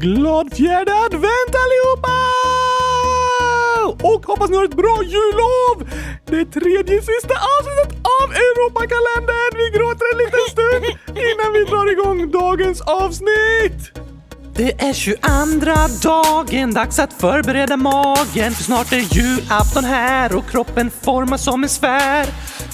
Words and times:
glad 0.00 0.54
fjärde 0.54 0.92
advent 1.06 1.52
allihopa! 1.62 2.18
Och 4.12 4.26
hoppas 4.26 4.50
ni 4.50 4.56
har 4.56 4.64
ett 4.64 4.76
bra 4.76 4.96
jullov! 5.02 5.76
Det 6.26 6.44
tredje 6.44 7.02
sista 7.02 7.34
avsnittet 7.56 7.92
av 8.22 8.28
Europakalendern! 8.46 9.52
Vi 9.60 9.78
gråter 9.78 10.06
en 10.12 10.18
liten 10.18 10.46
stund 10.50 10.84
innan 11.08 11.52
vi 11.52 11.64
drar 11.64 11.92
igång 11.92 12.30
dagens 12.30 12.80
avsnitt! 12.80 13.80
Det 14.54 14.82
är 14.82 14.92
22 14.92 15.18
dagen, 16.02 16.74
dags 16.74 16.98
att 16.98 17.12
förbereda 17.12 17.76
magen 17.76 18.52
för 18.52 18.62
snart 18.62 18.92
är 18.92 19.16
julafton 19.16 19.84
här 19.84 20.36
och 20.36 20.50
kroppen 20.50 20.90
formas 21.02 21.44
som 21.44 21.62
en 21.62 21.68
sfär. 21.68 22.26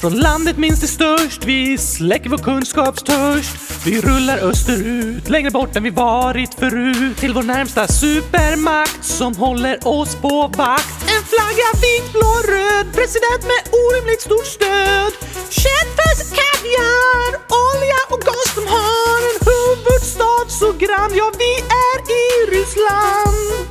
Från 0.07 0.21
landet 0.21 0.57
minst 0.57 0.83
är 0.83 0.87
störst, 0.87 1.45
vi 1.45 1.79
släcker 1.79 2.31
vår 2.31 2.39
kunskapstörst. 2.39 3.57
Vi 3.85 4.01
rullar 4.01 4.39
österut, 4.39 5.29
längre 5.29 5.51
bort 5.51 5.77
än 5.77 5.83
vi 5.83 5.91
varit 5.91 6.55
förut. 6.55 7.17
Till 7.17 7.35
vår 7.35 7.43
närmsta 7.43 7.89
supermakt 7.89 9.05
som 9.05 9.37
håller 9.37 9.89
oss 9.89 10.15
på 10.15 10.53
vakt. 10.57 11.03
En 11.03 11.23
flagga 11.33 11.69
vit, 11.83 12.13
blå, 12.13 12.33
röd, 12.53 12.87
president 12.95 13.43
med 13.51 13.61
orimligt 13.83 14.21
stort 14.21 14.47
stöd. 14.47 15.13
Köttfärs, 15.51 16.21
kaviar, 16.39 17.31
olja 17.69 18.01
och 18.11 18.21
gas 18.21 18.49
de 18.55 18.67
har 18.67 19.21
en 19.31 19.39
huvudstad 19.51 20.49
så 20.49 20.73
grann, 20.73 21.11
ja 21.15 21.33
vi 21.39 21.53
är 21.87 21.99
i 22.21 22.51
Ryssland. 22.51 23.69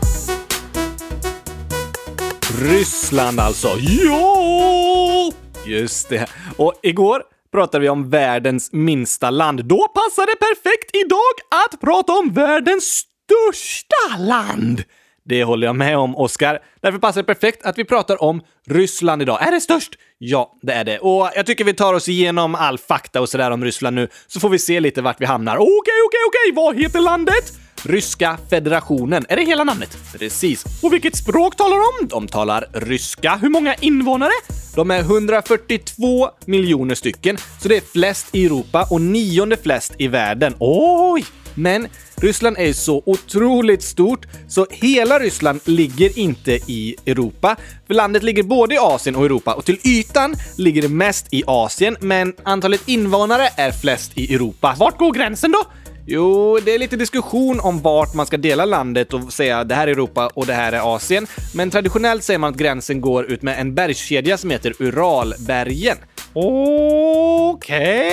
Ryssland 2.60 3.40
alltså. 3.40 3.70
Ja! 3.80 5.32
Just 5.66 6.10
det. 6.10 6.30
Och 6.58 6.74
igår 6.84 7.24
pratade 7.52 7.82
vi 7.82 7.90
om 7.90 8.10
världens 8.10 8.70
minsta 8.74 9.30
land. 9.30 9.66
Då 9.66 9.88
passar 9.88 10.26
det 10.26 10.36
perfekt 10.36 10.96
idag 10.96 11.64
att 11.66 11.82
prata 11.82 12.14
om 12.14 12.34
världens 12.34 12.84
största 12.84 14.18
land. 14.20 14.84
Det 15.26 15.44
håller 15.44 15.68
jag 15.68 15.76
med 15.76 15.98
om, 15.98 16.16
Oskar. 16.16 16.60
Därför 16.82 17.00
passar 17.00 17.22
det 17.22 17.26
perfekt 17.26 17.66
att 17.66 17.78
vi 17.78 17.84
pratar 17.86 18.24
om 18.24 18.42
Ryssland 18.68 19.22
idag. 19.22 19.48
Är 19.48 19.52
det 19.52 19.62
störst? 19.62 19.96
Ja, 20.18 20.58
det 20.62 20.74
är 20.74 20.84
det. 20.84 21.00
Och 21.00 21.30
jag 21.36 21.46
tycker 21.46 21.64
vi 21.64 21.74
tar 21.74 21.94
oss 21.94 22.10
igenom 22.10 22.56
all 22.56 22.78
fakta 22.78 23.22
och 23.22 23.30
sådär 23.30 23.52
om 23.52 23.64
Ryssland 23.64 23.96
nu, 23.96 24.08
så 24.28 24.40
får 24.40 24.50
vi 24.50 24.60
se 24.60 24.80
lite 24.80 25.02
vart 25.02 25.22
vi 25.22 25.26
hamnar. 25.26 25.56
Okej, 25.56 26.00
okej, 26.08 26.20
okej! 26.28 26.56
Vad 26.56 26.80
heter 26.80 27.00
landet? 27.00 27.54
Ryska 27.84 28.38
federationen. 28.50 29.26
Är 29.30 29.36
det 29.36 29.44
hela 29.44 29.64
namnet? 29.64 29.98
Precis. 30.20 30.66
Och 30.84 30.94
vilket 30.94 31.16
språk 31.18 31.56
talar 31.56 32.02
de? 32.02 32.08
De 32.08 32.28
talar 32.28 32.66
ryska. 32.74 33.36
Hur 33.36 33.50
många 33.50 33.76
invånare? 33.76 34.32
De 34.76 34.92
är 34.92 35.00
142 35.00 36.30
miljoner 36.46 36.96
stycken, 36.96 37.38
så 37.62 37.68
det 37.68 37.78
är 37.78 37.82
flest 37.82 38.36
i 38.36 38.46
Europa 38.46 38.88
och 38.92 39.02
nionde 39.02 39.58
flest 39.58 39.94
i 39.98 40.08
världen. 40.08 40.56
Oj! 40.60 41.26
Men 41.56 41.88
Ryssland 42.16 42.58
är 42.58 42.74
så 42.74 43.04
otroligt 43.06 43.84
stort 43.84 44.26
så 44.48 44.68
hela 44.70 45.20
Ryssland 45.20 45.60
ligger 45.66 46.20
inte 46.20 46.52
i 46.52 46.96
Europa. 47.06 47.56
För 47.88 47.94
landet 47.94 48.24
ligger 48.24 48.44
både 48.44 48.76
i 48.76 48.78
Asien 48.78 49.16
och 49.16 49.26
Europa 49.26 49.54
och 49.54 49.66
till 49.66 49.80
ytan 49.84 50.36
ligger 50.58 50.82
det 50.82 50.88
mest 50.88 51.28
i 51.32 51.44
Asien, 51.48 51.98
men 52.00 52.34
antalet 52.44 52.88
invånare 52.88 53.50
är 53.58 53.72
flest 53.72 54.12
i 54.16 54.34
Europa. 54.36 54.76
Vart 54.78 54.98
går 54.98 55.14
gränsen 55.14 55.52
då? 55.52 55.64
Jo, 56.08 56.60
det 56.66 56.76
är 56.76 56.80
lite 56.80 56.96
diskussion 56.96 57.60
om 57.60 57.82
vart 57.82 58.14
man 58.14 58.26
ska 58.26 58.38
dela 58.38 58.66
landet 58.66 59.14
och 59.14 59.34
säga 59.34 59.64
det 59.64 59.76
här 59.76 59.88
är 59.88 59.92
Europa 59.92 60.30
och 60.34 60.46
det 60.46 60.54
här 60.54 60.72
är 60.72 60.96
Asien. 60.96 61.28
Men 61.54 61.72
traditionellt 61.72 62.24
säger 62.24 62.40
man 62.40 62.54
att 62.54 62.60
gränsen 62.60 63.02
går 63.02 63.26
ut 63.26 63.42
med 63.42 63.60
en 63.60 63.76
bergskedja 63.76 64.38
som 64.38 64.50
heter 64.50 64.74
Uralbergen. 64.80 65.98
Okej! 66.34 68.12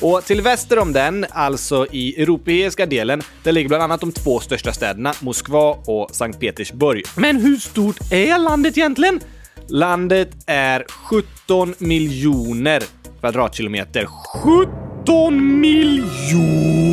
Okay. 0.00 0.10
Och 0.10 0.24
till 0.24 0.42
väster 0.42 0.78
om 0.78 0.92
den, 0.92 1.26
alltså 1.30 1.86
i 1.90 2.22
europeiska 2.22 2.86
delen, 2.86 3.22
där 3.42 3.52
ligger 3.52 3.68
bland 3.68 3.82
annat 3.82 4.00
de 4.00 4.12
två 4.12 4.40
största 4.40 4.72
städerna, 4.72 5.14
Moskva 5.20 5.70
och 5.86 6.10
Sankt 6.12 6.40
Petersburg. 6.40 7.04
Men 7.16 7.36
hur 7.36 7.56
stort 7.56 8.12
är 8.12 8.38
landet 8.38 8.78
egentligen? 8.78 9.20
Landet 9.68 10.30
är 10.46 10.84
17 10.88 11.74
miljoner 11.78 12.82
kvadratkilometer. 13.20 14.06
17 14.06 14.91
miljoner! 15.30 16.92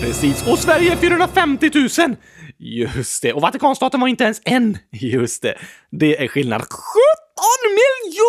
Precis. 0.00 0.46
Och 0.48 0.58
Sverige 0.58 0.96
450 0.96 1.70
000! 1.74 2.16
Just 2.58 3.22
det. 3.22 3.32
Och 3.32 3.42
Vatikanstaten 3.42 4.00
var 4.00 4.08
inte 4.08 4.24
ens 4.24 4.40
en. 4.44 4.78
Just 4.90 5.42
det. 5.42 5.58
Det 5.90 6.22
är 6.24 6.28
skillnad. 6.28 6.60
17 6.60 6.70
miljoner! 7.68 8.22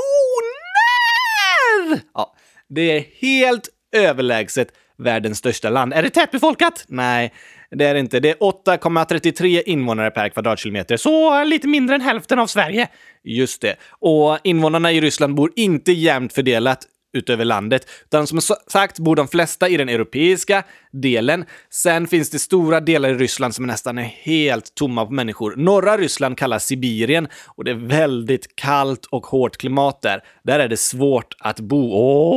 Ja, 2.13 2.35
det 2.69 2.81
är 2.81 3.05
helt 3.21 3.69
överlägset 3.95 4.67
världens 4.97 5.37
största 5.37 5.69
land. 5.69 5.93
Är 5.93 6.03
det 6.03 6.09
tätbefolkat? 6.09 6.85
Nej, 6.87 7.33
det 7.71 7.85
är 7.85 7.93
det 7.93 7.99
inte. 7.99 8.19
Det 8.19 8.29
är 8.29 8.35
8,33 8.35 9.61
invånare 9.65 10.11
per 10.11 10.29
kvadratkilometer, 10.29 10.97
så 10.97 11.43
lite 11.43 11.67
mindre 11.67 11.95
än 11.95 12.01
hälften 12.01 12.39
av 12.39 12.47
Sverige. 12.47 12.87
Just 13.23 13.61
det. 13.61 13.75
Och 13.89 14.37
invånarna 14.43 14.91
i 14.91 15.01
Ryssland 15.01 15.35
bor 15.35 15.51
inte 15.55 15.91
jämnt 15.91 16.33
fördelat 16.33 16.87
utöver 17.13 17.45
landet, 17.45 17.89
utan 18.05 18.27
som 18.27 18.41
sagt 18.67 18.99
bor 18.99 19.15
de 19.15 19.27
flesta 19.27 19.69
i 19.69 19.77
den 19.77 19.89
europeiska 19.89 20.63
delen. 20.91 21.45
Sen 21.69 22.07
finns 22.07 22.29
det 22.29 22.39
stora 22.39 22.79
delar 22.79 23.09
i 23.09 23.13
Ryssland 23.13 23.55
som 23.55 23.67
nästan 23.67 23.97
är 23.97 24.03
helt 24.03 24.75
tomma 24.75 25.05
på 25.05 25.11
människor. 25.11 25.55
Norra 25.57 25.97
Ryssland 25.97 26.37
kallas 26.37 26.65
Sibirien 26.65 27.27
och 27.45 27.63
det 27.63 27.71
är 27.71 27.87
väldigt 27.87 28.55
kallt 28.55 29.05
och 29.05 29.25
hårt 29.25 29.57
klimat 29.57 30.01
där. 30.01 30.23
Där 30.43 30.59
är 30.59 30.67
det 30.67 30.77
svårt 30.77 31.35
att 31.39 31.59
bo. 31.59 31.89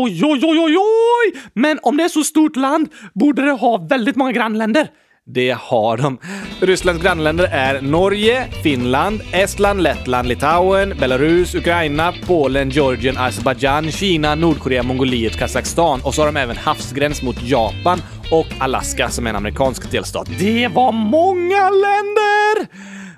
Oj, 0.05 0.25
oj, 0.25 0.41
oj, 0.43 0.59
oj, 0.59 0.77
oj! 0.79 1.43
Men 1.53 1.79
om 1.83 1.97
det 1.97 2.05
är 2.05 2.09
så 2.09 2.25
stort 2.25 2.57
land 2.57 2.89
borde 3.15 3.43
det 3.43 3.53
ha 3.53 3.77
väldigt 3.77 4.17
många 4.17 4.33
grannländer. 4.33 4.89
Det 5.29 5.57
har 5.61 5.97
de. 5.97 6.19
Rysslands 6.61 7.03
grannländer 7.03 7.45
är 7.45 7.81
Norge, 7.81 8.49
Finland, 8.63 9.21
Estland, 9.33 9.83
Lettland, 9.83 10.29
Litauen, 10.29 10.95
Belarus, 11.01 11.55
Ukraina, 11.55 12.15
Polen, 12.27 12.71
Georgien, 12.71 13.19
Azerbajdzjan, 13.19 13.91
Kina, 13.91 14.35
Nordkorea, 14.35 14.83
Mongoliet, 14.83 15.39
Kazakstan 15.39 16.01
och 16.05 16.15
så 16.15 16.23
har 16.23 16.27
de 16.27 16.37
även 16.37 16.57
havsgräns 16.57 17.23
mot 17.23 17.43
Japan 17.43 17.99
och 18.31 18.47
Alaska 18.59 19.09
som 19.09 19.27
är 19.27 19.31
en 19.31 19.37
amerikansk 19.37 19.91
delstat. 19.91 20.29
Det 20.39 20.69
var 20.69 20.93
många 20.93 21.71
länder! 21.71 22.67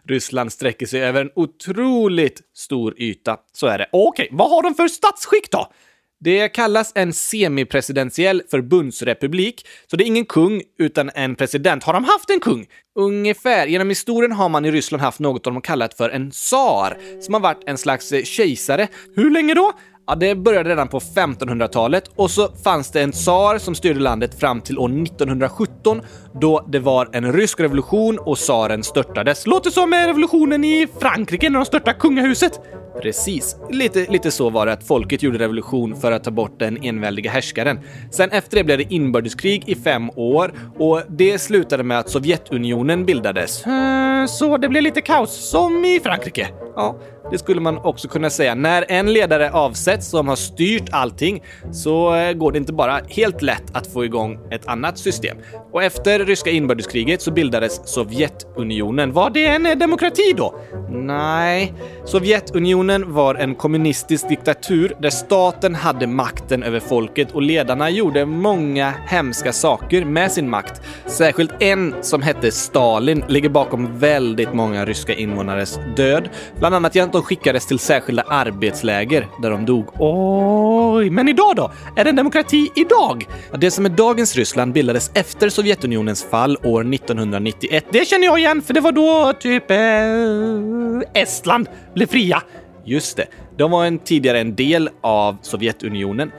Ryssland 0.09 0.53
sträcker 0.53 0.87
sig 0.87 1.03
över 1.03 1.21
en 1.21 1.31
otroligt 1.35 2.41
stor 2.57 2.95
yta. 3.01 3.37
Så 3.53 3.67
är 3.67 3.79
det. 3.79 3.89
Okej, 3.93 4.25
okay, 4.25 4.39
vad 4.39 4.51
har 4.51 4.63
de 4.63 4.75
för 4.75 4.89
statsskick 4.89 5.51
då? 5.51 5.73
Det 6.21 6.49
kallas 6.49 6.93
en 6.95 7.12
semipresidentiell 7.12 8.43
förbundsrepublik, 8.51 9.67
så 9.91 9.97
det 9.97 10.05
är 10.05 10.06
ingen 10.06 10.25
kung 10.25 10.62
utan 10.79 11.11
en 11.15 11.37
president. 11.37 11.84
Har 11.84 11.93
de 11.93 12.05
haft 12.05 12.31
en 12.31 12.41
kung? 12.41 12.67
Ungefär. 12.99 13.67
Genom 13.67 13.89
historien 13.89 14.33
har 14.33 14.49
man 14.49 14.65
i 14.65 14.71
Ryssland 14.71 15.03
haft 15.03 15.19
något 15.19 15.45
de 15.45 15.55
har 15.55 15.61
kallat 15.61 15.95
för 15.95 16.11
en 16.11 16.31
tsar, 16.31 16.99
som 17.21 17.34
har 17.34 17.41
varit 17.41 17.62
en 17.67 17.79
slags 17.79 18.12
eh, 18.12 18.23
kejsare. 18.23 18.89
Hur 19.17 19.31
länge 19.31 19.55
då? 19.55 19.73
Ja, 20.06 20.15
det 20.15 20.34
började 20.34 20.71
redan 20.71 20.89
på 20.89 20.99
1500-talet 21.01 22.11
och 22.17 22.31
så 22.31 22.49
fanns 22.65 22.91
det 22.91 23.03
en 23.03 23.12
tsar 23.12 23.59
som 23.59 23.75
styrde 23.75 24.00
landet 24.00 24.41
fram 24.41 24.61
till 24.61 24.79
år 24.79 25.03
1917 25.03 26.03
då 26.41 26.67
det 26.69 26.79
var 26.79 27.09
en 27.12 27.33
rysk 27.33 27.61
revolution 27.61 28.19
och 28.19 28.39
tsaren 28.39 28.85
störtades. 28.85 29.47
Låter 29.47 29.71
som 29.71 29.95
revolutionen 29.95 30.65
i 30.65 30.89
Frankrike 31.00 31.50
när 31.50 31.59
de 31.59 31.65
störtade 31.65 31.99
kungahuset. 31.99 32.61
Precis. 33.03 33.57
Lite, 33.71 34.07
lite 34.09 34.31
så 34.31 34.51
var 34.51 34.67
det 34.67 34.73
att 34.73 34.85
folket 34.85 35.23
gjorde 35.23 35.39
revolution 35.39 35.97
för 35.97 36.13
att 36.13 36.25
ta 36.25 36.31
bort 36.31 36.59
den 36.59 36.85
enväldiga 36.85 37.31
härskaren. 37.31 37.81
Sen 38.11 38.31
efter 38.31 38.57
det 38.57 38.65
blev 38.65 38.79
det 38.79 38.93
inbördeskrig 38.95 39.63
i 39.67 39.75
fem 39.75 40.11
år 40.17 40.53
och 40.79 41.03
det 41.09 41.39
slutade 41.39 41.83
med 41.83 41.99
att 41.99 42.11
Sovjetunionen 42.11 43.07
bildades. 43.07 43.67
Eh, 43.67 44.27
så 44.27 44.57
det 44.57 44.69
blev 44.69 44.83
lite 44.83 45.01
kaos, 45.01 45.51
som 45.51 45.85
i 45.85 46.01
Frankrike. 46.01 46.49
Ja, 46.77 46.99
det 47.31 47.39
skulle 47.39 47.61
man 47.61 47.79
också 47.79 48.09
kunna 48.09 48.31
säga. 48.31 48.55
När 48.55 48.85
en 48.89 49.13
ledare 49.13 49.51
avsätts 49.51 50.09
som 50.09 50.29
har 50.29 50.37
styrt 50.37 50.89
allting 50.91 51.43
så 51.73 52.15
eh, 52.15 52.33
går 52.33 52.53
det 52.53 52.59
inte 52.59 52.73
bara 52.73 53.01
helt 53.09 53.43
lätt 53.43 53.77
att 53.77 53.87
få 53.87 54.05
igång 54.05 54.39
ett 54.51 54.67
annat 54.67 54.99
system. 54.99 55.37
Och 55.73 55.83
efter 55.83 56.19
ryska 56.25 56.51
inbördeskriget 56.51 57.23
så 57.23 57.31
bildades 57.31 57.89
Sovjetunionen. 57.89 59.12
Var 59.12 59.31
det 59.31 59.47
en 59.47 59.79
demokrati 59.79 60.35
då? 60.37 60.55
Nej. 60.91 61.73
Sovjetunionen 62.05 62.88
var 62.96 63.35
en 63.35 63.55
kommunistisk 63.55 64.29
diktatur 64.29 64.93
där 64.99 65.11
staten 65.11 65.75
hade 65.75 66.06
makten 66.06 66.62
över 66.62 66.81
folket 66.81 67.32
och 67.32 67.43
ledarna 67.43 67.90
gjorde 67.90 68.26
många 68.26 68.94
hemska 69.06 69.52
saker 69.52 70.05
med 70.05 70.32
sin 70.32 70.50
makt. 70.50 70.82
Särskilt 71.06 71.62
en 71.62 71.94
som 72.00 72.23
hette 72.23 72.50
Stalin 72.50 73.25
ligger 73.29 73.49
bakom 73.49 73.99
väldigt 73.99 74.55
många 74.55 74.85
ryska 74.85 75.14
invånares 75.14 75.79
död. 75.96 76.29
Bland 76.58 76.75
annat 76.75 76.94
genom 76.94 77.08
att 77.08 77.12
de 77.12 77.23
skickades 77.23 77.67
till 77.67 77.79
särskilda 77.79 78.23
arbetsläger 78.23 79.26
där 79.43 79.50
de 79.50 79.67
dog. 79.67 79.87
Oj, 79.99 81.11
men 81.11 81.29
idag 81.29 81.56
då? 81.56 81.70
Är 81.96 82.05
det 82.05 82.11
en 82.11 82.17
demokrati 82.17 82.70
idag? 82.75 83.26
Det 83.58 83.70
som 83.70 83.84
är 83.84 83.91
dagens 83.91 84.37
Ryssland 84.37 84.73
bildades 84.73 85.11
efter 85.14 85.49
Sovjetunionens 85.49 86.25
fall 86.25 86.56
år 86.62 86.94
1991. 86.94 87.84
Det 87.91 88.08
känner 88.08 88.25
jag 88.25 88.38
igen, 88.38 88.62
för 88.62 88.75
det 88.75 88.81
var 88.81 88.93
då 88.93 89.32
typ 89.32 89.70
eh, 89.70 91.23
Estland 91.23 91.69
blev 91.94 92.06
fria. 92.06 92.43
Just 92.88 93.17
det, 93.17 93.26
de 93.56 93.70
var 93.70 93.85
en, 93.85 93.99
tidigare 93.99 94.40
en 94.40 94.55
del 94.55 94.90
av 95.00 95.37
Sovjetunionen. 95.43 96.31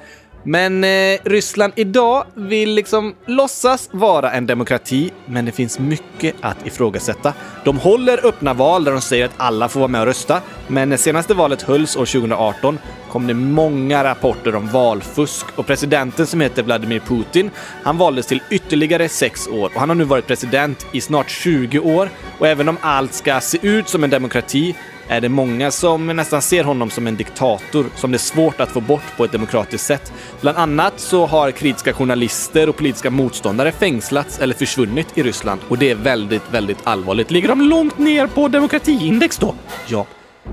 Men 0.44 0.84
eh, 0.84 1.20
Ryssland 1.24 1.74
idag 1.76 2.26
vill 2.36 2.74
liksom 2.74 3.16
låtsas 3.26 3.90
vara 3.92 4.32
en 4.32 4.48
demokrati, 4.48 5.12
men 5.26 5.46
det 5.46 5.52
finns 5.52 5.80
mycket 5.80 6.36
att 6.42 6.68
ifrågasätta. 6.68 7.34
De 7.66 7.78
håller 7.78 8.26
öppna 8.26 8.54
val 8.54 8.84
där 8.84 8.92
de 8.92 9.02
säger 9.02 9.26
att 9.26 9.34
alla 9.38 9.70
får 9.70 9.80
vara 9.80 9.88
med 9.88 10.02
och 10.02 10.08
rösta, 10.08 10.42
men 10.68 10.90
när 10.90 10.98
senaste 10.98 11.34
valet 11.34 11.62
hölls 11.62 11.96
år 11.96 12.06
2018 12.06 12.80
kom 13.12 13.28
det 13.28 13.34
många 13.34 14.04
rapporter 14.04 14.56
om 14.56 14.68
valfusk 14.68 15.46
och 15.56 15.68
presidenten 15.68 16.28
som 16.28 16.42
heter 16.42 16.64
Vladimir 16.64 17.00
Putin, 17.00 17.52
han 17.84 17.98
valdes 17.98 18.28
till 18.28 18.42
ytterligare 18.50 19.10
sex 19.10 19.48
år 19.48 19.72
och 19.74 19.80
han 19.80 19.90
har 19.90 19.96
nu 19.96 20.04
varit 20.04 20.28
president 20.28 20.86
i 20.92 21.02
snart 21.02 21.30
20 21.30 21.80
år 21.80 22.10
och 22.40 22.48
även 22.48 22.70
om 22.70 22.78
allt 22.82 23.14
ska 23.14 23.40
se 23.40 23.58
ut 23.62 23.90
som 23.90 24.04
en 24.04 24.10
demokrati 24.10 24.76
är 25.10 25.22
det 25.22 25.30
många 25.30 25.72
som 25.72 26.08
nästan 26.08 26.42
ser 26.42 26.64
honom 26.64 26.90
som 26.90 27.08
en 27.08 27.16
diktator 27.16 27.86
som 27.96 28.12
det 28.12 28.16
är 28.16 28.20
svårt 28.20 28.60
att 28.60 28.70
få 28.70 28.82
bort 28.82 29.18
på 29.18 29.24
ett 29.24 29.32
demokratiskt 29.32 29.86
sätt. 29.88 30.14
Bland 30.42 30.58
annat 30.58 31.00
så 31.00 31.26
har 31.26 31.52
kritiska 31.52 31.94
journalister 31.94 32.70
och 32.70 32.76
politiska 32.76 33.10
motståndare 33.10 33.72
fängslats 33.72 34.40
eller 34.40 34.56
försvunnit 34.56 35.18
i 35.18 35.24
Ryssland 35.24 35.62
och 35.68 35.78
det 35.78 35.90
är 35.92 35.96
väldigt, 35.96 36.52
väldigt 36.52 36.78
allvarligt. 36.84 37.32
Ligger 37.32 37.48
de 37.48 37.62
långt 37.62 37.98
ner 37.98 38.28
på 38.28 38.48
demokratiindex 38.48 39.38
då? 39.38 39.56
Ja, 39.88 40.06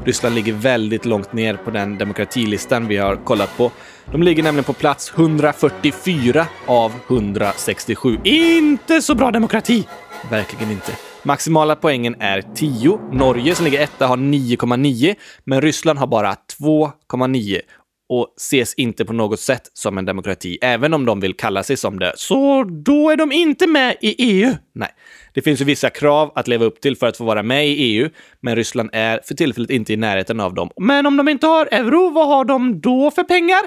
Ryssland 0.04 0.34
ligger 0.34 0.52
väldigt 0.52 1.04
långt 1.04 1.32
ner 1.32 1.54
på 1.54 1.70
den 1.70 1.98
demokratilistan 1.98 2.88
vi 2.88 2.96
har 2.96 3.16
kollat 3.16 3.56
på. 3.56 3.70
De 4.12 4.22
ligger 4.22 4.42
nämligen 4.42 4.64
på 4.64 4.72
plats 4.72 5.12
144 5.16 6.46
av 6.66 6.92
167. 7.08 8.18
Inte 8.24 9.02
så 9.02 9.14
bra 9.14 9.30
demokrati! 9.30 9.86
Verkligen 10.30 10.70
inte. 10.70 10.92
Maximala 11.26 11.76
poängen 11.76 12.16
är 12.20 12.42
10. 12.54 12.98
Norge 13.12 13.54
som 13.54 13.64
ligger 13.64 13.80
etta 13.80 14.06
har 14.06 14.16
9,9, 14.16 15.14
men 15.44 15.60
Ryssland 15.60 15.98
har 15.98 16.06
bara 16.06 16.34
2,9 16.60 17.60
och 18.08 18.34
ses 18.36 18.74
inte 18.74 19.04
på 19.04 19.12
något 19.12 19.40
sätt 19.40 19.70
som 19.72 19.98
en 19.98 20.04
demokrati, 20.04 20.58
även 20.62 20.94
om 20.94 21.06
de 21.06 21.20
vill 21.20 21.34
kalla 21.34 21.62
sig 21.62 21.76
som 21.76 21.98
det. 21.98 22.12
Så 22.16 22.64
då 22.64 23.10
är 23.10 23.16
de 23.16 23.32
inte 23.32 23.66
med 23.66 23.96
i 24.00 24.14
EU? 24.18 24.54
Nej. 24.74 24.88
Det 25.34 25.42
finns 25.42 25.60
ju 25.60 25.64
vissa 25.64 25.90
krav 25.90 26.32
att 26.34 26.48
leva 26.48 26.64
upp 26.64 26.80
till 26.80 26.96
för 26.96 27.06
att 27.06 27.16
få 27.16 27.24
vara 27.24 27.42
med 27.42 27.68
i 27.68 27.70
EU, 27.70 28.08
men 28.40 28.56
Ryssland 28.56 28.90
är 28.92 29.20
för 29.24 29.34
tillfället 29.34 29.70
inte 29.70 29.92
i 29.92 29.96
närheten 29.96 30.40
av 30.40 30.54
dem. 30.54 30.70
Men 30.80 31.06
om 31.06 31.16
de 31.16 31.28
inte 31.28 31.46
har 31.46 31.68
euro, 31.70 32.10
vad 32.10 32.28
har 32.28 32.44
de 32.44 32.80
då 32.80 33.10
för 33.10 33.24
pengar? 33.24 33.60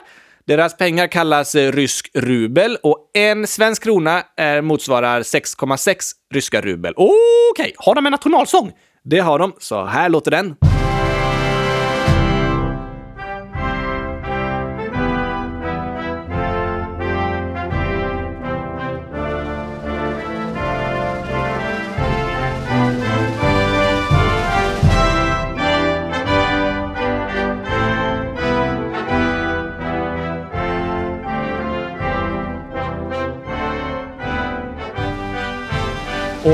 Deras 0.49 0.77
pengar 0.77 1.07
kallas 1.07 1.55
eh, 1.55 1.71
rysk 1.71 2.09
rubel 2.13 2.77
och 2.83 2.97
en 3.13 3.47
svensk 3.47 3.83
krona 3.83 4.23
är, 4.37 4.61
motsvarar 4.61 5.21
6,6 5.21 5.95
ryska 6.33 6.61
rubel. 6.61 6.93
Okej, 6.97 7.11
okay. 7.51 7.71
har 7.77 7.95
de 7.95 8.05
en 8.05 8.11
nationalsång? 8.11 8.71
Det 9.03 9.19
har 9.19 9.39
de, 9.39 9.53
så 9.59 9.85
här 9.85 10.09
låter 10.09 10.31
den. 10.31 10.55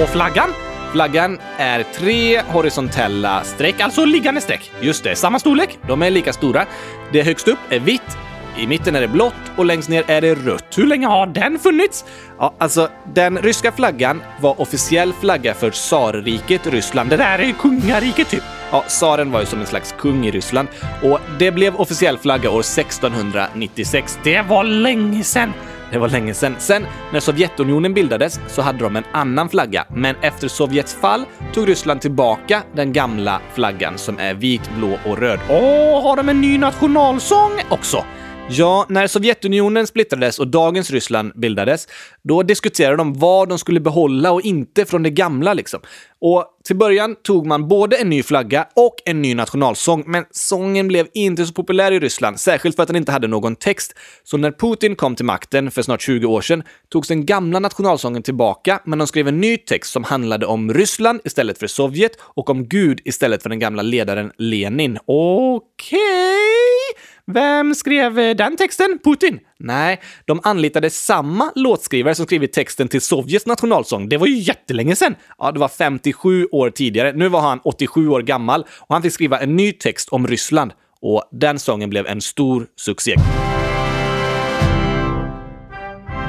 Och 0.01 0.09
flaggan? 0.09 0.49
Flaggan 0.91 1.39
är 1.57 1.83
tre 1.83 2.41
horisontella 2.41 3.43
streck, 3.43 3.81
alltså 3.81 4.05
liggande 4.05 4.41
streck. 4.41 4.71
Just 4.81 5.03
det, 5.03 5.15
samma 5.15 5.39
storlek? 5.39 5.79
De 5.87 6.01
är 6.01 6.09
lika 6.09 6.33
stora. 6.33 6.65
Det 7.11 7.23
högst 7.23 7.47
upp 7.47 7.57
är 7.69 7.79
vitt, 7.79 8.17
i 8.57 8.67
mitten 8.67 8.95
är 8.95 9.01
det 9.01 9.07
blått 9.07 9.33
och 9.55 9.65
längst 9.65 9.89
ner 9.89 10.03
är 10.07 10.21
det 10.21 10.35
rött. 10.35 10.77
Hur 10.77 10.87
länge 10.87 11.07
har 11.07 11.27
den 11.27 11.59
funnits? 11.59 12.05
Ja, 12.39 12.53
alltså 12.57 12.89
den 13.13 13.37
ryska 13.37 13.71
flaggan 13.71 14.21
var 14.41 14.61
officiell 14.61 15.13
flagga 15.13 15.53
för 15.53 15.71
tsarriket 15.71 16.67
Ryssland. 16.67 17.09
Det 17.09 17.17
där 17.17 17.39
är 17.39 17.43
ju 17.43 17.53
kungariket 17.53 18.29
typ. 18.29 18.43
Ja, 18.71 18.83
tsaren 18.87 19.31
var 19.31 19.39
ju 19.39 19.45
som 19.45 19.59
en 19.59 19.67
slags 19.67 19.95
kung 19.97 20.25
i 20.25 20.31
Ryssland 20.31 20.67
och 21.03 21.19
det 21.39 21.51
blev 21.51 21.75
officiell 21.75 22.17
flagga 22.17 22.49
år 22.49 22.59
1696. 22.59 24.19
Det 24.23 24.41
var 24.41 24.63
länge 24.63 25.23
sedan. 25.23 25.53
Det 25.95 25.99
var 25.99 26.09
länge 26.09 26.33
sedan. 26.33 26.55
Sen 26.59 26.85
när 27.13 27.19
Sovjetunionen 27.19 27.93
bildades 27.93 28.39
så 28.47 28.61
hade 28.61 28.79
de 28.79 28.95
en 28.95 29.03
annan 29.13 29.49
flagga, 29.49 29.85
men 29.89 30.15
efter 30.21 30.47
Sovjets 30.47 30.95
fall 30.95 31.25
tog 31.53 31.69
Ryssland 31.69 32.01
tillbaka 32.01 32.63
den 32.73 32.93
gamla 32.93 33.41
flaggan 33.53 33.97
som 33.97 34.19
är 34.19 34.33
vit, 34.33 34.69
blå 34.77 34.97
och 35.05 35.17
röd. 35.17 35.39
Åh, 35.49 36.03
har 36.03 36.17
de 36.17 36.29
en 36.29 36.41
ny 36.41 36.57
nationalsång 36.57 37.51
också? 37.69 38.05
Ja, 38.49 38.85
när 38.89 39.07
Sovjetunionen 39.07 39.87
splittrades 39.87 40.39
och 40.39 40.47
dagens 40.47 40.91
Ryssland 40.91 41.31
bildades, 41.35 41.87
då 42.23 42.43
diskuterade 42.43 42.97
de 42.97 43.13
vad 43.13 43.49
de 43.49 43.59
skulle 43.59 43.79
behålla 43.79 44.31
och 44.31 44.41
inte 44.41 44.85
från 44.85 45.03
det 45.03 45.09
gamla 45.09 45.53
liksom. 45.53 45.79
Och 46.21 46.45
till 46.63 46.75
början 46.75 47.15
tog 47.15 47.45
man 47.45 47.67
både 47.67 47.95
en 47.95 48.09
ny 48.09 48.23
flagga 48.23 48.67
och 48.75 48.95
en 49.05 49.21
ny 49.21 49.35
nationalsång, 49.35 50.03
men 50.07 50.25
sången 50.31 50.87
blev 50.87 51.07
inte 51.13 51.45
så 51.45 51.53
populär 51.53 51.91
i 51.91 51.99
Ryssland, 51.99 52.39
särskilt 52.39 52.75
för 52.75 52.83
att 52.83 52.87
den 52.87 52.95
inte 52.95 53.11
hade 53.11 53.27
någon 53.27 53.55
text. 53.55 53.93
Så 54.23 54.37
när 54.37 54.51
Putin 54.51 54.95
kom 54.95 55.15
till 55.15 55.25
makten 55.25 55.71
för 55.71 55.81
snart 55.81 56.01
20 56.01 56.25
år 56.25 56.41
sedan 56.41 56.63
togs 56.89 57.07
den 57.07 57.25
gamla 57.25 57.59
nationalsången 57.59 58.23
tillbaka, 58.23 58.79
men 58.85 58.99
de 58.99 59.07
skrev 59.07 59.27
en 59.27 59.41
ny 59.41 59.57
text 59.57 59.91
som 59.91 60.03
handlade 60.03 60.45
om 60.45 60.73
Ryssland 60.73 61.21
istället 61.23 61.57
för 61.57 61.67
Sovjet 61.67 62.17
och 62.21 62.49
om 62.49 62.67
Gud 62.67 63.01
istället 63.05 63.43
för 63.43 63.49
den 63.49 63.59
gamla 63.59 63.81
ledaren 63.81 64.31
Lenin. 64.37 64.99
Okej! 65.05 65.97
Okay. 65.97 67.14
Vem 67.31 67.75
skrev 67.75 68.19
eh, 68.19 68.35
den 68.35 68.57
texten? 68.57 68.99
Putin? 69.03 69.39
Nej, 69.59 70.01
de 70.25 70.39
anlitade 70.43 70.89
samma 70.89 71.51
låtskrivare 71.55 72.15
som 72.15 72.25
skrivit 72.25 72.53
texten 72.53 72.87
till 72.87 73.01
Sovjets 73.01 73.45
nationalsång. 73.45 74.09
Det 74.09 74.17
var 74.17 74.27
ju 74.27 74.37
jättelänge 74.37 74.95
sedan! 74.95 75.15
Ja, 75.37 75.51
det 75.51 75.59
var 75.59 75.67
57 75.67 76.47
år 76.51 76.69
tidigare. 76.69 77.11
Nu 77.11 77.29
var 77.29 77.41
han 77.41 77.59
87 77.63 78.09
år 78.09 78.21
gammal 78.21 78.65
och 78.79 78.95
han 78.95 79.01
fick 79.01 79.13
skriva 79.13 79.39
en 79.39 79.55
ny 79.55 79.71
text 79.71 80.09
om 80.09 80.27
Ryssland. 80.27 80.71
Och 81.01 81.23
den 81.31 81.59
sången 81.59 81.89
blev 81.89 82.07
en 82.07 82.21
stor 82.21 82.67
succé. 82.75 83.15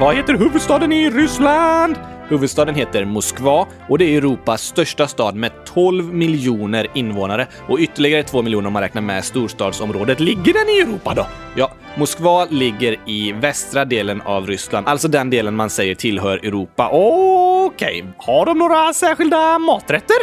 Vad 0.00 0.16
heter 0.16 0.34
huvudstaden 0.34 0.92
i 0.92 1.10
Ryssland? 1.10 1.98
Huvudstaden 2.28 2.74
heter 2.74 3.04
Moskva 3.04 3.66
och 3.88 3.98
det 3.98 4.04
är 4.04 4.18
Europas 4.18 4.62
största 4.62 5.08
stad 5.08 5.34
med 5.34 5.52
12 5.64 6.14
miljoner 6.14 6.86
invånare 6.94 7.46
och 7.68 7.78
ytterligare 7.78 8.22
2 8.22 8.42
miljoner 8.42 8.66
om 8.66 8.72
man 8.72 8.82
räknar 8.82 9.02
med 9.02 9.24
storstadsområdet. 9.24 10.20
Ligger 10.20 10.52
den 10.52 10.68
i 10.68 10.80
Europa 10.80 11.14
då? 11.14 11.26
Ja, 11.54 11.72
Moskva 11.94 12.44
ligger 12.44 12.96
i 13.06 13.32
västra 13.32 13.84
delen 13.84 14.20
av 14.20 14.46
Ryssland, 14.46 14.88
alltså 14.88 15.08
den 15.08 15.30
delen 15.30 15.56
man 15.56 15.70
säger 15.70 15.94
tillhör 15.94 16.36
Europa. 16.36 16.88
Okej, 16.92 18.02
okay. 18.02 18.12
har 18.18 18.46
de 18.46 18.58
några 18.58 18.92
särskilda 18.92 19.58
maträtter? 19.58 20.16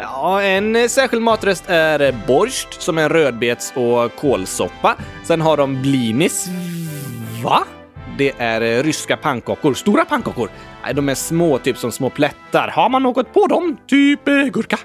Ja, 0.00 0.42
en 0.42 0.88
särskild 0.88 1.22
maträtt 1.22 1.64
är 1.66 2.26
borst 2.26 2.82
som 2.82 2.98
är 2.98 3.02
en 3.02 3.08
rödbets 3.08 3.72
och 3.76 4.16
kålsoppa. 4.16 4.96
Sen 5.24 5.40
har 5.40 5.56
de 5.56 5.82
blinis. 5.82 6.48
Va? 7.44 7.64
Det 8.20 8.32
är 8.38 8.60
eh, 8.60 8.82
ryska 8.82 9.16
pannkakor. 9.16 9.74
Stora 9.74 10.04
pannkakor. 10.04 10.50
Nej, 10.84 10.94
de 10.94 11.08
är 11.08 11.14
små, 11.14 11.58
typ 11.58 11.78
som 11.78 11.92
små 11.92 12.10
plättar. 12.10 12.68
Har 12.68 12.88
man 12.88 13.02
något 13.02 13.32
på 13.34 13.46
dem? 13.46 13.76
Typ 13.86 14.28
eh, 14.28 14.34
gurka? 14.34 14.78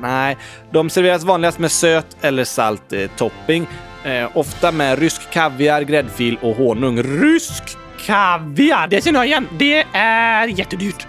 Nej, 0.00 0.36
de 0.70 0.90
serveras 0.90 1.24
vanligast 1.24 1.58
med 1.58 1.72
söt 1.72 2.16
eller 2.20 2.44
salt 2.44 2.92
eh, 2.92 3.06
topping. 3.16 3.66
Eh, 4.04 4.36
ofta 4.36 4.72
med 4.72 4.98
rysk 4.98 5.30
kaviar, 5.30 5.82
gräddfil 5.82 6.38
och 6.42 6.56
honung. 6.56 7.02
Rysk 7.02 7.76
kaviar, 8.06 8.86
det 8.86 9.04
känner 9.04 9.18
jag 9.18 9.26
igen. 9.26 9.48
Det 9.58 9.86
är 9.92 10.46
jättedyrt. 10.46 11.06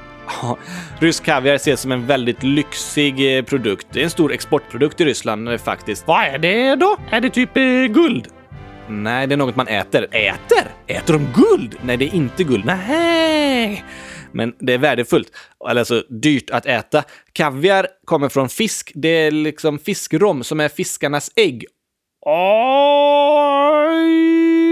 Rysk 1.00 1.24
kaviar 1.24 1.56
ses 1.56 1.82
som 1.82 1.92
en 1.92 2.06
väldigt 2.06 2.44
lyxig 2.44 3.38
eh, 3.38 3.44
produkt. 3.44 3.88
Det 3.92 4.00
är 4.00 4.04
en 4.04 4.10
stor 4.10 4.34
exportprodukt 4.34 5.02
i 5.02 5.06
Ryssland 5.06 5.50
eh, 5.50 5.58
faktiskt. 5.58 6.08
Vad 6.08 6.24
är 6.24 6.38
det 6.38 6.76
då? 6.76 6.98
Är 7.10 7.22
det 7.22 7.30
typ 7.30 7.58
eh, 7.58 7.64
guld? 7.64 8.28
Nej, 8.90 9.28
det 9.28 9.36
är 9.36 9.38
något 9.38 9.56
man 9.56 9.68
äter. 9.68 10.08
Äter? 10.12 10.72
Äter 10.88 11.14
de 11.14 11.28
guld? 11.42 11.76
Nej, 11.84 11.98
det 11.98 12.06
är 12.06 12.16
inte 12.16 12.44
guld. 12.44 12.66
Nej 12.66 13.84
men 14.36 14.54
det 14.60 14.74
är 14.74 14.78
värdefullt, 14.78 15.32
eller 15.70 15.82
alltså 15.82 16.04
dyrt 16.10 16.50
att 16.50 16.66
äta. 16.66 17.04
Kaviar 17.34 17.88
kommer 18.06 18.30
från 18.30 18.50
fisk. 18.50 18.92
Det 18.96 19.10
är 19.10 19.32
liksom 19.32 19.80
fiskrom 19.80 20.44
som 20.44 20.60
är 20.60 20.70
fiskarnas 20.70 21.32
ägg. 21.36 21.66
Oj 22.26 22.36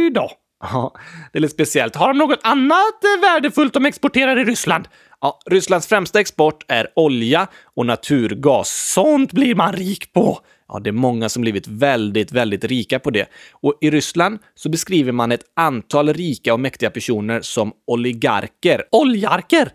då! 0.10 0.32
Ja, 0.64 0.94
det 1.32 1.40
är 1.40 1.42
lite 1.42 1.54
speciellt. 1.54 1.96
Har 1.96 2.08
de 2.08 2.18
något 2.18 2.40
annat 2.44 3.00
värdefullt 3.22 3.74
de 3.74 3.86
exporterar 3.86 4.40
i 4.40 4.44
Ryssland? 4.44 4.88
Ja, 5.22 5.40
Rysslands 5.46 5.88
främsta 5.88 6.20
export 6.20 6.66
är 6.68 6.88
olja 6.96 7.48
och 7.76 7.86
naturgas. 7.86 8.70
Sånt 8.94 9.32
blir 9.32 9.56
man 9.56 9.74
rik 9.74 10.14
på! 10.14 10.40
Ja, 10.74 10.80
det 10.80 10.90
är 10.90 10.92
många 10.92 11.30
som 11.30 11.42
blivit 11.42 11.68
väldigt, 11.68 12.32
väldigt 12.32 12.64
rika 12.64 13.00
på 13.00 13.10
det. 13.10 13.26
Och 13.52 13.78
i 13.82 13.92
Ryssland 13.92 14.40
så 14.56 14.70
beskriver 14.70 15.12
man 15.12 15.32
ett 15.32 15.44
antal 15.56 16.14
rika 16.14 16.54
och 16.54 16.60
mäktiga 16.60 16.90
personer 16.90 17.42
som 17.42 17.72
oligarker. 17.88 18.84
Oljarker? 18.92 19.70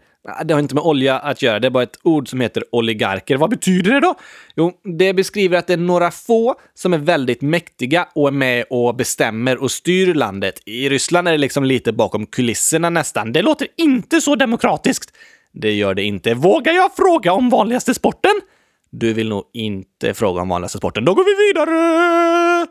Det 0.45 0.55
har 0.55 0.61
inte 0.61 0.75
med 0.75 0.85
olja 0.85 1.19
att 1.19 1.43
göra, 1.43 1.61
det 1.61 1.69
är 1.69 1.71
bara 1.71 1.83
ett 1.83 1.99
ord 2.03 2.29
som 2.29 2.41
heter 2.41 2.65
oligarker. 2.73 3.37
Vad 3.37 3.51
betyder 3.51 3.93
det 3.93 4.01
då? 4.01 4.15
Jo, 4.57 4.73
det 4.99 5.15
beskriver 5.15 5.59
att 5.59 5.67
det 5.67 5.73
är 5.73 5.77
några 5.77 6.11
få 6.11 6.55
som 6.75 6.95
är 6.95 6.99
väldigt 6.99 7.43
mäktiga 7.43 8.09
och 8.15 8.29
är 8.29 8.33
med 8.33 8.65
och 8.71 8.95
bestämmer 8.95 9.63
och 9.63 9.71
styr 9.71 10.15
landet. 10.15 10.63
I 10.67 10.89
Ryssland 10.89 11.29
är 11.29 11.33
det 11.33 11.39
liksom 11.39 11.65
lite 11.65 11.93
bakom 11.93 12.27
kulisserna 12.27 12.91
nästan. 12.91 13.33
Det 13.33 13.43
låter 13.43 13.69
inte 13.77 14.21
så 14.21 14.35
demokratiskt. 14.35 15.13
Det 15.53 15.73
gör 15.73 15.95
det 15.95 16.03
inte. 16.03 16.35
Vågar 16.35 16.73
jag 16.73 16.97
fråga 16.97 17.33
om 17.33 17.51
vanligaste 17.51 17.95
sporten? 17.95 18.41
Du 18.91 19.13
vill 19.13 19.29
nog 19.29 19.45
inte 19.53 20.15
fråga 20.15 20.43
om 20.43 20.49
vanligaste 20.49 20.79
sporten. 20.79 21.05
Då 21.05 21.15
går 21.15 21.25
vi 21.25 21.47
vidare! 21.49 22.67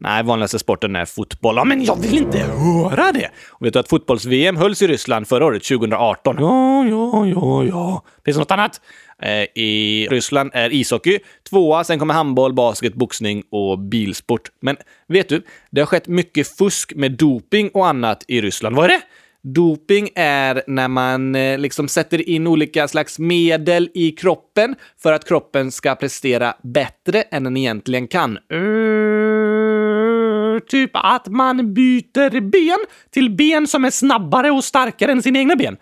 Nej, 0.00 0.22
vanligaste 0.22 0.58
sporten 0.58 0.96
är 0.96 1.04
fotboll. 1.04 1.56
Ja, 1.56 1.64
men 1.64 1.84
jag 1.84 2.00
vill 2.00 2.18
inte 2.18 2.38
höra 2.38 3.12
det! 3.12 3.30
Och 3.50 3.66
vet 3.66 3.72
du 3.72 3.78
att 3.78 3.88
fotbolls-VM 3.88 4.56
hölls 4.56 4.82
i 4.82 4.86
Ryssland 4.86 5.28
förra 5.28 5.44
året, 5.46 5.64
2018? 5.64 6.36
Ja, 6.38 6.84
ja, 6.84 7.26
ja, 7.26 7.64
ja. 7.64 8.04
Finns 8.24 8.36
det 8.36 8.40
något 8.40 8.50
annat? 8.50 8.80
Eh, 9.22 9.62
I 9.62 10.08
Ryssland 10.10 10.50
är 10.54 10.72
ishockey 10.72 11.18
tvåa, 11.50 11.84
sen 11.84 11.98
kommer 11.98 12.14
handboll, 12.14 12.52
basket, 12.52 12.94
boxning 12.94 13.42
och 13.50 13.78
bilsport. 13.78 14.50
Men 14.60 14.76
vet 15.08 15.28
du, 15.28 15.42
det 15.70 15.80
har 15.80 15.86
skett 15.86 16.08
mycket 16.08 16.56
fusk 16.58 16.92
med 16.94 17.12
doping 17.12 17.70
och 17.74 17.86
annat 17.86 18.24
i 18.28 18.40
Ryssland. 18.40 18.76
Vad 18.76 18.84
är 18.84 18.88
det? 18.88 19.00
Doping 19.44 20.08
är 20.14 20.62
när 20.66 20.88
man 20.88 21.34
eh, 21.34 21.58
liksom 21.58 21.88
sätter 21.88 22.28
in 22.28 22.46
olika 22.46 22.88
slags 22.88 23.18
medel 23.18 23.90
i 23.94 24.10
kroppen 24.10 24.74
för 25.02 25.12
att 25.12 25.28
kroppen 25.28 25.72
ska 25.72 25.94
prestera 25.94 26.54
bättre 26.62 27.22
än 27.22 27.44
den 27.44 27.56
egentligen 27.56 28.08
kan. 28.08 28.38
Uh, 28.52 30.58
typ 30.68 30.90
att 30.94 31.26
man 31.26 31.74
byter 31.74 32.40
ben 32.40 32.78
till 33.10 33.30
ben 33.30 33.66
som 33.66 33.84
är 33.84 33.90
snabbare 33.90 34.50
och 34.50 34.64
starkare 34.64 35.12
än 35.12 35.22
sina 35.22 35.38
egna 35.38 35.56
ben. 35.56 35.76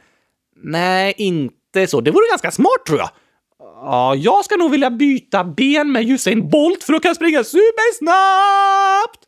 Nej, 0.63 1.15
inte 1.17 1.87
så. 1.87 2.01
Det 2.01 2.11
vore 2.11 2.31
ganska 2.31 2.51
smart 2.51 2.87
tror 2.87 2.99
jag. 2.99 3.11
Ja, 3.59 4.15
jag 4.15 4.45
ska 4.45 4.57
nog 4.57 4.71
vilja 4.71 4.91
byta 4.91 5.45
ben 5.45 5.93
med 5.93 6.11
Usain 6.11 6.49
Bolt 6.49 6.85
för 6.85 6.93
då 6.93 7.01
kan 7.01 7.09
jag 7.09 7.17
springa 7.17 7.45
supersnabbt! 7.45 9.27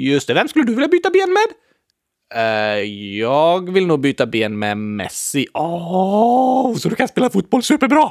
Just 0.00 0.26
det, 0.26 0.34
vem 0.34 0.48
skulle 0.48 0.64
du 0.64 0.74
vilja 0.74 0.88
byta 0.88 1.10
ben 1.10 1.32
med? 1.32 1.46
Uh, 2.36 2.84
jag 3.18 3.72
vill 3.72 3.86
nog 3.86 4.00
byta 4.00 4.26
ben 4.26 4.58
med 4.58 4.78
Messi. 4.78 5.46
Åh, 5.54 6.72
oh, 6.72 6.76
så 6.76 6.88
du 6.88 6.94
kan 6.94 7.08
spela 7.08 7.30
fotboll 7.30 7.62
superbra! 7.62 8.10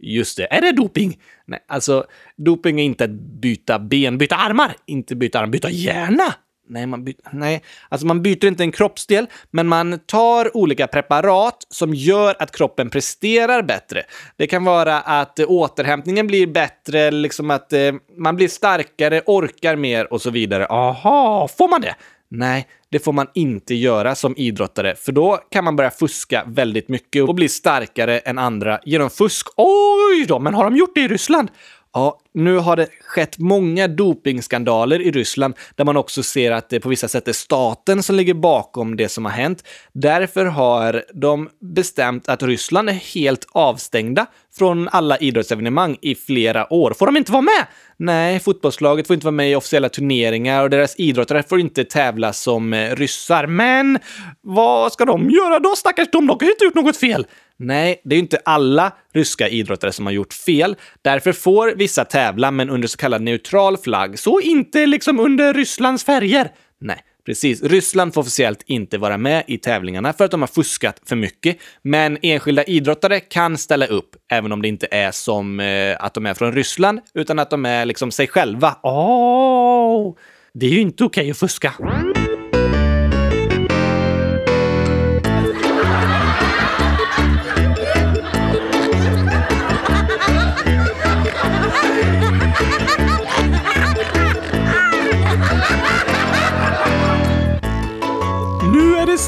Just 0.00 0.36
det. 0.36 0.46
Är 0.50 0.60
det 0.60 0.72
doping? 0.72 1.18
Nej, 1.46 1.60
alltså 1.68 2.04
doping 2.36 2.80
är 2.80 2.84
inte 2.84 3.04
att 3.04 3.10
byta 3.10 3.78
ben, 3.78 4.18
byta 4.18 4.36
armar, 4.36 4.76
inte 4.86 5.16
byta 5.16 5.40
arm, 5.40 5.50
byta 5.50 5.70
hjärna. 5.70 6.34
Nej, 6.70 6.86
man 6.86 7.04
byter, 7.04 7.16
nej, 7.32 7.62
alltså 7.88 8.06
man 8.06 8.22
byter 8.22 8.44
inte 8.44 8.62
en 8.62 8.72
kroppsdel, 8.72 9.26
men 9.50 9.68
man 9.68 9.98
tar 10.06 10.56
olika 10.56 10.86
preparat 10.86 11.66
som 11.68 11.94
gör 11.94 12.36
att 12.38 12.56
kroppen 12.56 12.90
presterar 12.90 13.62
bättre. 13.62 14.02
Det 14.36 14.46
kan 14.46 14.64
vara 14.64 15.00
att 15.00 15.38
eh, 15.38 15.50
återhämtningen 15.50 16.26
blir 16.26 16.46
bättre, 16.46 17.10
liksom 17.10 17.50
att 17.50 17.72
eh, 17.72 17.92
man 18.16 18.36
blir 18.36 18.48
starkare, 18.48 19.22
orkar 19.26 19.76
mer 19.76 20.12
och 20.12 20.22
så 20.22 20.30
vidare. 20.30 20.66
Aha, 20.66 21.48
får 21.58 21.68
man 21.68 21.80
det? 21.80 21.94
Nej, 22.30 22.66
det 22.90 22.98
får 22.98 23.12
man 23.12 23.26
inte 23.34 23.74
göra 23.74 24.14
som 24.14 24.34
idrottare, 24.36 24.94
för 24.94 25.12
då 25.12 25.38
kan 25.50 25.64
man 25.64 25.76
börja 25.76 25.90
fuska 25.90 26.44
väldigt 26.46 26.88
mycket 26.88 27.22
och 27.22 27.34
bli 27.34 27.48
starkare 27.48 28.18
än 28.18 28.38
andra 28.38 28.80
genom 28.84 29.10
fusk. 29.10 29.46
Oj 29.56 30.24
då, 30.28 30.38
men 30.38 30.54
har 30.54 30.64
de 30.64 30.76
gjort 30.76 30.94
det 30.94 31.00
i 31.00 31.08
Ryssland? 31.08 31.50
Ja, 31.92 32.20
nu 32.34 32.56
har 32.56 32.76
det 32.76 32.88
skett 33.00 33.38
många 33.38 33.88
dopingskandaler 33.88 35.02
i 35.02 35.10
Ryssland 35.10 35.54
där 35.74 35.84
man 35.84 35.96
också 35.96 36.22
ser 36.22 36.52
att 36.52 36.68
det 36.70 36.80
på 36.80 36.88
vissa 36.88 37.08
sätt 37.08 37.28
är 37.28 37.32
staten 37.32 38.02
som 38.02 38.16
ligger 38.16 38.34
bakom 38.34 38.96
det 38.96 39.08
som 39.08 39.24
har 39.24 39.32
hänt. 39.32 39.64
Därför 39.92 40.44
har 40.44 41.04
de 41.14 41.48
bestämt 41.60 42.28
att 42.28 42.42
Ryssland 42.42 42.88
är 42.88 42.92
helt 42.92 43.46
avstängda 43.52 44.26
från 44.58 44.88
alla 44.88 45.18
idrottsevenemang 45.18 45.96
i 46.00 46.14
flera 46.14 46.72
år. 46.72 46.94
Får 46.98 47.06
de 47.06 47.16
inte 47.16 47.32
vara 47.32 47.42
med? 47.42 47.66
Nej, 47.96 48.40
fotbollslaget 48.40 49.06
får 49.06 49.14
inte 49.14 49.26
vara 49.26 49.32
med 49.32 49.50
i 49.50 49.54
officiella 49.54 49.88
turneringar 49.88 50.62
och 50.62 50.70
deras 50.70 50.94
idrottare 50.98 51.42
får 51.42 51.60
inte 51.60 51.84
tävla 51.84 52.32
som 52.32 52.72
eh, 52.72 52.96
ryssar. 52.96 53.46
Men 53.46 53.98
vad 54.40 54.92
ska 54.92 55.04
de 55.04 55.30
göra 55.30 55.58
då, 55.58 55.76
stackars 55.76 56.08
de? 56.12 56.26
De 56.26 56.36
har 56.40 56.46
ju 56.46 56.50
inte 56.50 56.64
gjort 56.64 56.74
något 56.74 56.96
fel. 56.96 57.26
Nej, 57.58 58.00
det 58.04 58.14
är 58.14 58.16
ju 58.16 58.22
inte 58.22 58.40
alla 58.44 58.92
ryska 59.12 59.48
idrottare 59.48 59.92
som 59.92 60.06
har 60.06 60.12
gjort 60.12 60.32
fel. 60.32 60.76
Därför 61.02 61.32
får 61.32 61.72
vissa 61.76 62.04
tävla, 62.04 62.50
men 62.50 62.70
under 62.70 62.88
så 62.88 62.96
kallad 62.96 63.22
neutral 63.22 63.76
flagg. 63.76 64.18
Så 64.18 64.40
inte 64.40 64.86
liksom 64.86 65.20
under 65.20 65.54
Rysslands 65.54 66.04
färger. 66.04 66.50
Nej, 66.80 67.00
Precis. 67.28 67.62
Ryssland 67.62 68.14
får 68.14 68.20
officiellt 68.20 68.62
inte 68.66 68.98
vara 68.98 69.18
med 69.18 69.44
i 69.46 69.58
tävlingarna 69.58 70.12
för 70.12 70.24
att 70.24 70.30
de 70.30 70.42
har 70.42 70.48
fuskat 70.48 71.02
för 71.06 71.16
mycket. 71.16 71.58
Men 71.82 72.18
enskilda 72.22 72.64
idrottare 72.64 73.20
kan 73.20 73.58
ställa 73.58 73.86
upp, 73.86 74.16
även 74.30 74.52
om 74.52 74.62
det 74.62 74.68
inte 74.68 74.88
är 74.90 75.10
som 75.10 75.60
eh, 75.60 75.96
att 76.04 76.14
de 76.14 76.26
är 76.26 76.34
från 76.34 76.52
Ryssland, 76.52 77.00
utan 77.14 77.38
att 77.38 77.50
de 77.50 77.66
är 77.66 77.84
liksom 77.84 78.10
sig 78.10 78.26
själva. 78.26 78.76
Åh! 78.82 78.92
Oh, 79.88 80.16
det 80.54 80.66
är 80.66 80.70
ju 80.70 80.80
inte 80.80 81.04
okej 81.04 81.20
okay 81.20 81.30
att 81.30 81.38
fuska. 81.38 81.74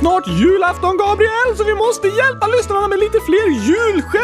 Snart 0.00 0.28
julafton, 0.28 0.96
Gabriel, 0.96 1.56
så 1.56 1.64
vi 1.64 1.74
måste 1.74 2.08
hjälpa 2.08 2.46
lyssnarna 2.46 2.88
med 2.88 2.98
lite 2.98 3.18
fler 3.28 3.48
julskämt! 3.68 4.20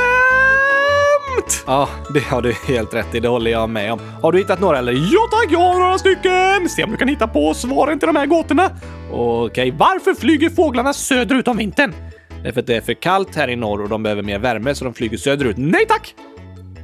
Ja, 1.66 1.88
det 2.14 2.20
har 2.20 2.42
du 2.42 2.52
helt 2.52 2.94
rätt 2.94 3.14
i. 3.14 3.20
Det 3.20 3.28
håller 3.28 3.50
jag 3.50 3.70
med 3.70 3.92
om. 3.92 4.00
Har 4.22 4.32
du 4.32 4.38
hittat 4.38 4.60
några 4.60 4.78
eller? 4.78 4.92
Ja 4.92 5.28
tack, 5.30 5.46
jag 5.50 5.58
har 5.58 5.78
några 5.78 5.98
stycken! 5.98 6.68
Se 6.68 6.84
om 6.84 6.90
du 6.90 6.96
kan 6.96 7.08
hitta 7.08 7.28
på 7.28 7.54
svaren 7.54 7.98
till 7.98 8.06
de 8.06 8.16
här 8.16 8.26
gåtorna. 8.26 8.70
Okej, 9.12 9.70
varför 9.70 10.14
flyger 10.14 10.50
fåglarna 10.50 10.92
söderut 10.92 11.48
om 11.48 11.56
vintern? 11.56 11.94
Det 12.42 12.48
är 12.48 12.52
för 12.52 12.60
att 12.60 12.66
det 12.66 12.76
är 12.76 12.80
för 12.80 12.94
kallt 12.94 13.36
här 13.36 13.48
i 13.48 13.56
norr 13.56 13.82
och 13.82 13.88
de 13.88 14.02
behöver 14.02 14.22
mer 14.22 14.38
värme 14.38 14.74
så 14.74 14.84
de 14.84 14.94
flyger 14.94 15.18
söderut. 15.18 15.56
Nej 15.58 15.86
tack! 15.88 16.14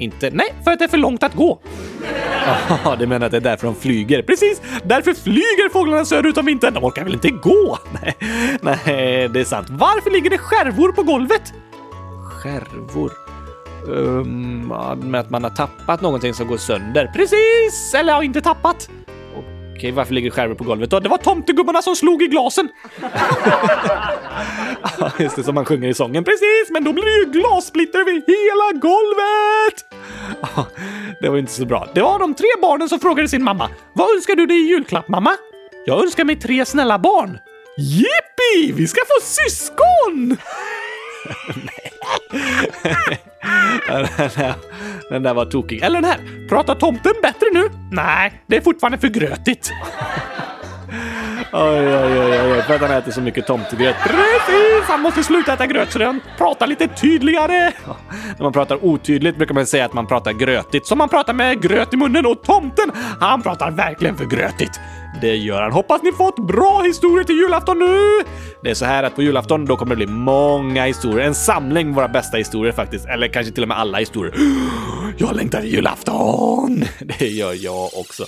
Inte? 0.03 0.31
Nej, 0.31 0.55
för 0.65 0.71
att 0.71 0.79
det 0.79 0.85
är 0.85 0.89
för 0.89 0.99
långt 0.99 1.23
att 1.23 1.35
gå. 1.35 1.61
Ja, 2.85 2.97
du 2.99 3.07
menar 3.07 3.27
att 3.27 3.33
det 3.33 3.39
är 3.39 3.41
därför 3.41 3.67
de 3.67 3.75
flyger? 3.75 4.23
Precis! 4.23 4.61
Därför 4.85 5.15
flyger 5.15 5.69
fåglarna 5.73 6.05
söderut 6.05 6.39
om 6.39 6.47
vintern. 6.47 6.75
De 6.75 6.85
orkar 6.85 7.05
väl 7.05 7.13
inte 7.13 7.31
gå? 7.31 7.79
Nej, 8.03 8.17
nej, 8.61 9.29
det 9.29 9.41
är 9.41 9.45
sant. 9.45 9.67
Varför 9.71 10.11
ligger 10.11 10.31
det 10.31 10.39
skärvor 10.39 10.93
på 10.93 11.03
golvet? 11.03 11.53
Skärvor? 12.31 13.13
Um, 13.87 14.69
med 15.01 15.21
att 15.21 15.31
man 15.31 15.45
har 15.45 15.51
tappat 15.51 16.01
någonting 16.01 16.35
som 16.35 16.47
går 16.49 16.57
sönder. 16.57 17.11
Precis! 17.15 17.95
Eller 17.95 18.13
har 18.13 18.23
inte 18.23 18.41
tappat. 18.41 18.91
Okej, 19.83 19.93
varför 19.93 20.15
ligger 20.15 20.31
skärvor 20.31 20.55
på 20.55 20.65
golvet 20.65 20.91
då? 20.91 21.01
Det 21.01 21.09
var 21.09 21.19
tomtegubbarna 21.19 21.83
som 21.83 21.97
slog 21.97 22.23
i 22.23 22.27
glasen! 22.27 22.69
ja, 24.99 25.13
just 25.19 25.37
det, 25.37 25.43
som 25.43 25.55
man 25.55 25.65
sjunger 25.65 25.89
i 25.89 25.95
sången. 25.95 26.25
Precis, 26.25 26.71
men 26.71 26.85
då 26.85 26.93
blir 26.93 27.05
det 27.05 27.27
ju 27.27 27.41
glassplitter 27.41 27.99
över 27.99 28.13
hela 28.13 28.81
golvet! 28.81 29.85
Ja, 30.41 30.67
det 31.21 31.29
var 31.29 31.39
inte 31.39 31.53
så 31.53 31.67
bra. 31.67 31.89
Det 31.95 32.03
var 32.03 32.19
de 32.19 32.35
tre 32.35 32.47
barnen 32.63 32.89
som 32.89 33.01
frågade 33.01 33.29
sin 33.29 33.45
mamma. 33.45 33.71
Vad 33.93 34.15
önskar 34.15 34.37
du 34.37 34.47
dig 34.47 34.57
i 34.57 34.69
julklapp, 34.69 35.09
mamma? 35.09 35.37
Jag 35.87 36.03
önskar 36.03 36.25
mig 36.25 36.37
tre 36.37 36.65
snälla 36.67 36.99
barn. 36.99 37.39
Jippi! 37.79 38.73
Vi 38.73 38.89
ska 38.89 39.01
få 39.01 39.27
syskon! 39.27 40.37
den 45.11 45.23
där 45.23 45.35
var 45.35 45.45
tokig. 45.45 45.83
Eller 45.83 46.01
den 46.01 46.11
här. 46.11 46.49
Pratar 46.49 46.75
tomten 46.75 47.13
bättre 47.23 47.47
nu? 47.53 47.69
Nej, 47.91 48.43
det 48.47 48.57
är 48.57 48.61
fortfarande 48.61 48.99
för 48.99 49.09
grötigt. 49.09 49.73
Oj, 51.55 51.97
oj, 51.97 52.21
oj, 52.21 52.53
oj, 52.53 52.63
för 52.63 52.75
att 52.75 52.81
han 52.81 52.91
äter 52.91 53.13
så 53.13 53.21
mycket 53.21 53.47
tomtegröt. 53.47 53.97
Precis! 54.03 54.89
Han 54.89 55.01
måste 55.01 55.23
sluta 55.25 55.53
äta 55.53 55.67
gröt 55.67 55.93
så 55.93 56.05
han 56.05 56.21
pratar 56.39 56.67
lite 56.67 56.89
tydligare. 56.89 57.73
Ja, 57.87 57.97
när 58.37 58.43
man 58.43 58.53
pratar 58.53 58.85
otydligt 58.85 59.37
brukar 59.37 59.55
man 59.55 59.67
säga 59.67 59.85
att 59.85 59.93
man 59.93 60.07
pratar 60.07 60.33
grötigt, 60.33 60.87
som 60.87 60.99
man 60.99 61.09
pratar 61.09 61.35
med 61.35 61.63
gröt 61.63 61.95
i 61.95 61.97
munnen 61.97 62.27
och 62.27 62.43
tomten, 62.43 62.93
han 63.21 63.43
pratar 63.43 63.71
verkligen 63.71 64.17
för 64.17 64.25
grötigt. 64.25 64.81
Det 65.21 65.37
gör 65.37 65.63
han. 65.63 65.73
Hoppas 65.73 66.03
ni 66.03 66.13
fått 66.13 66.47
bra 66.47 66.83
historier 66.83 67.25
till 67.25 67.37
julafton 67.37 67.79
nu! 67.79 68.25
Det 68.63 68.71
är 68.71 68.75
så 68.75 68.85
här 68.85 69.03
att 69.03 69.15
på 69.15 69.23
julafton 69.23 69.65
då 69.65 69.77
kommer 69.77 69.95
det 69.95 70.07
bli 70.07 70.15
många 70.15 70.85
historier. 70.85 71.27
En 71.27 71.35
samling 71.35 71.87
med 71.87 71.95
våra 71.95 72.09
bästa 72.09 72.37
historier 72.37 72.73
faktiskt. 72.73 73.07
Eller 73.07 73.29
kanske 73.29 73.53
till 73.53 73.63
och 73.63 73.69
med 73.69 73.79
alla 73.79 73.99
historier. 73.99 74.35
Jag 75.19 75.37
längtar 75.37 75.61
till 75.61 75.75
julafton! 75.75 76.85
Det 77.19 77.27
gör 77.27 77.65
jag 77.65 77.85
också. 77.85 78.25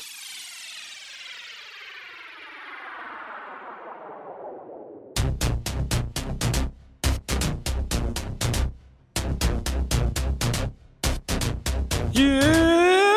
Yeah! 12.17 13.17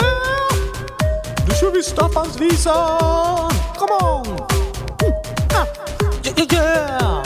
Nu 1.47 1.53
kör 1.59 1.71
vi 1.71 1.83
Staffans 1.83 2.41
visa! 2.41 3.56
Come 3.87 4.01
on! 4.01 4.25
Mm. 4.25 5.13
Ah. 5.53 5.65
Yeah, 6.23 6.33
yeah, 6.37 6.47
yeah! 6.51 7.23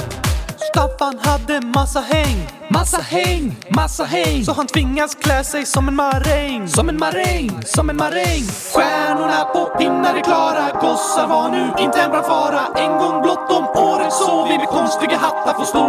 Staffan 0.58 1.20
hade 1.20 1.62
massa 1.62 2.00
häng, 2.00 2.48
massa 2.70 3.02
häng, 3.02 3.56
massa 3.70 4.04
häng. 4.04 4.46
Så 4.46 4.54
han 4.54 4.68
tvingas 4.68 5.16
klä 5.16 5.44
sig 5.44 5.66
som 5.66 5.88
en 5.88 5.96
maräng, 5.96 6.68
som 6.68 6.90
en 6.90 6.98
maräng, 7.00 7.62
som 7.66 7.90
en 7.90 7.98
maräng. 7.98 8.44
Stjärnorna 8.74 9.44
på 9.44 9.66
pinnar 9.66 10.16
är 10.16 10.22
klara, 10.22 10.72
gossar 10.82 11.28
var 11.28 11.50
nu 11.50 11.84
inte 11.84 12.02
en 12.02 12.12
bra 12.12 12.24
fara. 12.24 12.68
En 12.76 12.98
gång 12.98 13.22
blott 13.22 13.52
om 13.52 13.68
året 13.84 14.14
så 14.14 14.48
vi 14.48 14.58
med 14.58 14.68
konstiga 14.68 15.18
hattar 15.18 15.54
får 15.54 15.66
stå. 15.66 15.86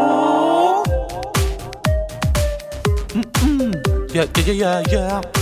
Mm-mm. 3.14 3.73
Yeah, 4.14 4.29
yeah, 4.38 4.49
yeah, 4.49 4.93
yeah. 4.93 5.42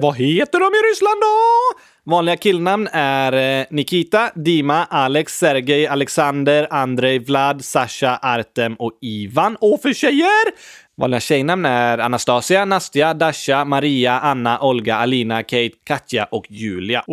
Vad 0.00 0.16
heter 0.16 0.60
de 0.60 0.66
i 0.66 0.90
Ryssland 0.90 1.20
då? 1.20 1.78
Vanliga 2.10 2.36
killnamn 2.36 2.88
är 2.92 3.60
eh, 3.60 3.66
Nikita, 3.70 4.30
Dima, 4.34 4.84
Alex, 4.84 5.38
Sergej, 5.38 5.86
Alexander, 5.86 6.66
Andrei, 6.70 7.18
Vlad, 7.18 7.64
Sasha, 7.64 8.18
Artem 8.22 8.74
och 8.74 8.92
Ivan. 9.00 9.56
Och 9.60 9.82
för 9.82 9.92
tjejer? 9.92 10.52
Vanliga 10.96 11.20
tjejnamn 11.20 11.66
är 11.66 11.98
Anastasia, 11.98 12.64
Nastja, 12.64 13.14
Dasha, 13.14 13.64
Maria, 13.64 14.20
Anna, 14.20 14.60
Olga, 14.60 14.96
Alina, 14.96 15.42
Kate, 15.42 15.70
Katja 15.84 16.24
och 16.24 16.46
Julia. 16.48 17.04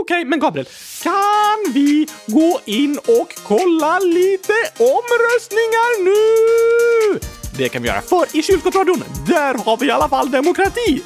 Okej, 0.00 0.24
men 0.24 0.40
Gabriel, 0.40 0.66
kan 1.02 1.74
vi 1.74 2.06
gå 2.26 2.60
in 2.64 2.98
och 2.98 3.34
kolla 3.44 3.98
lite 3.98 4.54
omröstningar 4.78 6.04
nu? 6.04 7.41
Det 7.56 7.68
kan 7.68 7.82
vi 7.82 7.88
göra. 7.88 8.00
För 8.02 8.36
i 8.36 8.42
kylskåpsradion, 8.42 9.04
där 9.26 9.64
har 9.64 9.76
vi 9.76 9.86
i 9.86 9.90
alla 9.90 10.08
fall 10.08 10.30
demokrati. 10.30 11.02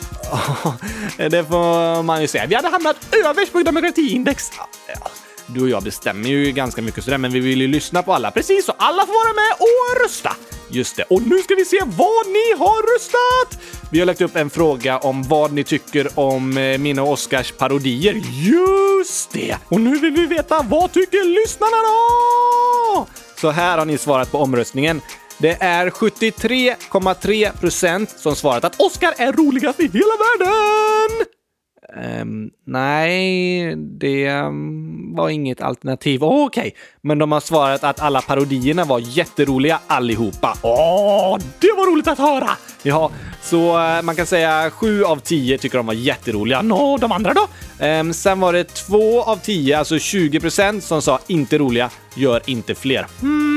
det 1.16 1.44
får 1.44 2.02
man 2.02 2.20
ju 2.22 2.28
säga. 2.28 2.46
Vi 2.46 2.54
hade 2.54 2.68
hamnat 2.68 2.96
överst 3.26 3.52
på 3.52 3.62
demokratiindex. 3.62 4.50
Du 5.46 5.62
och 5.62 5.68
jag 5.68 5.82
bestämmer 5.82 6.28
ju 6.28 6.52
ganska 6.52 6.82
mycket 6.82 7.04
sådär, 7.04 7.18
men 7.18 7.32
vi 7.32 7.40
vill 7.40 7.60
ju 7.60 7.68
lyssna 7.68 8.02
på 8.02 8.12
alla. 8.12 8.30
Precis, 8.30 8.64
så 8.64 8.72
alla 8.78 9.06
får 9.06 9.12
vara 9.12 9.34
med 9.34 9.56
och 9.58 10.04
rösta. 10.04 10.36
Just 10.68 10.96
det. 10.96 11.02
Och 11.02 11.22
nu 11.26 11.38
ska 11.38 11.54
vi 11.54 11.64
se 11.64 11.78
vad 11.84 12.26
ni 12.26 12.58
har 12.58 12.94
röstat! 12.94 13.62
Vi 13.90 13.98
har 13.98 14.06
lagt 14.06 14.20
upp 14.20 14.36
en 14.36 14.50
fråga 14.50 14.98
om 14.98 15.22
vad 15.22 15.52
ni 15.52 15.64
tycker 15.64 16.08
om 16.18 16.58
eh, 16.58 16.78
mina 16.78 17.02
och 17.02 17.12
Oscars 17.12 17.52
parodier. 17.52 18.22
Just 18.30 19.30
det! 19.30 19.56
Och 19.68 19.80
nu 19.80 19.98
vill 19.98 20.12
vi 20.12 20.26
veta 20.26 20.62
vad 20.62 20.92
tycker 20.92 21.42
lyssnarna 21.42 21.76
då? 21.76 23.06
Så 23.40 23.50
här 23.50 23.78
har 23.78 23.84
ni 23.84 23.98
svarat 23.98 24.32
på 24.32 24.38
omröstningen. 24.38 25.00
Det 25.38 25.56
är 25.60 25.90
73,3 25.90 27.60
procent 27.60 28.10
som 28.10 28.36
svarat 28.36 28.64
att 28.64 28.80
Oscar 28.80 29.14
är 29.16 29.32
roligast 29.32 29.80
i 29.80 29.82
hela 29.82 30.14
världen! 30.18 31.26
Um, 32.22 32.50
nej, 32.66 33.76
det 33.76 34.30
um, 34.30 35.14
var 35.14 35.28
inget 35.28 35.60
alternativ. 35.60 36.24
Oh, 36.24 36.46
Okej, 36.46 36.60
okay. 36.60 36.72
men 37.00 37.18
de 37.18 37.32
har 37.32 37.40
svarat 37.40 37.84
att 37.84 38.00
alla 38.00 38.20
parodierna 38.20 38.84
var 38.84 38.98
jätteroliga 38.98 39.78
allihopa. 39.86 40.58
Åh, 40.62 41.34
oh, 41.34 41.38
det 41.60 41.72
var 41.76 41.92
roligt 41.92 42.08
att 42.08 42.18
höra! 42.18 42.50
Ja, 42.82 43.10
så 43.42 43.78
uh, 43.78 44.02
man 44.02 44.16
kan 44.16 44.26
säga 44.26 44.70
7 44.70 45.04
av 45.04 45.16
10 45.16 45.58
tycker 45.58 45.76
de 45.76 45.86
var 45.86 45.94
jätteroliga. 45.94 46.62
Nå, 46.62 46.96
de 46.96 47.12
andra 47.12 47.34
då? 47.34 47.48
Um, 47.86 48.12
sen 48.12 48.40
var 48.40 48.52
det 48.52 48.64
2 48.64 49.22
av 49.22 49.36
10, 49.36 49.78
alltså 49.78 49.98
20 49.98 50.40
procent, 50.40 50.84
som 50.84 51.02
sa 51.02 51.20
inte 51.26 51.58
roliga, 51.58 51.90
gör 52.14 52.42
inte 52.46 52.74
fler. 52.74 53.06
Hmm, 53.20 53.55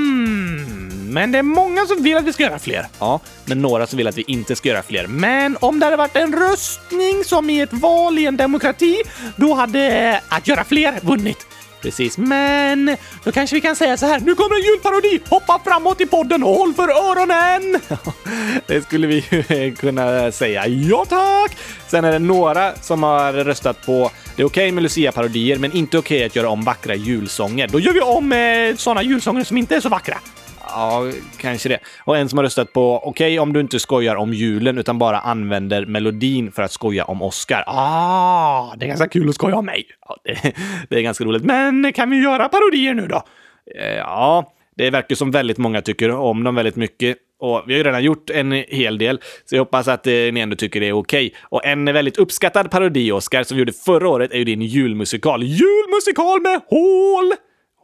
men 1.10 1.32
det 1.32 1.38
är 1.38 1.44
många 1.44 1.86
som 1.86 2.04
vill 2.04 2.18
att 2.18 2.26
vi 2.26 2.34
ska 2.34 2.44
göra 2.44 2.60
fler. 2.60 2.86
Ja, 3.00 3.20
men 3.46 3.62
några 3.62 3.88
som 3.88 3.98
vill 3.98 4.08
att 4.08 4.18
vi 4.18 4.24
inte 4.28 4.56
ska 4.56 4.70
göra 4.70 4.84
fler. 4.84 5.08
Men 5.08 5.58
om 5.62 5.80
det 5.80 5.86
hade 5.86 5.98
varit 5.98 6.16
en 6.16 6.34
röstning 6.34 7.24
som 7.26 7.50
i 7.50 7.62
ett 7.62 7.74
val 7.74 8.20
i 8.20 8.26
en 8.26 8.38
demokrati, 8.38 9.02
då 9.36 9.54
hade 9.54 10.22
att 10.30 10.48
göra 10.48 10.64
fler 10.64 11.00
vunnit. 11.02 11.48
Precis. 11.82 12.18
Men 12.18 12.98
då 13.24 13.32
kanske 13.32 13.56
vi 13.56 13.62
kan 13.62 13.76
säga 13.76 13.98
så 13.98 14.06
här. 14.06 14.20
Nu 14.20 14.36
kommer 14.36 14.56
en 14.56 14.62
julparodi! 14.62 15.20
Hoppa 15.30 15.62
framåt 15.66 16.02
i 16.02 16.06
podden 16.06 16.44
och 16.44 16.56
håll 16.56 16.74
för 16.74 16.90
öronen! 16.90 17.82
det 18.68 18.82
skulle 18.82 19.08
vi 19.08 19.26
ju 19.50 19.76
kunna 19.76 20.32
säga. 20.32 20.68
Ja 20.68 21.06
tack! 21.10 21.58
Sen 21.88 22.06
är 22.06 22.12
det 22.12 22.20
några 22.20 22.76
som 22.76 23.04
har 23.04 23.34
röstat 23.34 23.86
på 23.86 24.12
det 24.36 24.44
är 24.44 24.48
okej 24.48 24.64
okay 24.64 24.72
med 24.72 24.84
Lucia-parodier, 24.84 25.58
men 25.58 25.72
inte 25.72 25.98
okej 25.98 26.18
okay 26.18 26.26
att 26.26 26.36
göra 26.36 26.50
om 26.50 26.64
vackra 26.64 26.96
julsånger. 26.96 27.68
Då 27.68 27.80
gör 27.80 27.94
vi 27.94 28.02
om 28.02 28.32
eh, 28.32 28.76
sådana 28.78 29.04
julsånger 29.04 29.44
som 29.44 29.58
inte 29.58 29.76
är 29.76 29.82
så 29.82 29.90
vackra. 29.90 30.18
Ja, 30.72 31.12
kanske 31.38 31.70
det. 31.70 31.80
Och 32.04 32.18
en 32.18 32.30
som 32.30 32.38
har 32.38 32.44
röstat 32.44 32.74
på 32.74 32.96
okej 32.98 33.10
okay, 33.10 33.40
om 33.40 33.54
du 33.54 33.60
inte 33.60 33.80
skojar 33.80 34.16
om 34.16 34.34
julen 34.34 34.78
utan 34.78 35.00
bara 35.00 35.20
använder 35.20 35.86
melodin 35.86 36.52
för 36.52 36.64
att 36.64 36.72
skoja 36.72 37.06
om 37.06 37.22
Oscar. 37.22 37.64
Ah, 37.68 38.76
det 38.78 38.86
är 38.86 38.88
ganska 38.88 39.08
kul 39.08 39.30
att 39.30 39.36
skoja 39.36 39.56
om 39.56 39.66
mig. 39.66 39.86
Ja, 40.08 40.18
det, 40.24 40.54
det 40.90 40.98
är 40.98 41.02
ganska 41.02 41.24
roligt. 41.24 41.44
Men 41.44 41.94
kan 41.94 42.10
vi 42.10 42.18
göra 42.24 42.50
parodier 42.50 42.94
nu 42.94 43.08
då? 43.08 43.24
Eh, 43.80 43.96
ja, 43.96 44.54
det 44.78 44.90
verkar 44.90 45.16
som 45.16 45.32
väldigt 45.32 45.58
många 45.58 45.82
tycker 45.82 46.12
om 46.12 46.44
dem 46.44 46.56
väldigt 46.56 46.76
mycket. 46.76 47.18
Och 47.40 47.64
vi 47.68 47.74
har 47.74 47.78
ju 47.78 47.84
redan 47.84 48.04
gjort 48.04 48.30
en 48.30 48.52
hel 48.52 48.98
del, 48.98 49.20
så 49.46 49.56
jag 49.56 49.62
hoppas 49.62 49.88
att 49.88 50.08
eh, 50.08 50.12
ni 50.12 50.40
ändå 50.40 50.56
tycker 50.56 50.80
det 50.80 50.88
är 50.88 50.94
okej. 50.94 51.28
Okay. 51.28 51.40
Och 51.42 51.66
en 51.66 51.86
väldigt 51.86 52.18
uppskattad 52.18 52.72
parodi, 52.72 53.12
Oscar, 53.12 53.44
som 53.44 53.56
vi 53.56 53.62
gjorde 53.62 53.74
förra 53.74 54.10
året 54.10 54.32
är 54.32 54.38
ju 54.38 54.44
din 54.44 54.62
julmusikal. 54.62 55.44
Julmusikal 55.44 56.42
med 56.42 56.62
hål! 56.70 57.34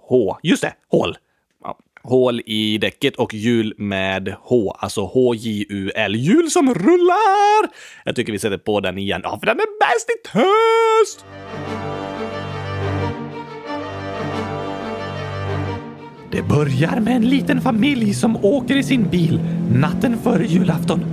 H. 0.09 0.37
Just 0.43 0.61
det, 0.61 0.73
hål 0.91 1.17
hål 2.05 2.41
i 2.45 2.77
däcket 2.77 3.15
och 3.15 3.33
hjul 3.33 3.73
med 3.77 4.35
H, 4.41 4.71
alltså 4.79 5.01
H-J-U-L. 5.01 6.15
Hjul 6.15 6.51
som 6.51 6.73
rullar! 6.73 7.69
Jag 8.05 8.15
tycker 8.15 8.31
vi 8.31 8.39
sätter 8.39 8.57
på 8.57 8.79
den 8.79 8.97
igen. 8.97 9.21
Ja, 9.23 9.39
för 9.39 9.45
den 9.45 9.59
är 9.59 9.79
bäst 9.79 10.09
i 10.09 10.27
test! 10.27 11.25
Det 16.31 16.41
börjar 16.41 16.99
med 16.99 17.15
en 17.15 17.29
liten 17.29 17.61
familj 17.61 18.13
som 18.13 18.45
åker 18.45 18.75
i 18.75 18.83
sin 18.83 19.09
bil 19.09 19.39
natten 19.73 20.17
före 20.17 20.45
julafton. 20.45 21.05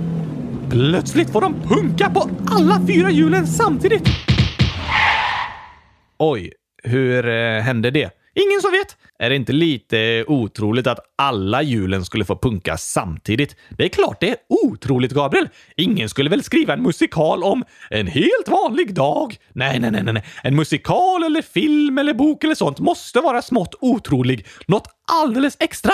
Plötsligt 0.69 1.29
får 1.29 1.41
de 1.41 1.53
punka 1.53 2.09
på 2.09 2.29
alla 2.47 2.81
fyra 2.87 3.11
hjulen 3.11 3.47
samtidigt. 3.47 4.07
Oj, 6.19 6.53
hur 6.83 7.27
eh, 7.29 7.61
hände 7.61 7.91
det? 7.91 8.09
Ingen 8.35 8.61
som 8.61 8.71
vet. 8.71 8.97
Är 9.23 9.29
det 9.29 9.35
inte 9.35 9.53
lite 9.53 10.25
otroligt 10.27 10.87
att 10.87 10.99
alla 11.15 11.61
hjulen 11.61 12.05
skulle 12.05 12.25
få 12.25 12.35
punka 12.35 12.77
samtidigt? 12.77 13.55
Det 13.69 13.83
är 13.83 13.89
klart 13.89 14.17
det 14.19 14.29
är 14.29 14.35
otroligt, 14.49 15.11
Gabriel. 15.11 15.49
Ingen 15.77 16.09
skulle 16.09 16.29
väl 16.29 16.43
skriva 16.43 16.73
en 16.73 16.83
musikal 16.83 17.43
om 17.43 17.63
en 17.89 18.07
helt 18.07 18.47
vanlig 18.47 18.93
dag? 18.93 19.35
Nej, 19.53 19.79
nej, 19.79 19.91
nej, 19.91 20.03
nej. 20.03 20.23
En 20.43 20.55
musikal 20.55 21.23
eller 21.23 21.41
film 21.41 21.97
eller 21.97 22.13
bok 22.13 22.43
eller 22.43 22.55
sånt 22.55 22.79
måste 22.79 23.19
vara 23.19 23.41
smått 23.41 23.75
otrolig. 23.81 24.45
Något 24.67 24.87
alldeles 25.11 25.57
extra. 25.59 25.93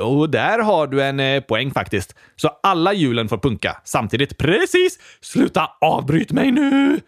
Och 0.00 0.30
där 0.30 0.58
har 0.58 0.86
du 0.86 1.02
en 1.02 1.20
eh, 1.20 1.40
poäng 1.40 1.70
faktiskt. 1.70 2.14
Så 2.36 2.50
alla 2.62 2.92
hjulen 2.92 3.28
får 3.28 3.38
punka 3.38 3.80
samtidigt. 3.84 4.38
Precis! 4.38 4.98
Sluta 5.20 5.70
avbryt 5.80 6.32
mig 6.32 6.50
nu! 6.50 7.00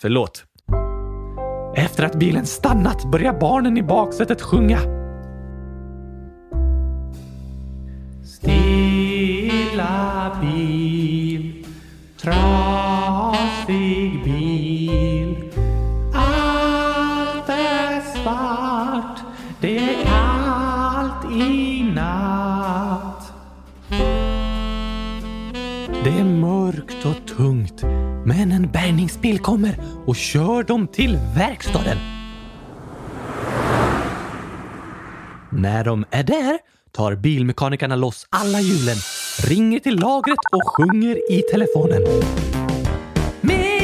Förlåt. 0.00 0.44
Efter 1.76 2.04
att 2.04 2.18
bilen 2.18 2.46
stannat 2.46 3.04
börjar 3.04 3.40
barnen 3.40 3.76
i 3.76 3.82
baksätet 3.82 4.42
sjunga. 4.42 4.78
Stilla 8.24 9.96
bil, 10.40 11.66
trasig 12.20 14.24
bil. 14.24 15.36
Allt 16.14 17.48
är 17.48 18.00
svart, 18.00 19.20
det 19.60 19.78
är 19.78 20.04
kallt 20.04 21.32
i 21.32 21.82
natt. 21.94 23.32
Det 26.04 26.18
är 26.18 26.24
mörkt 26.24 27.04
och 27.04 27.36
tungt 27.36 27.65
en 28.66 28.72
bärgningsbil 28.72 29.38
kommer 29.38 29.76
och 30.06 30.16
kör 30.16 30.62
dem 30.62 30.88
till 30.88 31.18
verkstaden. 31.36 31.98
När 35.50 35.84
de 35.84 36.04
är 36.10 36.22
där 36.22 36.58
tar 36.92 37.14
bilmekanikerna 37.14 37.96
loss 37.96 38.26
alla 38.30 38.60
hjulen, 38.60 38.96
ringer 39.48 39.78
till 39.78 39.96
lagret 39.96 40.38
och 40.52 40.62
sjunger 40.76 41.32
i 41.32 41.42
telefonen. 41.52 42.02
Med 43.40 43.75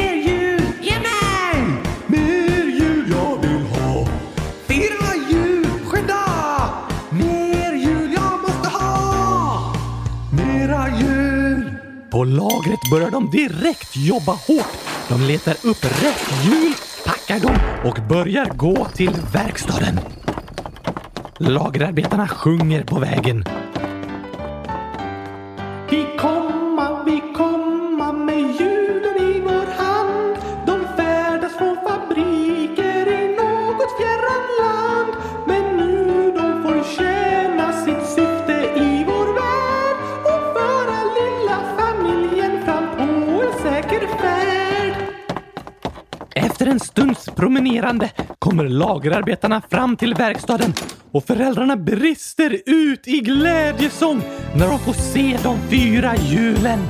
På 12.23 12.27
lagret 12.27 12.91
börjar 12.91 13.11
de 13.11 13.31
direkt 13.31 13.97
jobba 13.97 14.33
hårt. 14.33 14.73
De 15.09 15.21
letar 15.23 15.53
upp 15.53 15.85
rätt 15.85 16.45
hjul, 16.45 16.75
packar 17.05 17.41
dem 17.41 17.57
och 17.85 17.99
börjar 18.09 18.47
gå 18.47 18.87
till 18.95 19.11
verkstaden. 19.33 20.01
Lagerarbetarna 21.39 22.29
sjunger 22.29 22.85
på 22.85 22.99
vägen. 22.99 23.45
En 46.73 46.81
stunds 46.81 47.29
promenerande 47.37 48.11
kommer 48.39 48.69
lagerarbetarna 48.69 49.63
fram 49.71 49.97
till 49.97 50.15
verkstaden 50.15 50.73
och 51.11 51.25
föräldrarna 51.25 51.77
brister 51.77 52.63
ut 52.67 53.09
i 53.09 53.21
glädjesång 53.21 54.23
när 54.57 54.69
de 54.69 54.79
får 54.79 54.93
se 54.93 55.39
de 55.43 55.59
fyra 55.71 56.17
hjulen. 56.17 56.81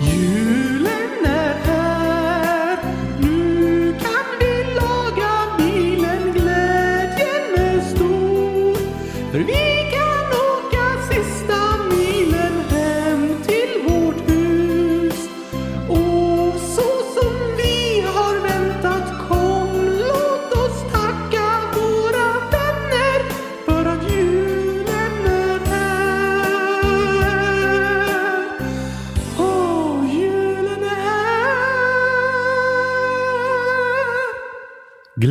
Julen 0.00 1.26
är 1.26 1.43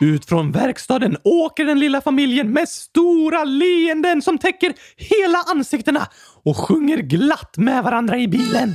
Ut 0.00 0.24
från 0.24 0.52
verkstaden 0.52 1.16
åker 1.24 1.64
den 1.64 1.80
lilla 1.80 2.00
familjen 2.00 2.52
med 2.52 2.68
stora 2.68 3.44
leenden 3.44 4.22
som 4.22 4.38
täcker 4.38 4.72
hela 4.96 5.38
ansiktena 5.54 6.08
och 6.44 6.56
sjunger 6.56 6.96
glatt 6.96 7.56
med 7.56 7.84
varandra 7.84 8.18
i 8.18 8.28
bilen. 8.28 8.74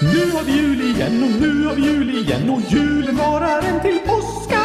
Nu 0.00 0.30
har 0.30 0.44
vi 0.44 0.52
jul 0.52 0.80
igen 0.80 1.22
och 1.22 1.40
nu 1.40 1.66
har 1.66 1.74
vi 1.74 1.82
jul 1.82 2.18
igen 2.18 2.50
och 2.50 2.60
julen 2.72 3.16
varar 3.16 3.62
en 3.62 3.80
till 3.80 3.98
påska. 3.98 4.62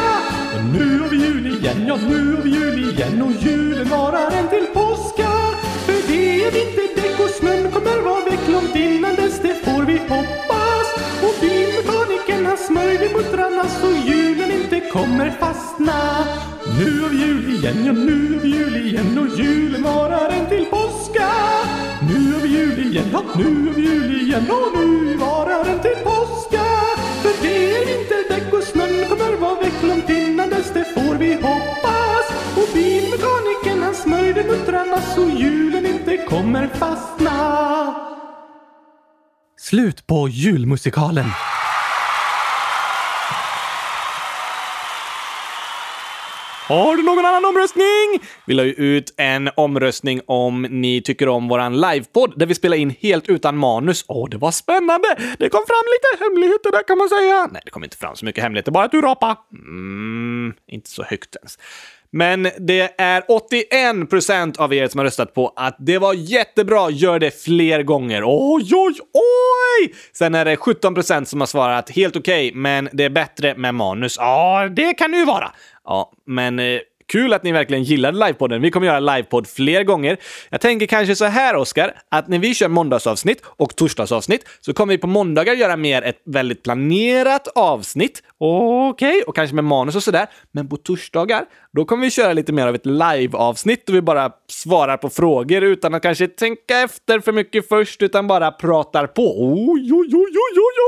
Och 0.54 0.64
nu 0.72 0.98
har 0.98 1.08
vi 1.08 1.16
jul 1.16 1.46
igen, 1.46 1.86
ja 1.88 1.96
nu 1.96 2.34
har 2.36 2.42
vi 2.42 2.50
jul 2.50 2.90
igen 2.90 3.22
och 3.22 3.32
julen 3.42 3.88
varar 3.88 4.30
en 4.30 4.48
till 4.48 4.66
påska. 4.74 5.30
För 5.86 6.12
det 6.12 6.44
är 6.44 6.50
vinterdäck 6.52 7.20
och 7.20 7.30
snön 7.30 7.72
kommer 7.72 8.02
vara 8.02 8.24
väck 8.24 8.48
långt 8.48 8.76
innan 8.76 9.14
dess, 9.14 9.40
det 9.42 9.54
får 9.64 9.82
vi 9.82 9.98
hoppas. 9.98 10.88
Och 11.22 11.42
har 12.68 12.74
smörjt 12.74 13.16
muttrarna 13.16 13.64
så 13.68 14.10
julen 14.10 14.50
inte 14.50 14.80
kommer 14.80 15.30
fastna. 15.30 16.26
Nu 16.78 17.04
av 17.04 17.14
jul 17.14 17.54
igen, 17.54 17.84
ja 17.86 17.92
nu 17.92 18.36
av 18.38 18.46
jul 18.46 18.86
igen 18.86 19.18
och 19.18 19.38
julen 19.38 19.82
varar 19.82 20.30
en 20.30 20.46
till 20.48 20.64
påska. 20.64 21.28
Nu 22.08 22.36
av 22.36 22.46
jul 22.46 22.78
igen, 22.78 23.08
ja 23.12 23.22
nu 23.36 23.70
av 23.70 23.78
jul 23.78 24.20
igen 24.20 24.50
och 24.50 24.78
nu 24.78 25.16
varar 25.16 25.64
en 25.64 25.80
till 25.80 26.04
påska. 26.04 26.64
För 27.22 27.42
det 27.42 27.76
är 27.76 27.86
vinterdäck 27.86 28.52
och 28.52 28.62
snön 28.62 29.08
kommer 29.08 29.36
vara 29.36 29.60
väck 29.60 29.82
långt 29.82 30.10
innan 30.10 30.50
dess, 30.50 30.70
det 30.74 30.84
får 30.84 31.14
vi 31.14 31.34
hoppas. 31.34 32.26
Och 32.56 32.74
bilmekanikern 32.74 33.82
han 33.82 33.94
smörjde 33.94 34.44
muttrarna 34.44 35.00
så 35.14 35.28
julen 35.28 35.86
inte 35.86 36.16
kommer 36.16 36.66
fastna. 36.66 37.94
Slut 39.60 40.06
på 40.06 40.28
julmusikalen. 40.28 41.26
Har 46.68 46.96
du 46.96 47.02
någon 47.02 47.24
annan 47.24 47.44
omröstning? 47.44 48.28
Vi 48.46 48.54
la 48.54 48.64
ju 48.64 48.72
ut 48.72 49.14
en 49.16 49.50
omröstning 49.56 50.20
om 50.26 50.62
ni 50.62 51.02
tycker 51.02 51.28
om 51.28 51.48
våran 51.48 51.80
livepodd 51.80 52.32
där 52.36 52.46
vi 52.46 52.54
spelar 52.54 52.76
in 52.76 52.94
helt 53.00 53.28
utan 53.28 53.56
manus. 53.56 54.04
Åh, 54.08 54.28
det 54.28 54.36
var 54.36 54.50
spännande! 54.50 55.08
Det 55.38 55.48
kom 55.48 55.64
fram 55.66 55.84
lite 55.94 56.24
hemligheter 56.24 56.72
där 56.72 56.82
kan 56.82 56.98
man 56.98 57.08
säga. 57.08 57.48
Nej, 57.52 57.62
det 57.64 57.70
kom 57.70 57.84
inte 57.84 57.96
fram 57.96 58.16
så 58.16 58.24
mycket 58.24 58.42
hemligheter, 58.42 58.72
bara 58.72 58.84
att 58.84 58.90
du 58.90 59.00
rapa. 59.00 59.36
Mm, 59.52 60.54
inte 60.66 60.90
så 60.90 61.02
högt 61.02 61.36
ens. 61.36 61.58
Men 62.10 62.48
det 62.58 63.00
är 63.00 63.22
81 63.28 64.10
procent 64.10 64.56
av 64.56 64.74
er 64.74 64.88
som 64.88 64.98
har 64.98 65.04
röstat 65.04 65.34
på 65.34 65.52
att 65.56 65.76
det 65.78 65.98
var 65.98 66.14
jättebra, 66.14 66.90
gör 66.90 67.18
det 67.18 67.42
fler 67.42 67.82
gånger. 67.82 68.22
Oj, 68.26 68.70
oj, 68.74 68.94
oj! 69.12 69.94
Sen 70.12 70.34
är 70.34 70.44
det 70.44 70.56
17 70.56 70.94
procent 70.94 71.28
som 71.28 71.40
har 71.40 71.46
svarat 71.46 71.90
helt 71.90 72.16
okej, 72.16 72.48
okay, 72.48 72.60
men 72.60 72.88
det 72.92 73.04
är 73.04 73.10
bättre 73.10 73.54
med 73.54 73.74
manus. 73.74 74.16
Ja, 74.18 74.68
det 74.68 74.94
kan 74.94 75.10
det 75.10 75.18
ju 75.18 75.24
vara. 75.24 75.52
Ja, 75.84 76.12
men 76.26 76.58
eh, 76.58 76.80
kul 77.08 77.32
att 77.32 77.42
ni 77.42 77.52
verkligen 77.52 77.82
gillade 77.82 78.18
livepodden. 78.18 78.62
Vi 78.62 78.70
kommer 78.70 78.86
göra 78.86 79.00
livepodd 79.00 79.46
fler 79.46 79.84
gånger. 79.84 80.16
Jag 80.50 80.60
tänker 80.60 80.86
kanske 80.86 81.16
så 81.16 81.24
här, 81.24 81.56
Oskar, 81.56 81.94
att 82.08 82.28
när 82.28 82.38
vi 82.38 82.54
kör 82.54 82.68
måndagsavsnitt 82.68 83.42
och 83.46 83.76
torsdagsavsnitt 83.76 84.44
så 84.60 84.72
kommer 84.72 84.94
vi 84.94 84.98
på 84.98 85.06
måndagar 85.06 85.54
göra 85.54 85.76
mer 85.76 86.02
ett 86.02 86.22
väldigt 86.24 86.62
planerat 86.62 87.48
avsnitt. 87.54 88.22
Okej, 88.38 89.08
okay, 89.08 89.22
och 89.22 89.36
kanske 89.36 89.54
med 89.54 89.64
manus 89.64 89.96
och 89.96 90.02
sådär. 90.02 90.26
Men 90.52 90.68
på 90.68 90.76
torsdagar, 90.76 91.44
då 91.78 91.84
kommer 91.84 92.04
vi 92.04 92.10
köra 92.10 92.32
lite 92.32 92.52
mer 92.52 92.66
av 92.66 92.74
ett 92.74 92.86
live-avsnitt 92.86 93.86
då 93.86 93.92
vi 93.92 94.02
bara 94.02 94.30
svarar 94.50 94.96
på 94.96 95.10
frågor 95.10 95.62
utan 95.62 95.94
att 95.94 96.02
kanske 96.02 96.28
tänka 96.28 96.80
efter 96.80 97.20
för 97.20 97.32
mycket 97.32 97.68
först, 97.68 98.02
utan 98.02 98.26
bara 98.26 98.50
pratar 98.50 99.06
på. 99.06 99.22
Oj, 99.22 99.92
oj, 99.92 100.08
oj, 100.12 100.14
oj, 100.14 100.56
oj, 100.56 100.78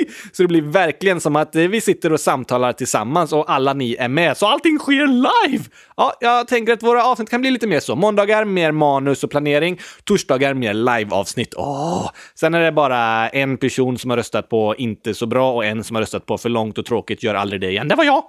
oj! 0.00 0.10
Så 0.32 0.42
det 0.42 0.48
blir 0.48 0.62
verkligen 0.62 1.20
som 1.20 1.36
att 1.36 1.54
vi 1.54 1.80
sitter 1.80 2.12
och 2.12 2.20
samtalar 2.20 2.72
tillsammans 2.72 3.32
och 3.32 3.52
alla 3.52 3.72
ni 3.72 3.94
är 3.94 4.08
med, 4.08 4.36
så 4.36 4.46
allting 4.46 4.78
sker 4.78 5.06
live! 5.06 5.64
Ja, 5.96 6.14
jag 6.20 6.48
tänker 6.48 6.72
att 6.72 6.82
våra 6.82 7.04
avsnitt 7.04 7.30
kan 7.30 7.40
bli 7.40 7.50
lite 7.50 7.66
mer 7.66 7.80
så. 7.80 7.96
Måndagar 7.96 8.44
mer 8.44 8.72
manus 8.72 9.24
och 9.24 9.30
planering, 9.30 9.80
torsdagar 10.04 10.54
mer 10.54 10.74
live-avsnitt. 10.74 11.54
Åh! 11.56 12.10
Sen 12.34 12.54
är 12.54 12.60
det 12.60 12.72
bara 12.72 13.28
en 13.28 13.56
person 13.56 13.98
som 13.98 14.10
har 14.10 14.16
röstat 14.16 14.48
på 14.48 14.74
inte 14.78 15.14
så 15.14 15.26
bra 15.26 15.52
och 15.52 15.64
en 15.64 15.84
som 15.84 15.96
har 15.96 16.02
röstat 16.02 16.26
på 16.26 16.38
för 16.38 16.48
långt 16.48 16.78
och 16.78 16.86
tråkigt, 16.86 17.22
gör 17.22 17.34
aldrig 17.34 17.60
det 17.60 17.70
igen. 17.70 17.88
Det 17.88 17.94
var 17.94 18.04
jag! 18.04 18.22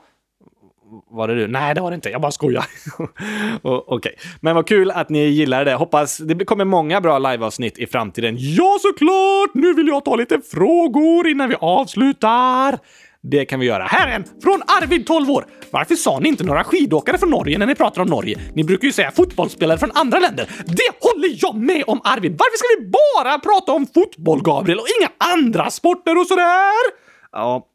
Var 1.10 1.28
det 1.28 1.36
du? 1.36 1.48
Nej, 1.48 1.76
det 1.76 1.82
var 1.82 1.92
det 1.92 1.96
inte. 1.96 2.10
Jag 2.10 2.22
bara 2.22 2.32
skojar. 2.32 2.66
Okej, 3.62 3.84
okay. 3.88 4.12
men 4.42 4.56
vad 4.56 4.68
kul 4.68 4.92
att 4.92 5.10
ni 5.10 5.26
gillar 5.26 5.66
det. 5.66 5.74
Hoppas 5.74 6.18
det 6.18 6.46
kommer 6.46 6.66
många 6.66 7.02
bra 7.02 7.20
liveavsnitt 7.20 7.78
i 7.78 7.88
framtiden. 7.88 8.36
Ja, 8.40 8.78
såklart! 8.82 9.54
Nu 9.54 9.74
vill 9.74 9.88
jag 9.88 10.06
ta 10.06 10.16
lite 10.16 10.42
frågor 10.52 11.28
innan 11.28 11.50
vi 11.50 11.56
avslutar. 11.60 12.80
Det 13.24 13.46
kan 13.46 13.60
vi 13.60 13.66
göra. 13.66 13.84
Här 13.84 14.08
är 14.08 14.16
en 14.16 14.24
från 14.44 14.62
Arvid, 14.82 15.08
12 15.08 15.30
år. 15.30 15.46
Varför 15.72 15.96
sa 15.96 16.20
ni 16.20 16.30
inte 16.30 16.44
några 16.44 16.64
skidåkare 16.64 17.18
från 17.18 17.30
Norge 17.30 17.58
när 17.58 17.66
ni 17.66 17.76
pratar 17.76 18.02
om 18.02 18.08
Norge? 18.08 18.40
Ni 18.54 18.64
brukar 18.64 18.86
ju 18.86 18.92
säga 18.92 19.12
fotbollsspelare 19.12 19.78
från 19.78 19.92
andra 19.94 20.20
länder. 20.20 20.50
Det 20.66 21.10
håller 21.10 21.30
jag 21.38 21.56
med 21.56 21.84
om 21.88 22.02
Arvid. 22.04 22.32
Varför 22.32 22.58
ska 22.58 22.68
vi 22.80 22.92
bara 22.92 23.40
prata 23.40 23.72
om 23.72 23.88
fotboll, 23.94 24.42
Gabriel, 24.44 24.80
och 24.80 24.86
inga 25.00 25.34
andra 25.34 25.70
sporter 25.70 26.18
och 26.18 26.28
sådär? 26.28 27.02
Ja, 27.32 27.68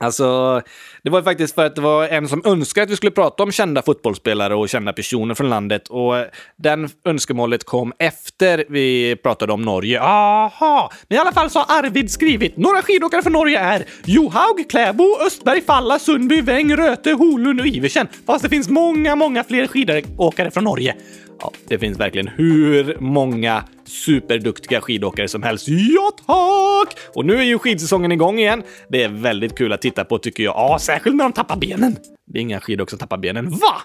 Alltså, 0.00 0.60
det 1.02 1.10
var 1.10 1.22
faktiskt 1.22 1.54
för 1.54 1.66
att 1.66 1.74
det 1.74 1.80
var 1.80 2.08
en 2.08 2.28
som 2.28 2.42
önskade 2.44 2.84
att 2.84 2.90
vi 2.90 2.96
skulle 2.96 3.10
prata 3.10 3.42
om 3.42 3.52
kända 3.52 3.82
fotbollsspelare 3.82 4.54
och 4.54 4.68
kända 4.68 4.92
personer 4.92 5.34
från 5.34 5.50
landet 5.50 5.88
och 5.88 6.14
den 6.56 6.88
önskemålet 7.04 7.64
kom 7.64 7.92
efter 7.98 8.64
vi 8.68 9.16
pratade 9.16 9.52
om 9.52 9.62
Norge. 9.62 10.00
Aha! 10.00 10.92
Men 11.08 11.16
i 11.16 11.20
alla 11.20 11.32
fall 11.32 11.50
så 11.50 11.58
har 11.58 11.78
Arvid 11.78 12.10
skrivit 12.10 12.56
några 12.56 12.82
skidåkare 12.82 13.22
från 13.22 13.32
Norge 13.32 13.58
är 13.58 13.84
Johaug, 14.04 14.70
Kläbo, 14.70 15.04
Östberg, 15.26 15.62
Falla, 15.62 15.98
Sundby, 15.98 16.40
Weng, 16.40 16.76
Röte, 16.76 17.12
Holund 17.12 17.60
och 17.60 17.66
Iversen. 17.66 18.08
Fast 18.26 18.42
det 18.42 18.48
finns 18.48 18.68
många, 18.68 19.16
många 19.16 19.44
fler 19.44 19.66
skidåkare 19.66 20.50
från 20.50 20.64
Norge. 20.64 20.94
Ja, 21.40 21.52
det 21.68 21.78
finns 21.78 22.00
verkligen 22.00 22.28
hur 22.28 22.96
många 23.00 23.64
superduktiga 23.84 24.80
skidåkare 24.80 25.28
som 25.28 25.42
helst. 25.42 25.68
Ja, 25.68 26.10
tack! 26.26 26.98
Och 27.14 27.26
nu 27.26 27.36
är 27.36 27.42
ju 27.42 27.58
skidsäsongen 27.58 28.12
igång 28.12 28.38
igen. 28.38 28.62
Det 28.88 29.02
är 29.02 29.08
väldigt 29.08 29.58
kul 29.58 29.72
att 29.72 29.82
titta 29.82 30.04
på 30.04 30.18
tycker 30.18 30.42
jag. 30.42 30.54
Ja, 30.56 30.78
särskilt 30.80 31.16
när 31.16 31.24
de 31.24 31.32
tappar 31.32 31.56
benen. 31.56 31.96
Det 32.26 32.38
är 32.38 32.42
inga 32.42 32.60
skidåkare 32.60 32.90
som 32.90 32.98
tappar 32.98 33.18
benen. 33.18 33.50
Va? 33.50 33.82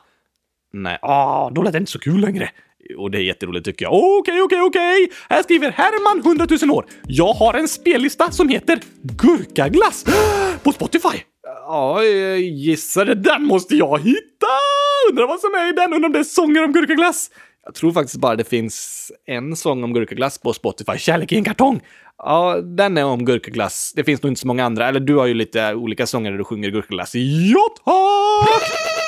Nej, 0.74 1.00
ah, 1.02 1.50
då 1.50 1.62
lät 1.62 1.74
det 1.74 1.80
inte 1.80 1.92
så 1.92 2.00
kul 2.00 2.22
längre. 2.22 2.50
Och 2.98 3.12
det 3.12 3.18
är 3.18 3.22
jätteroligt 3.22 3.66
tycker 3.66 3.86
jag. 3.86 3.94
Okej, 3.94 4.42
okej, 4.42 4.62
okej! 4.62 5.12
Här 5.30 5.44
skriver 5.44 5.72
Herman 5.72 6.20
100 6.26 6.48
000 6.62 6.78
år. 6.78 6.86
Jag 7.08 7.34
har 7.34 7.54
en 7.54 7.68
spellista 7.68 8.32
som 8.32 8.50
heter 8.50 8.80
Gurkaglass 9.02 10.06
på 10.63 10.72
Spotify. 10.72 11.18
Ja, 11.44 12.04
eh, 12.04 12.08
jag 12.08 12.39
gissade 12.39 13.16
den 13.16 13.44
måste 13.44 13.76
jag 13.76 14.00
hitta! 14.00 14.48
Undrar 15.10 15.28
vad 15.28 15.39
som 15.39 15.54
är 15.54 15.70
i 15.70 15.72
den, 15.72 15.94
undrar 15.94 16.08
om 16.08 16.13
det 16.13 16.20
är 16.20 16.24
sånger 16.24 16.63
om 16.63 16.72
gurkaglass. 16.74 17.30
Jag 17.66 17.76
tror 17.76 17.92
faktiskt 17.92 18.18
bara 18.20 18.36
det 18.36 18.44
finns 18.44 19.12
en 19.26 19.56
sång 19.56 19.84
om 19.84 19.94
gurkaglass 19.94 20.38
på 20.38 20.54
Spotify, 20.54 20.98
Kärlek 20.98 21.32
i 21.32 21.36
en 21.36 21.44
kartong. 21.44 21.82
Ja, 22.18 22.62
den 22.62 22.98
är 22.98 23.06
om 23.06 23.26
gurkaglass. 23.26 23.94
Det 23.96 24.04
finns 24.04 24.24
nog 24.24 24.32
inte 24.32 24.42
så 24.42 24.48
många 24.48 24.66
andra. 24.66 24.88
Eller 24.88 25.00
du 25.00 25.16
har 25.16 25.26
ju 25.26 25.34
lite 25.34 25.74
olika 25.74 26.08
sånger 26.08 26.32
där 26.32 26.38
du 26.38 26.44
sjunger 26.44 26.70
gurkaglass. 26.70 27.16
Ja, 27.16 27.70
tack! 27.86 29.03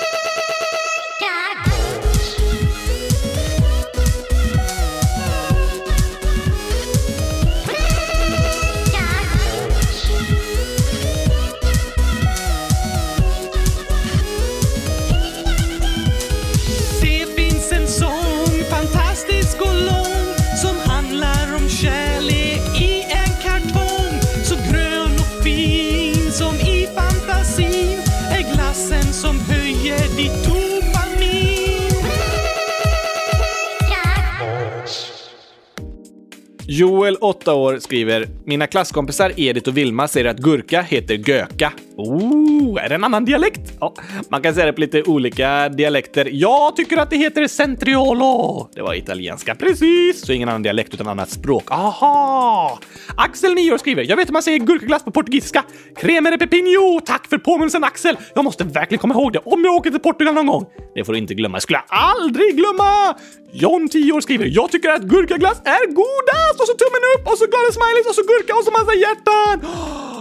Joel, 36.78 37.18
8 37.22 37.54
år, 37.54 37.80
skriver 37.80 38.28
“Mina 38.46 38.68
klasskompisar 38.68 39.32
Edith 39.38 39.70
och 39.70 39.78
Vilma 39.78 40.08
säger 40.08 40.26
att 40.26 40.38
gurka 40.38 40.82
heter 40.82 41.30
göka. 41.30 41.74
Oh, 41.98 42.84
är 42.84 42.90
det 42.90 42.96
en 42.96 43.04
annan 43.04 43.26
dialekt? 43.26 43.62
Ja, 43.80 43.94
man 44.30 44.42
kan 44.42 44.54
säga 44.54 44.66
det 44.66 44.74
på 44.74 44.82
lite 44.82 45.04
olika 45.04 45.70
dialekter. 45.70 46.30
Jag 46.32 46.76
tycker 46.76 46.98
att 46.98 47.10
det 47.10 47.18
heter 47.18 47.48
centriolo. 47.48 48.68
Det 48.74 48.82
var 48.82 48.94
italienska, 48.94 49.56
precis. 49.56 50.26
Så 50.26 50.34
ingen 50.34 50.50
annan 50.50 50.64
dialekt 50.64 50.94
utan 50.94 51.08
annat 51.08 51.30
språk. 51.30 51.64
Aha! 51.72 52.80
Axel, 53.18 53.54
9 53.54 53.72
år, 53.74 53.78
skriver 53.78 54.04
“Jag 54.04 54.18
vet 54.18 54.28
hur 54.28 54.34
man 54.34 54.44
säger 54.44 54.60
gurkaglass 54.60 55.04
på 55.04 55.12
portugisiska. 55.12 55.64
Cremere 55.96 56.38
pepino. 56.38 57.00
Tack 57.06 57.28
för 57.28 57.38
påminnelsen 57.38 57.84
Axel. 57.84 58.18
Jag 58.36 58.44
måste 58.44 58.64
verkligen 58.64 59.00
komma 59.00 59.14
ihåg 59.14 59.34
det 59.34 59.40
om 59.40 59.66
jag 59.66 59.76
åker 59.76 59.92
till 59.92 60.00
Portugal 60.00 60.34
någon 60.34 60.48
gång. 60.48 60.66
Det 60.96 61.04
får 61.04 61.14
du 61.14 61.20
inte 61.20 61.34
glömma. 61.34 61.58
Det 61.58 61.62
skulle 61.62 61.80
jag 61.90 62.00
aldrig 62.00 62.56
glömma! 62.56 63.16
John, 63.52 63.90
10 63.90 64.12
år, 64.12 64.22
skriver 64.22 64.46
“Jag 64.46 64.72
tycker 64.72 64.90
att 64.90 65.02
gurkaglass 65.02 65.62
är 65.66 65.86
godast!” 65.88 66.60
och 66.62 66.68
så 66.68 66.74
tummen 66.74 67.04
upp 67.16 67.32
och 67.32 67.38
så 67.38 67.46
glada 67.46 67.72
smileys 67.72 68.08
och 68.10 68.16
så 68.16 68.22
gurka 68.22 68.54
och 68.60 68.64
så 68.64 68.72
massa 68.72 68.94
hjärtan! 68.94 70.15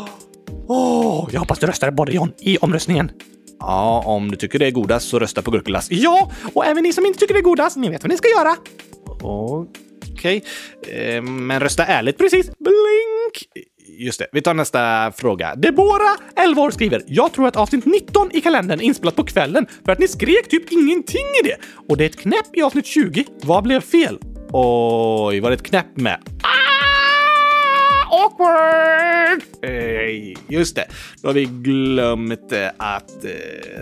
Åh, 0.68 1.28
jag 1.32 1.40
hoppas 1.40 1.58
du 1.58 1.66
röstar 1.66 1.90
både 1.90 2.12
John 2.12 2.32
i 2.40 2.58
omröstningen. 2.58 3.10
Ja, 3.60 4.02
om 4.06 4.30
du 4.30 4.36
tycker 4.36 4.58
det 4.58 4.66
är 4.66 4.70
godast 4.70 5.08
så 5.08 5.18
rösta 5.18 5.42
på 5.42 5.50
gurkaglass. 5.50 5.90
Ja, 5.90 6.30
och 6.54 6.66
även 6.66 6.82
ni 6.82 6.92
som 6.92 7.06
inte 7.06 7.18
tycker 7.18 7.34
det 7.34 7.40
är 7.40 7.44
godast, 7.44 7.76
ni 7.76 7.88
vet 7.88 8.02
vad 8.02 8.10
ni 8.10 8.16
ska 8.16 8.28
göra. 8.28 8.56
Okej, 10.12 10.44
eh, 10.88 11.22
men 11.22 11.60
rösta 11.60 11.84
ärligt 11.84 12.18
precis. 12.18 12.46
Blink! 12.46 13.64
Just 13.98 14.18
det, 14.18 14.26
vi 14.32 14.42
tar 14.42 14.54
nästa 14.54 15.12
fråga. 15.12 15.54
Debora, 15.54 16.10
11 16.36 16.62
år, 16.62 16.70
skriver 16.70 17.02
“Jag 17.06 17.32
tror 17.32 17.46
att 17.46 17.56
avsnitt 17.56 17.86
19 17.86 18.30
i 18.32 18.40
kalendern 18.40 18.80
är 18.80 18.84
inspelat 18.84 19.16
på 19.16 19.24
kvällen 19.24 19.66
för 19.84 19.92
att 19.92 19.98
ni 19.98 20.08
skrek 20.08 20.48
typ 20.48 20.72
ingenting 20.72 21.26
i 21.42 21.48
det. 21.48 21.56
Och 21.88 21.96
det 21.96 22.04
är 22.04 22.08
ett 22.08 22.20
knäpp 22.20 22.46
i 22.56 22.62
avsnitt 22.62 22.86
20. 22.86 23.24
Vad 23.42 23.62
blev 23.62 23.80
fel?” 23.80 24.18
Oj, 24.52 25.40
var 25.40 25.50
det 25.50 25.54
ett 25.54 25.62
knäpp 25.62 25.96
med? 25.96 26.18
Awkward! 28.14 29.42
Eh, 29.62 30.34
just 30.48 30.76
det, 30.76 30.84
då 31.22 31.28
har 31.28 31.34
vi 31.34 31.44
glömt 31.44 32.52
eh, 32.52 32.66
att 32.76 33.24
eh, 33.24 33.30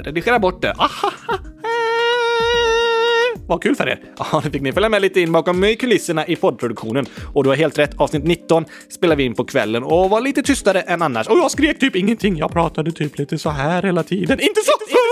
redigera 0.03 0.39
bort 0.39 0.63
det. 0.63 0.73
Ahaha. 0.73 1.39
Vad 3.47 3.63
kul 3.63 3.77
för 3.77 3.89
er! 3.89 4.01
Ja, 4.19 4.41
nu 4.45 4.51
fick 4.51 4.63
ni 4.63 4.73
följa 4.73 4.89
med 4.89 5.03
lite 5.03 5.21
in 5.21 5.33
bakom 5.33 5.77
kulisserna 5.79 6.27
i 6.27 6.37
poddproduktionen. 6.37 7.07
Och 7.35 7.45
du 7.45 7.51
har 7.51 7.57
helt 7.57 7.79
rätt, 7.79 8.01
avsnitt 8.01 8.25
19 8.25 8.65
spelar 8.89 9.17
vi 9.17 9.25
in 9.25 9.35
på 9.35 9.45
kvällen 9.45 9.83
och 9.83 10.11
var 10.11 10.21
lite 10.21 10.43
tystare 10.43 10.81
än 10.81 11.03
annars. 11.03 11.27
Och 11.29 11.39
jag 11.39 11.51
skrek 11.51 11.79
typ 11.79 11.97
ingenting, 11.97 12.37
jag 12.37 12.53
pratade 12.53 12.93
typ 12.93 13.19
lite 13.19 13.39
så 13.39 13.51
här 13.51 13.83
hela 13.83 14.03
tiden. 14.03 14.41
Inte 14.41 14.61
så 14.65 14.73
för! 14.89 15.03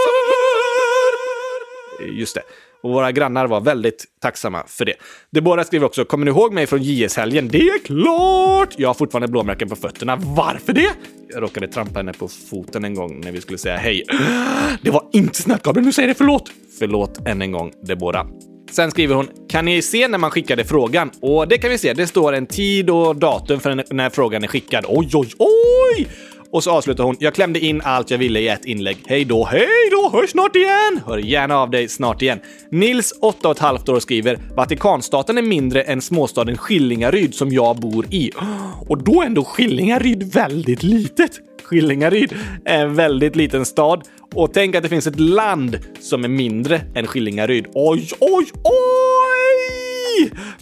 Just 2.18 2.34
det. 2.34 2.42
Och 2.82 2.90
våra 2.90 3.12
grannar 3.12 3.46
var 3.46 3.60
väldigt 3.60 4.04
tacksamma 4.20 4.64
för 4.66 4.84
det. 4.84 4.94
DeBora 5.30 5.64
skriver 5.64 5.86
också, 5.86 6.04
kommer 6.04 6.24
ni 6.24 6.30
ihåg 6.30 6.52
mig 6.52 6.66
från 6.66 6.82
JS-helgen? 6.82 7.48
Det 7.48 7.58
är 7.58 7.78
klart! 7.78 8.74
Jag 8.76 8.88
har 8.88 8.94
fortfarande 8.94 9.28
blåmärken 9.28 9.68
på 9.68 9.76
fötterna. 9.76 10.16
Varför 10.16 10.72
det? 10.72 10.90
Jag 11.28 11.42
råkade 11.42 11.68
trampa 11.68 11.98
henne 11.98 12.12
på 12.12 12.28
foten 12.28 12.84
en 12.84 12.94
gång 12.94 13.20
när 13.20 13.32
vi 13.32 13.40
skulle 13.40 13.58
säga 13.58 13.76
hej. 13.76 14.04
Det 14.82 14.90
var 14.90 15.04
inte 15.12 15.42
snällt 15.42 15.62
Gabriel, 15.62 15.86
nu 15.86 15.92
säger 15.92 16.08
det 16.08 16.14
förlåt. 16.14 16.50
Förlåt 16.78 17.26
än 17.26 17.42
en 17.42 17.52
gång, 17.52 17.72
DeBora. 17.82 18.26
Sen 18.70 18.90
skriver 18.90 19.14
hon, 19.14 19.28
kan 19.48 19.64
ni 19.64 19.82
se 19.82 20.08
när 20.08 20.18
man 20.18 20.30
skickade 20.30 20.64
frågan? 20.64 21.10
Och 21.20 21.48
det 21.48 21.58
kan 21.58 21.70
vi 21.70 21.78
se, 21.78 21.92
det 21.92 22.06
står 22.06 22.32
en 22.32 22.46
tid 22.46 22.90
och 22.90 23.16
datum 23.16 23.60
för 23.60 23.94
när 23.94 24.10
frågan 24.10 24.44
är 24.44 24.48
skickad. 24.48 24.84
Oj, 24.88 25.10
oj, 25.14 25.28
oj! 25.38 26.08
Och 26.52 26.64
så 26.64 26.70
avslutar 26.70 27.04
hon, 27.04 27.16
jag 27.20 27.34
klämde 27.34 27.60
in 27.60 27.80
allt 27.84 28.10
jag 28.10 28.18
ville 28.18 28.40
i 28.40 28.48
ett 28.48 28.64
inlägg. 28.64 28.98
Hej 29.06 29.24
då, 29.24 29.44
hej 29.44 29.68
då, 29.90 30.10
hörs 30.18 30.30
snart 30.30 30.56
igen! 30.56 31.00
Hör 31.06 31.18
gärna 31.18 31.58
av 31.58 31.70
dig 31.70 31.88
snart 31.88 32.22
igen. 32.22 32.40
Nils, 32.70 33.14
8,5 33.22 33.90
år, 33.90 34.00
skriver 34.00 34.38
Vatikanstaten 34.56 35.38
är 35.38 35.42
mindre 35.42 35.82
än 35.82 36.02
småstaden 36.02 36.58
Skillingaryd 36.58 37.34
som 37.34 37.50
jag 37.50 37.76
bor 37.76 38.06
i. 38.14 38.30
Och 38.88 39.04
då 39.04 39.22
är 39.22 39.26
ändå 39.26 39.44
Skillingaryd 39.44 40.22
väldigt 40.22 40.82
litet. 40.82 41.30
Skillingaryd 41.62 42.34
är 42.64 42.84
en 42.84 42.94
väldigt 42.94 43.36
liten 43.36 43.64
stad 43.64 44.02
och 44.34 44.54
tänk 44.54 44.74
att 44.74 44.82
det 44.82 44.88
finns 44.88 45.06
ett 45.06 45.20
land 45.20 45.78
som 46.00 46.24
är 46.24 46.28
mindre 46.28 46.80
än 46.94 47.06
Skillingaryd. 47.06 47.66
Oj, 47.74 48.08
oj, 48.20 48.46
oj! 48.64 49.09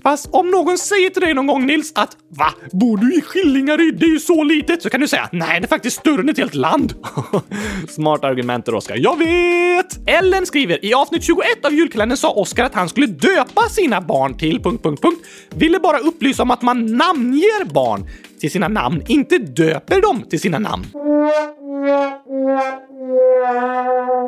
Fast 0.03 0.29
om 0.33 0.51
någon 0.51 0.79
säger 0.79 1.11
till 1.11 1.23
dig 1.23 1.35
någon 1.35 1.47
gång 1.47 1.67
Nils 1.67 1.93
att 1.95 2.17
va, 2.29 2.55
bor 2.73 2.97
du 2.97 3.15
i 3.15 3.21
Skillingaryd? 3.21 3.99
Det 3.99 4.07
är 4.07 4.11
ju 4.11 4.21
så 4.21 4.45
litet. 4.45 4.83
Så 4.83 4.91
kan 4.91 5.01
du 5.01 5.09
säga 5.09 5.29
nej, 5.33 5.61
det 5.61 5.67
är 5.67 5.69
faktiskt 5.69 6.01
större 6.01 6.21
än 6.21 6.29
ett 6.29 6.39
helt 6.39 6.55
land. 6.55 6.95
Smart 7.89 8.25
argument 8.25 8.67
där, 8.67 8.75
Oskar. 8.75 8.97
Jag 8.97 9.19
vet! 9.19 10.09
Ellen 10.09 10.47
skriver 10.47 10.85
i 10.85 10.95
avsnitt 10.95 11.23
21 11.23 11.65
av 11.65 11.73
julkalendern 11.73 12.17
sa 12.17 12.31
Oskar 12.31 12.65
att 12.65 12.75
han 12.75 12.89
skulle 12.89 13.07
döpa 13.07 13.63
sina 13.71 14.01
barn 14.01 14.39
till... 14.39 14.63
Punkt, 14.63 14.83
punkt, 14.83 15.03
punkt. 15.03 15.27
Ville 15.51 15.79
bara 15.79 15.99
upplysa 15.99 16.43
om 16.43 16.51
att 16.51 16.63
man 16.63 16.87
namnger 16.97 17.65
barn 17.65 18.07
till 18.41 18.51
sina 18.51 18.69
namn, 18.69 19.03
inte 19.09 19.39
döper 19.39 20.01
dem 20.01 20.23
till 20.31 20.41
sina 20.41 20.59
namn. 20.59 20.85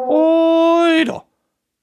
Oj 0.08 1.04
då. 1.04 1.24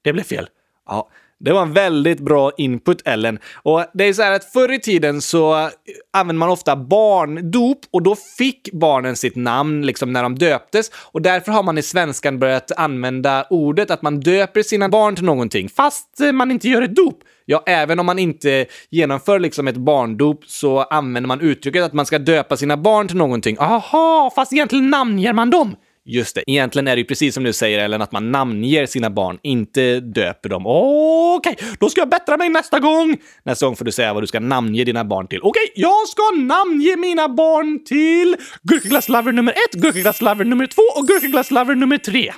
Det 0.04 0.12
blev 0.12 0.24
fel. 0.24 0.48
Ja, 0.86 1.08
det 1.40 1.52
var 1.52 1.62
en 1.62 1.72
väldigt 1.72 2.20
bra 2.20 2.52
input, 2.56 3.02
Ellen. 3.04 3.38
Och 3.54 3.84
det 3.94 4.04
är 4.04 4.12
så 4.12 4.22
här 4.22 4.32
att 4.32 4.52
förr 4.52 4.72
i 4.72 4.80
tiden 4.80 5.22
så 5.22 5.58
eh, 5.58 5.68
använde 6.12 6.38
man 6.38 6.48
ofta 6.48 6.76
barndop 6.76 7.78
och 7.90 8.02
då 8.02 8.16
fick 8.38 8.72
barnen 8.72 9.16
sitt 9.16 9.36
namn 9.36 9.86
liksom 9.86 10.12
när 10.12 10.22
de 10.22 10.34
döptes 10.38 10.90
och 11.12 11.22
därför 11.22 11.52
har 11.52 11.62
man 11.62 11.78
i 11.78 11.82
svenskan 11.82 12.38
börjat 12.38 12.72
använda 12.76 13.46
ordet 13.50 13.90
att 13.90 14.02
man 14.02 14.20
döper 14.20 14.62
sina 14.62 14.88
barn 14.88 15.16
till 15.16 15.24
någonting 15.24 15.68
fast 15.68 16.08
man 16.32 16.50
inte 16.50 16.68
gör 16.68 16.82
ett 16.82 16.96
dop. 16.96 17.18
Ja, 17.44 17.62
även 17.66 18.00
om 18.00 18.06
man 18.06 18.18
inte 18.18 18.66
genomför 18.90 19.38
liksom 19.38 19.68
ett 19.68 19.76
barndop 19.76 20.44
så 20.46 20.82
använder 20.82 21.28
man 21.28 21.40
uttrycket 21.40 21.82
att 21.82 21.92
man 21.92 22.06
ska 22.06 22.18
döpa 22.18 22.56
sina 22.56 22.76
barn 22.76 23.08
till 23.08 23.16
någonting. 23.16 23.56
Aha, 23.60 24.32
fast 24.34 24.52
egentligen 24.52 24.90
namnger 24.90 25.32
man 25.32 25.50
dem. 25.50 25.76
Just 26.10 26.34
det, 26.34 26.44
egentligen 26.46 26.88
är 26.88 26.96
det 26.96 27.00
ju 27.00 27.04
precis 27.04 27.34
som 27.34 27.44
du 27.44 27.52
säger 27.52 27.78
Ellen, 27.78 28.02
att 28.02 28.12
man 28.12 28.32
namnger 28.32 28.86
sina 28.86 29.10
barn, 29.10 29.38
inte 29.42 30.00
döper 30.00 30.48
dem. 30.48 30.66
Okej, 30.66 31.52
okay, 31.52 31.68
då 31.80 31.90
ska 31.90 32.00
jag 32.00 32.08
bättra 32.08 32.36
mig 32.36 32.48
nästa 32.48 32.78
gång! 32.80 33.16
Nästa 33.44 33.66
gång 33.66 33.76
får 33.76 33.84
du 33.84 33.92
säga 33.92 34.14
vad 34.14 34.22
du 34.22 34.26
ska 34.26 34.40
namnge 34.40 34.84
dina 34.84 35.04
barn 35.04 35.28
till. 35.28 35.40
Okej, 35.42 35.70
okay, 35.70 35.82
jag 35.82 36.08
ska 36.08 36.22
namnge 36.36 36.96
mina 36.96 37.28
barn 37.28 37.84
till 37.84 38.36
Gurkaglasslover 38.62 39.32
nummer 39.32 39.52
ett, 39.52 39.72
Gurkaglasslover 39.72 40.44
nummer 40.44 40.66
två 40.66 40.82
och 40.96 41.06
Gurkaglasslover 41.08 41.74
nummer 41.74 41.98
tre. 41.98 42.32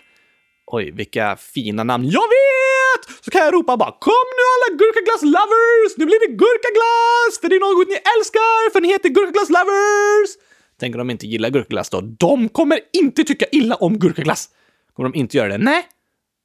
Oj, 0.67 0.91
vilka 0.91 1.37
fina 1.37 1.85
namn. 1.85 2.05
Jag 2.05 2.29
vet! 2.39 3.25
Så 3.25 3.31
kan 3.31 3.41
jag 3.41 3.55
ropa 3.55 3.77
bara 3.77 3.93
“Kom 4.01 4.27
nu 4.39 4.45
alla 4.55 4.69
gurkaglass-lovers! 4.81 5.93
Nu 5.97 6.07
blir 6.07 6.21
det 6.27 6.33
gurkaglass! 6.43 7.41
För 7.41 7.49
det 7.49 7.57
är 7.57 7.61
något 7.61 7.89
ni 7.89 7.99
älskar, 8.15 8.73
för 8.73 8.81
ni 8.81 8.89
heter 8.89 9.09
gurkaglass-lovers!” 9.09 10.50
Tänk 10.81 10.95
om 10.95 10.99
de 10.99 11.11
inte 11.11 11.27
gillar 11.27 11.51
gurkaglass 11.51 11.91
då? 11.91 12.01
De 12.01 12.49
kommer 12.49 12.81
inte 12.93 13.25
tycka 13.25 13.47
illa 13.53 13.75
om 13.75 13.99
gurkaglass! 13.99 14.49
Kommer 14.93 15.11
de 15.11 15.19
inte 15.19 15.37
göra 15.37 15.49
det? 15.49 15.59
Nej. 15.59 15.83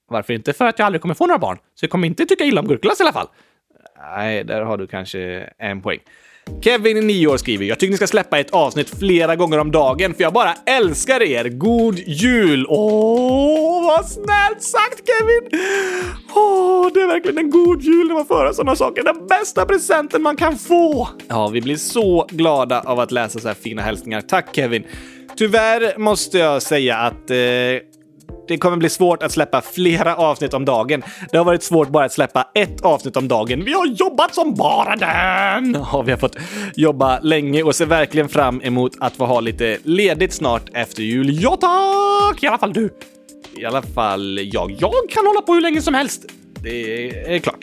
Varför 0.07 0.33
inte? 0.33 0.53
För 0.53 0.65
att 0.65 0.79
jag 0.79 0.85
aldrig 0.85 1.01
kommer 1.01 1.15
få 1.15 1.27
några 1.27 1.39
barn. 1.39 1.57
Så 1.75 1.83
jag 1.83 1.89
kommer 1.91 2.07
inte 2.07 2.25
tycka 2.25 2.43
illa 2.43 2.61
om 2.61 2.67
gurkaglass 2.67 2.99
i 2.99 3.03
alla 3.03 3.13
fall. 3.13 3.27
Nej, 3.99 4.43
där 4.43 4.61
har 4.61 4.77
du 4.77 4.87
kanske 4.87 5.19
en 5.57 5.81
poäng. 5.81 5.99
Kevin, 6.61 7.07
9 7.07 7.27
år, 7.27 7.37
skriver 7.37 7.65
“Jag 7.65 7.79
tycker 7.79 7.91
ni 7.91 7.97
ska 7.97 8.07
släppa 8.07 8.39
ett 8.39 8.51
avsnitt 8.51 8.99
flera 8.99 9.35
gånger 9.35 9.57
om 9.57 9.71
dagen 9.71 10.13
för 10.13 10.23
jag 10.23 10.33
bara 10.33 10.53
älskar 10.65 11.23
er. 11.23 11.49
God 11.49 11.99
jul!” 11.99 12.65
Åh, 12.69 13.87
vad 13.87 14.05
snällt 14.05 14.63
sagt 14.63 15.01
Kevin! 15.07 15.61
Åh, 16.35 16.87
det 16.93 17.01
är 17.01 17.07
verkligen 17.07 17.37
en 17.37 17.49
god 17.49 17.81
jul 17.81 18.07
när 18.07 18.15
man 18.15 18.25
får 18.25 18.35
höra 18.35 18.53
sådana 18.53 18.75
saker. 18.75 19.03
Den 19.03 19.27
bästa 19.27 19.65
presenten 19.65 20.21
man 20.21 20.35
kan 20.35 20.57
få! 20.57 21.07
Ja, 21.27 21.47
vi 21.47 21.61
blir 21.61 21.75
så 21.75 22.27
glada 22.29 22.81
av 22.81 22.99
att 22.99 23.11
läsa 23.11 23.39
så 23.39 23.47
här 23.47 23.55
fina 23.55 23.81
hälsningar. 23.81 24.21
Tack 24.21 24.55
Kevin! 24.55 24.83
Tyvärr 25.37 25.97
måste 25.97 26.37
jag 26.37 26.61
säga 26.61 26.97
att 26.97 27.29
eh, 27.31 27.37
det 28.47 28.57
kommer 28.57 28.77
bli 28.77 28.89
svårt 28.89 29.23
att 29.23 29.31
släppa 29.31 29.61
flera 29.61 30.15
avsnitt 30.15 30.53
om 30.53 30.65
dagen. 30.65 31.03
Det 31.31 31.37
har 31.37 31.45
varit 31.45 31.63
svårt 31.63 31.89
bara 31.89 32.05
att 32.05 32.13
släppa 32.13 32.47
ett 32.55 32.81
avsnitt 32.81 33.17
om 33.17 33.27
dagen. 33.27 33.63
Vi 33.65 33.73
har 33.73 33.85
jobbat 33.85 34.35
som 34.35 34.53
bara 34.53 34.95
den! 34.95 35.77
Ja, 35.91 36.01
vi 36.01 36.11
har 36.11 36.19
fått 36.19 36.37
jobba 36.75 37.19
länge 37.19 37.63
och 37.63 37.75
ser 37.75 37.85
verkligen 37.85 38.29
fram 38.29 38.61
emot 38.61 38.91
att 38.99 39.15
få 39.15 39.25
ha 39.25 39.39
lite 39.39 39.77
ledigt 39.83 40.33
snart 40.33 40.63
efter 40.73 41.03
jul. 41.03 41.41
Ja 41.41 41.57
tack! 41.61 42.43
I 42.43 42.47
alla 42.47 42.57
fall 42.57 42.73
du. 42.73 42.89
I 43.57 43.65
alla 43.65 43.81
fall 43.81 44.39
jag. 44.43 44.71
Jag 44.79 44.93
kan 45.09 45.25
hålla 45.27 45.41
på 45.41 45.53
hur 45.53 45.61
länge 45.61 45.81
som 45.81 45.93
helst. 45.93 46.25
Det 46.63 47.35
är 47.35 47.39
klart. 47.39 47.59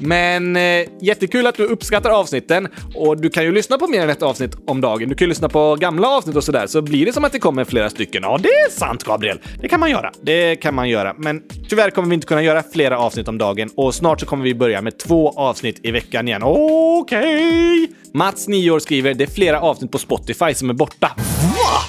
Men 0.00 0.56
eh, 0.56 0.62
jättekul 1.00 1.46
att 1.46 1.54
du 1.54 1.64
uppskattar 1.64 2.10
avsnitten 2.10 2.68
och 2.94 3.20
du 3.20 3.30
kan 3.30 3.44
ju 3.44 3.52
lyssna 3.52 3.78
på 3.78 3.86
mer 3.86 4.00
än 4.00 4.10
ett 4.10 4.22
avsnitt 4.22 4.56
om 4.66 4.80
dagen. 4.80 5.08
Du 5.08 5.14
kan 5.14 5.24
ju 5.24 5.28
lyssna 5.28 5.48
på 5.48 5.76
gamla 5.76 6.08
avsnitt 6.08 6.36
och 6.36 6.44
sådär 6.44 6.66
så 6.66 6.82
blir 6.82 7.06
det 7.06 7.12
som 7.12 7.24
att 7.24 7.32
det 7.32 7.38
kommer 7.38 7.64
flera 7.64 7.90
stycken. 7.90 8.22
Ja, 8.22 8.38
det 8.42 8.48
är 8.48 8.70
sant 8.70 9.04
Gabriel. 9.04 9.40
Det 9.60 9.68
kan 9.68 9.80
man 9.80 9.90
göra. 9.90 10.12
Det 10.22 10.56
kan 10.56 10.74
man 10.74 10.88
göra. 10.88 11.14
Men 11.18 11.42
tyvärr 11.68 11.90
kommer 11.90 12.08
vi 12.08 12.14
inte 12.14 12.26
kunna 12.26 12.42
göra 12.42 12.62
flera 12.72 12.98
avsnitt 12.98 13.28
om 13.28 13.38
dagen 13.38 13.70
och 13.76 13.94
snart 13.94 14.20
så 14.20 14.26
kommer 14.26 14.44
vi 14.44 14.54
börja 14.54 14.82
med 14.82 14.98
två 14.98 15.30
avsnitt 15.30 15.80
i 15.82 15.90
veckan 15.90 16.28
igen. 16.28 16.42
Okej! 16.44 17.84
Okay. 17.84 17.96
Mats, 18.14 18.48
9 18.48 18.70
år, 18.70 18.78
skriver 18.78 19.14
det 19.14 19.24
är 19.24 19.28
flera 19.28 19.60
avsnitt 19.60 19.92
på 19.92 19.98
Spotify 19.98 20.54
som 20.54 20.70
är 20.70 20.74
borta. 20.74 21.10
Va? 21.16 21.80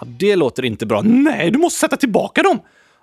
Ja, 0.00 0.06
det 0.06 0.36
låter 0.36 0.64
inte 0.64 0.86
bra. 0.86 1.02
Nej, 1.02 1.50
du 1.50 1.58
måste 1.58 1.80
sätta 1.80 1.96
tillbaka 1.96 2.42
dem! 2.42 2.58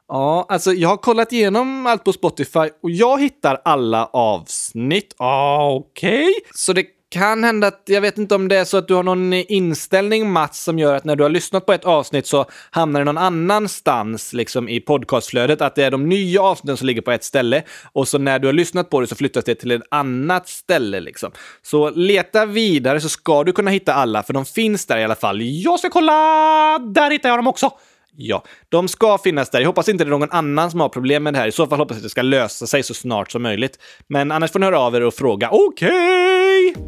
Ja, 0.08 0.46
alltså 0.50 0.74
jag 0.74 0.90
har 0.90 0.98
kollat 0.98 1.32
igenom 1.32 1.88
allt 1.88 2.04
på 2.04 2.14
Spotify 2.14 2.70
och 2.84 2.92
jag 2.92 3.22
hittar 3.22 3.62
alla 3.66 4.06
avsnitt. 4.06 5.16
Ah, 5.18 5.70
Okej. 5.70 6.22
Okay. 6.22 6.34
Så 6.54 6.74
det 6.74 6.86
kan 7.12 7.44
hända 7.44 7.68
att, 7.68 7.82
jag 7.86 8.02
vet 8.02 8.18
inte 8.18 8.36
om 8.36 8.48
det 8.48 8.56
är 8.56 8.66
så 8.66 8.78
att 8.78 8.88
du 8.88 8.94
har 8.94 9.04
någon 9.04 9.34
inställning 9.34 10.32
Mats 10.32 10.64
som 10.64 10.80
gör 10.80 10.96
att 10.96 11.04
när 11.06 11.16
du 11.16 11.24
har 11.24 11.30
lyssnat 11.30 11.66
på 11.66 11.74
ett 11.74 11.86
avsnitt 11.86 12.28
så 12.28 12.46
hamnar 12.72 13.00
det 13.00 13.04
någon 13.04 13.18
annanstans 13.18 14.34
liksom 14.34 14.70
i 14.70 14.80
podcastflödet, 14.80 15.62
att 15.62 15.76
det 15.76 15.84
är 15.84 15.92
de 15.92 16.10
nya 16.10 16.42
avsnitten 16.42 16.78
som 16.78 16.88
ligger 16.88 17.02
på 17.02 17.12
ett 17.12 17.24
ställe 17.24 17.64
och 17.94 18.08
så 18.08 18.18
när 18.18 18.40
du 18.40 18.48
har 18.48 18.54
lyssnat 18.54 18.90
på 18.90 19.02
det 19.02 19.08
så 19.08 19.16
flyttas 19.16 19.44
det 19.44 19.56
till 19.56 19.72
ett 19.72 19.82
annat 19.92 20.48
ställe 20.48 21.00
liksom. 21.00 21.32
Så 21.62 21.90
leta 21.90 22.46
vidare 22.46 23.02
så 23.02 23.10
ska 23.10 23.44
du 23.44 23.52
kunna 23.52 23.72
hitta 23.72 23.94
alla, 23.94 24.24
för 24.24 24.34
de 24.34 24.46
finns 24.46 24.86
där 24.86 24.98
i 24.98 25.04
alla 25.04 25.16
fall. 25.16 25.42
Jag 25.42 25.80
ska 25.80 25.90
kolla! 25.90 26.80
Där 26.80 27.12
hittar 27.12 27.30
jag 27.30 27.38
dem 27.38 27.48
också! 27.48 27.72
Ja, 28.18 28.44
de 28.70 28.88
ska 28.88 29.18
finnas 29.18 29.50
där. 29.50 29.60
Jag 29.60 29.68
hoppas 29.68 29.90
inte 29.90 30.04
det 30.04 30.08
är 30.08 30.10
någon 30.10 30.32
annan 30.32 30.72
som 30.72 30.80
har 30.80 30.90
problem 30.90 31.24
med 31.24 31.34
det 31.34 31.40
här. 31.40 31.48
I 31.48 31.52
så 31.52 31.68
fall 31.68 31.80
hoppas 31.80 31.96
jag 31.96 32.00
att 32.00 32.04
det 32.04 32.10
ska 32.10 32.22
lösa 32.22 32.68
sig 32.68 32.84
så 32.84 32.94
snart 32.94 33.32
som 33.32 33.42
möjligt. 33.42 33.80
Men 34.08 34.32
annars 34.32 34.52
får 34.52 34.60
ni 34.60 34.66
höra 34.66 34.80
av 34.80 34.96
er 34.96 35.02
och 35.02 35.14
fråga. 35.14 35.50
Okej! 35.52 36.72
Okay. 36.72 36.84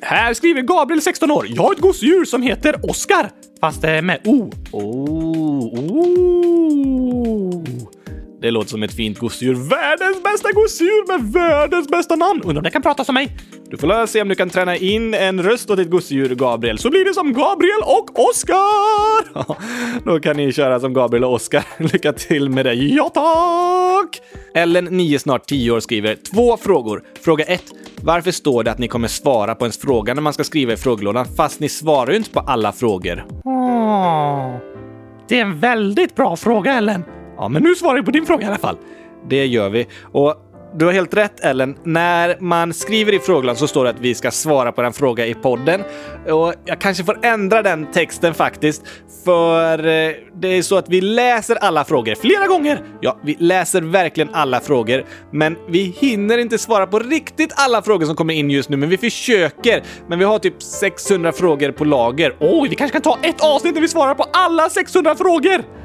Här 0.00 0.34
skriver 0.34 0.62
Gabriel, 0.62 1.02
16 1.02 1.30
år. 1.30 1.46
Jag 1.48 1.62
har 1.62 1.72
ett 1.72 1.80
gosedjur 1.80 2.24
som 2.24 2.42
heter 2.42 2.90
Oscar. 2.90 3.30
Fast 3.60 3.82
det 3.82 3.90
är 3.90 4.02
med 4.02 4.20
O. 4.24 4.50
Oh, 4.72 5.80
oh. 5.80 7.64
Det 8.44 8.50
låter 8.50 8.70
som 8.70 8.82
ett 8.82 8.94
fint 8.94 9.18
gosedjur. 9.18 9.54
Världens 9.54 10.22
bästa 10.22 10.52
gosedjur 10.52 11.08
med 11.08 11.32
världens 11.32 11.88
bästa 11.88 12.16
namn! 12.16 12.40
Undrar 12.44 12.56
om 12.56 12.62
det 12.62 12.70
kan 12.70 12.82
prata 12.82 13.04
som 13.04 13.14
mig? 13.14 13.36
Du 13.70 13.76
får 13.76 14.06
se 14.06 14.22
om 14.22 14.28
du 14.28 14.34
kan 14.34 14.50
träna 14.50 14.76
in 14.76 15.14
en 15.14 15.42
röst 15.42 15.70
åt 15.70 15.76
ditt 15.76 15.90
gosedjur, 15.90 16.34
Gabriel, 16.34 16.78
så 16.78 16.90
blir 16.90 17.04
det 17.04 17.14
som 17.14 17.32
Gabriel 17.32 17.80
och 17.84 18.28
Oscar! 18.28 20.04
Då 20.04 20.20
kan 20.20 20.36
ni 20.36 20.52
köra 20.52 20.80
som 20.80 20.94
Gabriel 20.94 21.24
och 21.24 21.32
Oscar. 21.32 21.64
Lycka 21.92 22.12
till 22.12 22.50
med 22.50 22.66
det. 22.66 22.74
Ja, 22.74 23.08
tack! 23.14 24.22
Ellen, 24.54 24.84
9 24.84 25.18
snart 25.18 25.46
10 25.46 25.70
år, 25.70 25.80
skriver 25.80 26.16
två 26.34 26.56
frågor. 26.56 27.02
Fråga 27.20 27.44
1. 27.44 27.62
Varför 27.96 28.30
står 28.30 28.64
det 28.64 28.70
att 28.70 28.78
ni 28.78 28.88
kommer 28.88 29.08
svara 29.08 29.54
på 29.54 29.64
ens 29.64 29.78
fråga 29.78 30.14
när 30.14 30.22
man 30.22 30.32
ska 30.32 30.44
skriva 30.44 30.72
i 30.72 30.76
frågelådan 30.76 31.26
fast 31.36 31.60
ni 31.60 31.68
svarar 31.68 32.10
ju 32.10 32.16
inte 32.16 32.30
på 32.30 32.40
alla 32.40 32.72
frågor? 32.72 33.24
Oh, 33.44 34.56
det 35.28 35.38
är 35.38 35.42
en 35.42 35.60
väldigt 35.60 36.14
bra 36.14 36.36
fråga, 36.36 36.72
Ellen. 36.72 37.04
Ja, 37.36 37.48
men 37.48 37.62
nu 37.62 37.74
svarar 37.74 37.96
vi 37.96 38.02
på 38.02 38.10
din 38.10 38.26
fråga 38.26 38.44
i 38.44 38.48
alla 38.48 38.58
fall. 38.58 38.76
Det 39.28 39.46
gör 39.46 39.68
vi. 39.68 39.86
Och 40.12 40.34
du 40.76 40.84
har 40.84 40.92
helt 40.92 41.14
rätt 41.14 41.40
Ellen. 41.40 41.76
När 41.84 42.36
man 42.40 42.74
skriver 42.74 43.12
i 43.12 43.18
frågan 43.18 43.56
så 43.56 43.66
står 43.66 43.84
det 43.84 43.90
att 43.90 44.00
vi 44.00 44.14
ska 44.14 44.30
svara 44.30 44.72
på 44.72 44.82
den 44.82 44.92
fråga 44.92 45.26
i 45.26 45.34
podden. 45.34 45.80
Och 46.30 46.54
jag 46.64 46.80
kanske 46.80 47.04
får 47.04 47.18
ändra 47.22 47.62
den 47.62 47.92
texten 47.92 48.34
faktiskt. 48.34 48.82
För 49.24 49.78
eh, 49.78 50.12
det 50.34 50.48
är 50.48 50.62
så 50.62 50.76
att 50.76 50.88
vi 50.88 51.00
läser 51.00 51.56
alla 51.56 51.84
frågor 51.84 52.14
flera 52.14 52.46
gånger. 52.46 52.82
Ja, 53.00 53.18
vi 53.22 53.36
läser 53.38 53.80
verkligen 53.80 54.34
alla 54.34 54.60
frågor. 54.60 55.04
Men 55.30 55.56
vi 55.68 55.94
hinner 55.98 56.38
inte 56.38 56.58
svara 56.58 56.86
på 56.86 56.98
riktigt 56.98 57.52
alla 57.56 57.82
frågor 57.82 58.06
som 58.06 58.16
kommer 58.16 58.34
in 58.34 58.50
just 58.50 58.68
nu, 58.68 58.76
men 58.76 58.88
vi 58.88 58.98
försöker. 58.98 59.82
Men 60.08 60.18
vi 60.18 60.24
har 60.24 60.38
typ 60.38 60.62
600 60.62 61.32
frågor 61.32 61.72
på 61.72 61.84
lager. 61.84 62.36
Oj, 62.40 62.68
vi 62.68 62.76
kanske 62.76 62.92
kan 62.92 63.02
ta 63.02 63.18
ett 63.22 63.44
avsnitt 63.44 63.74
där 63.74 63.80
vi 63.80 63.88
svarar 63.88 64.14
på 64.14 64.24
alla 64.32 64.70
600 64.70 65.14
frågor! 65.14 65.83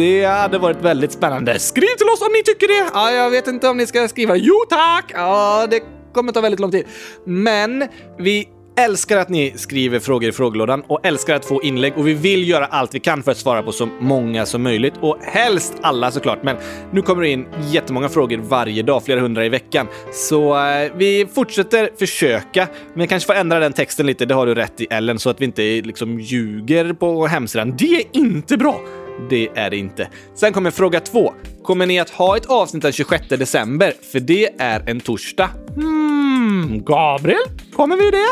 Det 0.00 0.24
hade 0.24 0.58
varit 0.58 0.82
väldigt 0.82 1.12
spännande. 1.12 1.58
Skriv 1.58 1.96
till 1.98 2.06
oss 2.06 2.20
om 2.22 2.32
ni 2.32 2.42
tycker 2.42 2.68
det! 2.68 2.90
Ja, 2.94 3.12
jag 3.12 3.30
vet 3.30 3.46
inte 3.46 3.68
om 3.68 3.76
ni 3.76 3.86
ska 3.86 4.08
skriva 4.08 4.36
jo 4.36 4.54
tack! 4.68 5.04
Ja, 5.14 5.66
det 5.70 5.80
kommer 6.14 6.32
ta 6.32 6.40
väldigt 6.40 6.60
lång 6.60 6.70
tid. 6.70 6.86
Men 7.26 7.88
vi 8.18 8.48
älskar 8.78 9.16
att 9.16 9.28
ni 9.28 9.52
skriver 9.56 9.98
frågor 9.98 10.28
i 10.28 10.32
frågelådan 10.32 10.82
och 10.86 11.06
älskar 11.06 11.34
att 11.34 11.44
få 11.44 11.62
inlägg 11.62 11.92
och 11.96 12.08
vi 12.08 12.14
vill 12.14 12.48
göra 12.48 12.66
allt 12.66 12.94
vi 12.94 13.00
kan 13.00 13.22
för 13.22 13.30
att 13.30 13.38
svara 13.38 13.62
på 13.62 13.72
så 13.72 13.88
många 14.00 14.46
som 14.46 14.62
möjligt 14.62 14.94
och 15.00 15.18
helst 15.22 15.74
alla 15.82 16.10
såklart. 16.10 16.42
Men 16.42 16.56
nu 16.92 17.02
kommer 17.02 17.22
det 17.22 17.28
in 17.28 17.46
jättemånga 17.70 18.08
frågor 18.08 18.38
varje 18.38 18.82
dag, 18.82 19.04
flera 19.04 19.20
hundra 19.20 19.46
i 19.46 19.48
veckan. 19.48 19.86
Så 20.12 20.66
eh, 20.66 20.92
vi 20.96 21.26
fortsätter 21.34 21.90
försöka, 21.98 22.68
men 22.94 23.08
kanske 23.08 23.26
får 23.26 23.34
ändra 23.34 23.58
den 23.58 23.72
texten 23.72 24.06
lite. 24.06 24.26
Det 24.26 24.34
har 24.34 24.46
du 24.46 24.54
rätt 24.54 24.80
i 24.80 24.86
Ellen, 24.90 25.18
så 25.18 25.30
att 25.30 25.40
vi 25.40 25.44
inte 25.44 25.62
liksom 25.62 26.20
ljuger 26.20 26.92
på 26.92 27.26
hemsidan. 27.26 27.74
Det 27.76 27.96
är 27.96 28.04
inte 28.12 28.56
bra! 28.56 28.80
Det 29.28 29.48
är 29.54 29.70
det 29.70 29.76
inte. 29.76 30.08
Sen 30.34 30.52
kommer 30.52 30.70
fråga 30.70 31.00
två. 31.00 31.32
Kommer 31.62 31.86
ni 31.86 32.00
att 32.00 32.10
ha 32.10 32.36
ett 32.36 32.46
avsnitt 32.46 32.82
den 32.82 32.92
26 32.92 33.28
december? 33.28 33.92
För 34.12 34.20
det 34.20 34.48
är 34.58 34.90
en 34.90 35.00
torsdag. 35.00 35.50
Hmm, 35.74 36.84
Gabriel? 36.84 37.40
Kommer 37.72 37.96
vi 37.96 38.10
det? 38.10 38.26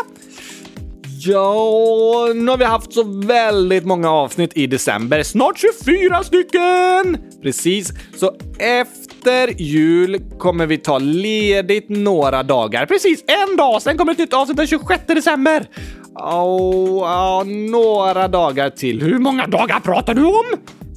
Ja, 1.21 2.33
nu 2.35 2.51
har 2.51 2.57
vi 2.57 2.65
haft 2.65 2.93
så 2.93 3.03
väldigt 3.27 3.85
många 3.85 4.11
avsnitt 4.11 4.51
i 4.55 4.67
december. 4.67 5.23
Snart 5.23 5.59
24 5.85 6.25
stycken! 6.25 7.19
Precis, 7.43 7.93
så 8.17 8.33
efter 8.59 9.63
jul 9.63 10.21
kommer 10.39 10.67
vi 10.67 10.79
ta 10.79 10.99
ledigt 10.99 11.89
några 11.89 12.43
dagar. 12.43 12.87
Precis, 12.87 13.25
en 13.27 13.57
dag. 13.57 13.83
Sen 13.83 13.99
kommer 13.99 14.13
ett 14.13 14.19
nytt 14.19 14.35
avsnitt 14.35 14.57
den 14.57 14.67
26 14.67 15.03
december. 15.07 15.67
Oh, 16.15 17.03
oh, 17.03 17.45
några 17.47 18.29
dagar 18.29 18.71
till. 18.71 19.03
Hur 19.03 19.19
många 19.19 19.47
dagar 19.47 19.81
pratar 19.81 20.15
du 20.15 20.25
om? 20.25 20.45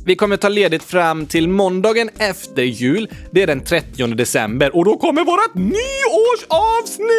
Vi 0.05 0.15
kommer 0.15 0.37
ta 0.37 0.49
ledigt 0.49 0.83
fram 0.83 1.25
till 1.25 1.47
måndagen 1.47 2.09
efter 2.17 2.63
jul. 2.63 3.09
Det 3.31 3.41
är 3.41 3.47
den 3.47 3.63
30 3.63 4.07
december 4.07 4.75
och 4.75 4.85
då 4.85 4.97
kommer 4.97 5.23
vårt 5.23 5.55
nyårsavsnitt! 5.55 7.11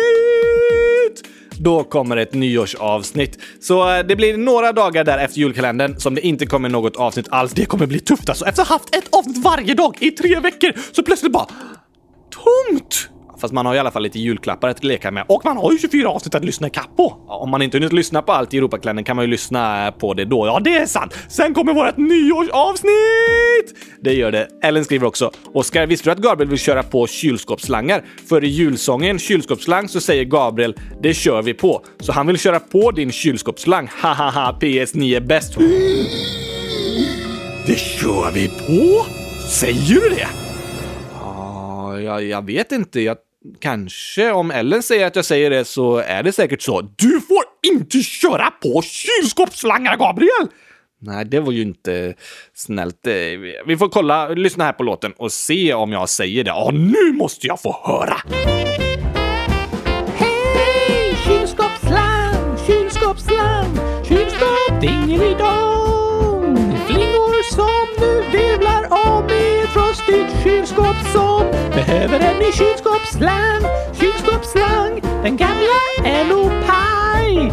Då 1.59 1.85
kommer 1.85 2.17
ett 2.17 2.35
nyårsavsnitt. 2.35 3.39
Så 3.61 3.91
eh, 3.91 4.05
det 4.07 4.17
blir 4.17 4.37
några 4.37 4.73
dagar 4.73 5.05
där 5.05 5.19
efter 5.19 5.39
julkalendern 5.39 6.01
som 6.01 6.15
det 6.15 6.21
inte 6.21 6.47
kommer 6.47 6.69
något 6.69 6.97
avsnitt 6.97 7.27
alls. 7.31 7.53
Det 7.53 7.65
kommer 7.65 7.87
bli 7.87 8.01
tufft 8.01 8.29
alltså. 8.29 8.45
Efter 8.45 8.63
att 8.63 8.69
ha 8.69 8.75
haft 8.75 8.95
ett 8.95 9.09
avsnitt 9.15 9.45
varje 9.45 9.75
dag 9.75 9.97
i 10.01 10.11
tre 10.11 10.41
veckor 10.41 10.73
så 10.93 11.03
plötsligt 11.03 11.33
bara 11.33 11.47
tomt! 12.31 13.09
Fast 13.43 13.55
man 13.55 13.67
har 13.67 13.75
i 13.75 13.79
alla 13.79 13.91
fall 13.91 14.03
lite 14.03 14.19
julklappar 14.19 14.69
att 14.69 14.85
leka 14.85 15.11
med 15.11 15.25
och 15.29 15.45
man 15.45 15.57
har 15.57 15.73
ju 15.73 15.79
24 15.79 16.09
avsnitt 16.09 16.35
att 16.35 16.45
lyssna 16.45 16.67
ikapp 16.67 16.97
på. 16.97 17.25
Om 17.27 17.51
man 17.51 17.63
inte 17.63 17.77
hunnit 17.77 17.93
lyssna 17.93 18.23
på 18.23 18.33
allt 18.33 18.55
i 18.55 18.59
Europaklännen 18.59 19.05
kan 19.05 19.17
man 19.17 19.25
ju 19.25 19.31
lyssna 19.31 19.87
eh, 19.87 19.95
på 19.95 20.15
det 20.15 20.25
då. 20.25 20.47
Ja, 20.47 20.61
det 20.61 20.77
är 20.77 20.87
sant! 20.87 21.15
Sen 21.29 21.55
kommer 21.55 21.75
vårt 21.75 21.97
nyårsavsnitt! 21.97 22.93
Det 24.01 24.13
gör 24.13 24.33
det. 24.33 24.49
Ellen 24.63 24.85
skriver 24.85 25.07
också. 25.07 25.31
Oskar, 25.55 25.87
visste 25.87 26.09
du 26.09 26.13
att 26.13 26.19
Gabriel 26.19 26.51
vill 26.51 26.59
köra 26.59 26.83
på 26.83 27.07
kylskåpsslangar? 27.07 28.05
För 28.29 28.45
i 28.45 28.49
julsången 28.49 29.19
Kylskåpsslang 29.19 29.89
så 29.89 30.01
säger 30.01 30.25
Gabriel 30.25 30.75
“Det 31.03 31.15
kör 31.15 31.43
vi 31.43 31.55
på”. 31.55 31.85
Så 32.01 32.13
han 32.13 32.27
vill 32.27 32.39
köra 32.39 32.61
på 32.61 32.91
din 32.91 33.13
kylskåpsslang. 33.13 33.91
Hahaha, 33.93 34.59
PS9 34.61 35.17
är 35.17 35.21
bäst. 35.21 35.57
Det 37.67 37.79
kör 37.79 38.33
vi 38.35 38.49
på? 38.49 39.07
Säger 39.49 40.01
du 40.01 40.15
det? 40.15 40.29
Ja, 41.21 42.01
jag, 42.01 42.25
jag 42.25 42.47
vet 42.47 42.73
inte. 42.73 43.01
Jag 43.01 43.17
Kanske 43.61 44.33
om 44.33 44.51
Ellen 44.51 44.83
säger 44.83 45.07
att 45.07 45.17
jag 45.17 45.25
säger 45.25 45.51
det 45.51 45.65
så 45.65 45.97
är 45.97 46.23
det 46.23 46.33
säkert 46.33 46.63
så. 46.63 46.81
Du 46.81 47.21
får 47.21 47.45
inte 47.73 47.99
köra 47.99 48.51
på 48.51 48.83
kylskåpsslangar, 48.83 49.97
Gabriel! 49.97 50.49
Nej, 51.01 51.25
det 51.25 51.41
var 51.41 51.53
ju 51.53 51.63
inte 51.63 52.15
snällt. 52.55 53.07
Eh, 53.07 53.13
vi 53.67 53.77
får 53.79 53.89
kolla, 53.89 54.29
lyssna 54.29 54.65
här 54.65 54.73
på 54.73 54.83
låten 54.83 55.13
och 55.17 55.33
se 55.33 55.75
om 55.75 55.93
jag 55.93 56.09
säger 56.09 56.45
det. 56.45 56.51
Ja, 56.51 56.71
nu 56.73 57.13
måste 57.13 57.47
jag 57.47 57.63
få 57.63 57.81
höra! 57.85 58.17
Hej, 60.17 61.17
Kylskåpsslang 61.27 62.57
Kylskåpsslang 62.67 63.67
kylskåp 64.09 64.81
dingelidong! 64.81 66.57
Flingor 66.87 67.43
som 67.55 67.89
nu 68.01 68.23
virvlar 68.39 68.83
om 68.91 69.31
i 69.31 69.63
ett 69.63 69.69
frostigt 69.69 70.43
kylskåp 70.45 70.97
som 71.13 71.51
behöver 71.75 72.21
en 72.21 72.39
ny 72.39 72.53
kylskåp 72.53 73.02
slang, 73.23 73.65
Kylskåpsslang, 73.93 75.01
den 75.23 75.37
gamla 75.37 75.81
är 76.05 76.25
nog 76.25 76.51
paj. 76.67 77.53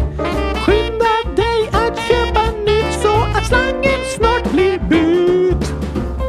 Skynda 0.64 1.14
dig 1.36 1.68
att 1.72 1.98
köpa 2.08 2.42
nytt 2.66 2.92
så 3.02 3.38
att 3.38 3.46
slangen 3.46 4.00
snart 4.16 4.52
blir 4.52 4.78
bytt. 4.78 5.72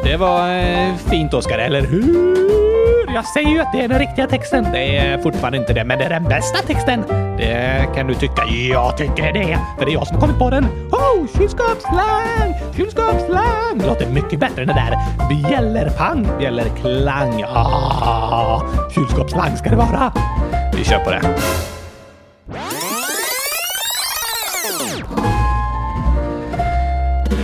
Det 0.04 0.18
var 0.18 0.56
eh, 0.56 0.96
fint, 1.10 1.34
Oskar, 1.34 1.60
eller 1.60 1.82
hur? 1.82 2.71
Jag 3.14 3.26
säger 3.26 3.50
ju 3.50 3.60
att 3.60 3.72
det 3.74 3.82
är 3.82 3.88
den 3.88 4.00
riktiga 4.00 4.28
texten. 4.28 4.68
Det 4.72 4.98
är 4.98 5.18
fortfarande 5.18 5.58
inte 5.58 5.74
det, 5.74 5.84
men 5.84 5.98
det 5.98 6.06
är 6.06 6.10
den 6.10 6.24
bästa 6.24 6.58
texten. 6.68 7.04
Det 7.38 7.88
kan 7.96 8.08
du 8.08 8.14
tycka. 8.14 8.46
Jag 8.72 8.98
tycker 8.98 9.34
det, 9.34 9.58
för 9.78 9.86
det 9.86 9.92
är 9.92 9.94
jag 9.94 10.08
som 10.08 10.16
har 10.16 10.22
kommit 10.22 10.40
på 10.40 10.50
den. 10.50 10.66
Oh, 10.92 11.28
kylskåpsslang! 11.38 12.54
Kylskåpsslang! 12.76 13.78
Det 13.78 13.86
låter 13.88 14.08
mycket 14.08 14.40
bättre 14.40 14.62
än 14.62 14.68
det 14.68 14.74
där 14.74 14.98
bjällerpang, 15.50 16.28
bjällerklang. 16.40 17.44
Ah, 17.48 18.62
kylskåpsslang 18.96 19.58
ska 19.58 19.70
det 19.70 19.76
vara. 19.76 20.14
Vi 20.78 20.84
kör 20.84 21.00
på 21.00 21.10
det. 21.12 21.22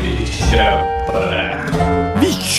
Vi 0.03 0.25
kör 0.25 1.07
på 1.07 1.19
det. 1.19 1.56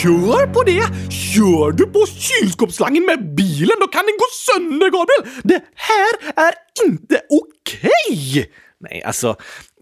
Kör 0.03 0.47
på 0.47 0.63
det! 0.63 1.13
Kör 1.13 1.73
du 1.73 1.87
på 1.87 2.07
kylskåpsslangen 2.07 3.07
med 3.07 3.35
bilen, 3.35 3.77
då 3.81 3.87
kan 3.87 4.05
den 4.07 4.17
gå 4.19 4.27
sönder, 4.33 4.91
Gabriel! 4.91 5.43
Det 5.45 5.63
här 5.75 6.45
är 6.47 6.55
inte 6.87 7.21
okej! 7.31 8.51
Nej, 8.81 9.03
alltså, 9.03 9.37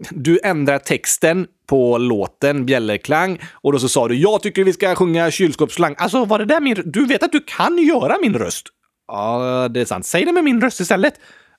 du 0.09 0.39
ändrar 0.43 0.79
texten 0.79 1.47
på 1.69 1.97
låten 1.97 2.65
Bjällerklang 2.65 3.39
och 3.53 3.71
då 3.71 3.79
så 3.79 3.89
sa 3.89 4.07
du 4.07 4.15
“Jag 4.15 4.41
tycker 4.41 4.63
vi 4.63 4.73
ska 4.73 4.95
sjunga 4.95 5.31
kylskåpsslang”. 5.31 5.95
Alltså, 5.97 6.25
var 6.25 6.39
det 6.39 6.45
där 6.45 6.61
min... 6.61 6.81
Du 6.85 7.05
vet 7.05 7.23
att 7.23 7.31
du 7.31 7.39
kan 7.39 7.77
göra 7.77 8.17
min 8.21 8.33
röst? 8.33 8.65
Ja, 9.07 9.67
det 9.73 9.81
är 9.81 9.85
sant. 9.85 10.05
Säg 10.05 10.25
det 10.25 10.31
med 10.31 10.43
min 10.43 10.61
röst 10.61 10.79
istället. 10.79 11.13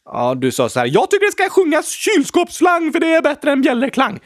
Ja, 0.04 0.34
du 0.34 0.50
sa 0.50 0.68
så 0.68 0.80
här. 0.80 0.86
Jag 0.86 1.10
tycker 1.10 1.26
det 1.26 1.32
ska 1.32 1.48
sjungas 1.48 1.90
kylskåpsslang 1.90 2.92
för 2.92 3.00
det 3.00 3.14
är 3.14 3.22
bättre 3.22 3.52
än 3.52 3.62
bjällerklang. 3.62 4.20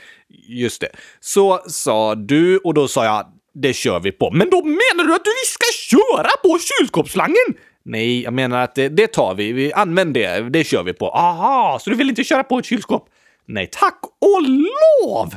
Just 0.49 0.81
det. 0.81 0.91
Så 1.21 1.61
sa 1.67 2.15
du 2.15 2.59
och 2.59 2.75
då 2.75 2.89
sa 2.89 3.05
jag 3.05 3.27
det 3.55 3.73
kör 3.73 4.01
vi 4.01 4.13
på. 4.13 4.31
Men 4.31 4.51
då 4.51 4.65
menar 4.65 5.05
du 5.05 5.15
att 5.15 5.27
vi 5.27 5.47
ska 5.47 5.97
köra 5.97 6.31
på 6.43 6.59
kylskåpsslangen? 6.59 7.55
Nej, 7.85 8.23
jag 8.23 8.33
menar 8.33 8.63
att 8.63 8.75
det, 8.75 8.89
det 8.89 9.07
tar 9.07 9.35
vi. 9.35 9.53
Vi 9.53 9.73
använder 9.73 10.21
det. 10.21 10.51
Det 10.51 10.65
kör 10.65 10.83
vi 10.83 10.93
på. 10.93 11.11
Aha, 11.11 11.79
så 11.81 11.91
du 11.91 11.97
vill 11.97 12.09
inte 12.09 12.25
köra 12.25 12.45
på 12.45 12.59
ett 12.59 12.65
kylskåp? 12.65 13.09
Nej, 13.47 13.69
tack 13.73 14.01
och 14.21 14.43
lov! 14.43 15.35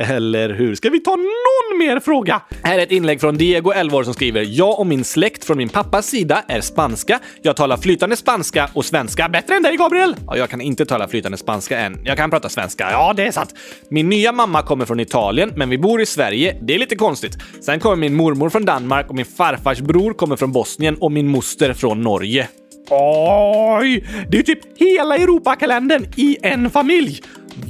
Eller 0.00 0.48
hur? 0.48 0.74
Ska 0.74 0.90
vi 0.90 1.00
ta 1.00 1.10
någon 1.16 1.78
mer 1.78 2.00
fråga? 2.00 2.42
Här 2.62 2.78
är 2.78 2.82
ett 2.82 2.92
inlägg 2.92 3.20
från 3.20 3.36
Diego, 3.36 3.72
11 3.72 3.98
år, 3.98 4.04
som 4.04 4.14
skriver 4.14 4.44
“Jag 4.48 4.80
och 4.80 4.86
min 4.86 5.04
släkt 5.04 5.44
från 5.44 5.58
min 5.58 5.68
pappas 5.68 6.06
sida 6.06 6.42
är 6.48 6.60
spanska. 6.60 7.18
Jag 7.42 7.56
talar 7.56 7.76
flytande 7.76 8.16
spanska 8.16 8.70
och 8.74 8.84
svenska 8.84 9.28
bättre 9.28 9.54
än 9.56 9.62
dig, 9.62 9.76
Gabriel!” 9.76 10.16
Ja, 10.26 10.36
jag 10.36 10.50
kan 10.50 10.60
inte 10.60 10.86
tala 10.86 11.08
flytande 11.08 11.38
spanska 11.38 11.78
än. 11.78 12.00
Jag 12.04 12.16
kan 12.16 12.30
prata 12.30 12.48
svenska. 12.48 12.88
Ja, 12.90 13.12
det 13.16 13.26
är 13.26 13.30
sant. 13.30 13.54
Min 13.88 14.08
nya 14.08 14.32
mamma 14.32 14.62
kommer 14.62 14.84
från 14.84 15.00
Italien, 15.00 15.52
men 15.56 15.70
vi 15.70 15.78
bor 15.78 16.00
i 16.00 16.06
Sverige. 16.06 16.56
Det 16.62 16.74
är 16.74 16.78
lite 16.78 16.96
konstigt. 16.96 17.38
Sen 17.60 17.80
kommer 17.80 17.96
min 17.96 18.14
mormor 18.14 18.50
från 18.50 18.64
Danmark 18.64 19.08
och 19.08 19.14
min 19.14 19.26
farfars 19.26 19.80
bror 19.80 20.12
kommer 20.12 20.36
från 20.36 20.52
Bosnien 20.52 20.96
och 21.00 21.12
min 21.12 21.28
moster 21.28 21.72
från 21.72 22.00
Norge. 22.00 22.48
Oj! 22.90 24.04
Det 24.28 24.38
är 24.38 24.42
typ 24.42 24.78
hela 24.78 25.16
Europakalendern 25.16 26.06
i 26.16 26.36
en 26.42 26.70
familj! 26.70 27.20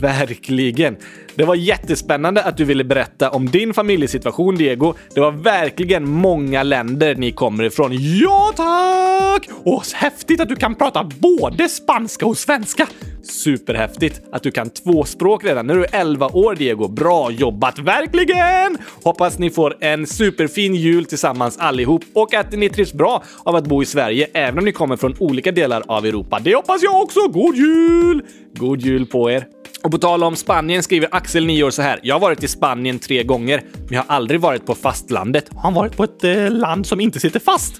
Verkligen. 0.01 0.97
Det 1.37 1.45
var 1.45 1.55
jättespännande 1.55 2.43
att 2.43 2.57
du 2.57 2.64
ville 2.64 2.84
berätta 2.84 3.30
om 3.30 3.47
din 3.47 3.74
familjesituation, 3.74 4.57
Diego. 4.57 4.95
Det 5.14 5.20
var 5.20 5.32
verkligen 5.32 6.09
många 6.09 6.62
länder 6.62 7.14
ni 7.14 7.32
kommer 7.32 7.64
ifrån. 7.64 7.91
Ja, 7.93 8.53
tack! 8.57 9.49
Och 9.64 9.82
häftigt 9.95 10.41
att 10.41 10.49
du 10.49 10.57
kan 10.57 10.74
prata 10.74 11.11
både 11.18 11.68
spanska 11.68 12.26
och 12.26 12.39
svenska. 12.39 12.87
Superhäftigt 13.22 14.20
att 14.32 14.43
du 14.43 14.51
kan 14.51 14.70
två 14.70 15.05
språk 15.05 15.45
redan 15.45 15.66
när 15.66 15.74
du 15.74 15.84
är 15.84 16.01
11 16.01 16.26
år, 16.26 16.55
Diego. 16.55 16.89
Bra 16.89 17.30
jobbat, 17.30 17.78
verkligen! 17.78 18.78
Hoppas 19.05 19.39
ni 19.39 19.51
får 19.51 19.76
en 19.80 20.07
superfin 20.07 20.74
jul 20.74 21.05
tillsammans 21.05 21.59
allihop 21.59 22.03
och 22.14 22.34
att 22.34 22.53
ni 22.53 22.68
trivs 22.68 22.93
bra 22.93 23.22
av 23.45 23.57
att 23.57 23.66
bo 23.66 23.82
i 23.82 23.87
Sverige, 23.87 24.28
även 24.34 24.59
om 24.59 24.64
ni 24.64 24.72
kommer 24.72 24.97
från 24.97 25.14
olika 25.18 25.53
delar 25.53 25.82
av 25.87 26.07
Europa. 26.07 26.41
Det 26.45 26.55
hoppas 26.55 26.82
jag 26.82 27.03
också! 27.03 27.28
God 27.28 27.57
jul! 27.57 28.22
God 28.55 28.80
jul 28.80 29.07
på 29.07 29.30
er! 29.30 29.55
Och 29.87 29.93
på 29.93 29.99
tal 29.99 30.22
om 30.24 30.37
Spanien 30.37 30.82
skriver 30.82 31.09
Axel, 31.12 31.47
9 31.47 31.64
år, 31.64 31.70
så 31.70 31.82
här. 31.82 32.01
Jag 32.03 32.14
har 32.14 32.20
varit 32.20 32.43
i 32.43 32.49
Spanien 32.49 32.99
tre 32.99 33.22
gånger, 33.22 33.62
men 33.72 33.95
jag 33.95 34.03
har 34.03 34.14
aldrig 34.16 34.41
varit 34.41 34.66
på 34.66 34.74
fastlandet. 34.74 35.49
Har 35.55 35.62
han 35.62 35.74
varit 35.74 35.97
på 35.97 36.05
ett 36.05 36.24
eh, 36.24 36.51
land 36.51 36.87
som 36.87 37.01
inte 37.01 37.20
sitter 37.20 37.41
fast? 37.41 37.74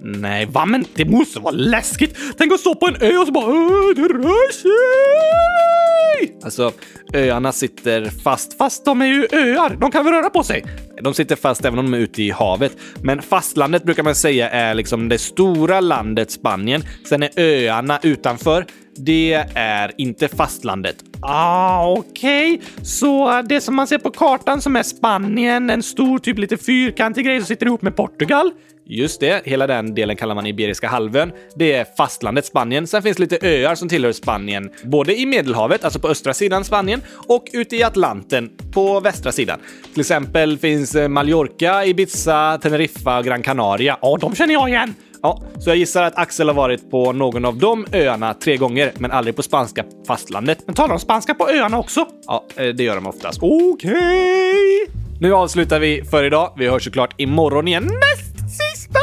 Nej, 0.00 0.46
va? 0.46 0.66
Men 0.66 0.84
det 0.94 1.04
måste 1.04 1.40
vara 1.40 1.54
läskigt. 1.54 2.16
Tänk 2.38 2.52
att 2.52 2.60
stå 2.60 2.74
på 2.74 2.86
en 2.86 2.96
ö 3.00 3.16
och 3.16 3.26
så 3.26 3.32
bara 3.32 3.46
"Åh, 3.46 3.94
det 3.96 4.02
rör 4.02 4.52
sig! 4.52 6.38
Alltså, 6.44 6.72
öarna 7.14 7.52
sitter 7.52 8.04
fast. 8.24 8.58
Fast 8.58 8.84
de 8.84 9.02
är 9.02 9.06
ju 9.06 9.26
öar. 9.32 9.76
De 9.80 9.90
kan 9.90 10.04
väl 10.04 10.14
röra 10.14 10.30
på 10.30 10.42
sig? 10.42 10.64
De 11.02 11.14
sitter 11.14 11.36
fast 11.36 11.64
även 11.64 11.78
om 11.78 11.90
de 11.90 11.96
är 11.98 12.02
ute 12.02 12.22
i 12.22 12.30
havet. 12.30 12.76
Men 13.02 13.22
fastlandet 13.22 13.84
brukar 13.84 14.02
man 14.02 14.14
säga 14.14 14.50
är 14.50 14.74
liksom 14.74 15.08
det 15.08 15.18
stora 15.18 15.80
landet 15.80 16.30
Spanien. 16.30 16.82
Sen 17.08 17.22
är 17.22 17.30
öarna 17.36 17.98
utanför. 18.02 18.66
Det 18.96 19.46
är 19.54 19.92
inte 19.98 20.28
fastlandet. 20.28 20.96
Ah, 21.22 21.92
okej. 21.92 22.60
Så 22.82 23.42
det 23.42 23.60
som 23.60 23.74
man 23.76 23.86
ser 23.86 23.98
på 23.98 24.10
kartan 24.10 24.60
som 24.62 24.76
är 24.76 24.82
Spanien, 24.82 25.70
en 25.70 25.82
stor 25.82 26.18
typ 26.18 26.38
lite 26.38 26.56
fyrkantig 26.56 27.24
grej 27.24 27.38
som 27.38 27.46
sitter 27.46 27.66
ihop 27.66 27.82
med 27.82 27.96
Portugal. 27.96 28.50
Just 28.86 29.20
det, 29.20 29.46
hela 29.46 29.66
den 29.66 29.94
delen 29.94 30.16
kallar 30.16 30.34
man 30.34 30.46
Iberiska 30.46 30.88
halvön. 30.88 31.32
Det 31.56 31.72
är 31.72 31.86
fastlandet 31.96 32.46
Spanien. 32.46 32.86
Sen 32.86 33.02
finns 33.02 33.18
lite 33.18 33.38
öar 33.42 33.74
som 33.74 33.88
tillhör 33.88 34.12
Spanien, 34.12 34.70
både 34.84 35.16
i 35.20 35.26
Medelhavet, 35.26 35.84
alltså 35.84 36.00
på 36.00 36.08
östra 36.08 36.34
sidan 36.34 36.64
Spanien, 36.64 37.02
och 37.28 37.44
ute 37.52 37.76
i 37.76 37.82
Atlanten 37.82 38.50
på 38.72 39.00
västra 39.00 39.32
sidan. 39.32 39.58
Till 39.92 40.00
exempel 40.00 40.58
finns 40.58 40.94
eh, 40.94 41.08
Mallorca, 41.08 41.84
Ibiza, 41.84 42.58
Teneriffa 42.62 43.18
och 43.18 43.24
Gran 43.24 43.42
Canaria. 43.42 43.98
Ja, 44.02 44.18
de 44.20 44.34
känner 44.34 44.52
jag 44.54 44.68
igen! 44.68 44.94
Ja, 45.22 45.42
så 45.58 45.70
jag 45.70 45.76
gissar 45.76 46.02
att 46.02 46.18
Axel 46.18 46.48
har 46.48 46.54
varit 46.54 46.90
på 46.90 47.12
någon 47.12 47.44
av 47.44 47.56
de 47.56 47.86
öarna 47.92 48.34
tre 48.34 48.56
gånger, 48.56 48.92
men 48.98 49.10
aldrig 49.10 49.36
på 49.36 49.42
spanska 49.42 49.84
fastlandet. 50.06 50.58
Men 50.66 50.74
talar 50.74 50.88
de 50.88 50.98
spanska 50.98 51.34
på 51.34 51.48
öarna 51.48 51.78
också? 51.78 52.06
Ja, 52.26 52.44
eh, 52.56 52.66
det 52.66 52.82
gör 52.82 52.94
de 52.94 53.06
oftast. 53.06 53.38
Okej! 53.42 54.86
Nu 55.20 55.34
avslutar 55.34 55.80
vi 55.80 56.04
för 56.04 56.24
idag. 56.24 56.52
Vi 56.56 56.68
hörs 56.68 56.84
såklart 56.84 57.14
imorgon 57.20 57.68
igen. 57.68 57.84
Näst 57.84 58.38
sista 58.38 58.98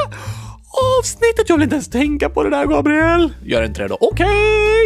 avsnittet! 0.99 1.49
Jag 1.49 1.55
vill 1.55 1.63
inte 1.63 1.75
ens 1.75 1.89
tänka 1.89 2.29
på 2.29 2.43
det 2.43 2.49
där, 2.49 2.65
Gabriel. 2.65 3.33
Gör 3.45 3.63
inte 3.63 3.81
det 3.81 3.87
då. 3.87 3.97
Okej, 4.01 4.27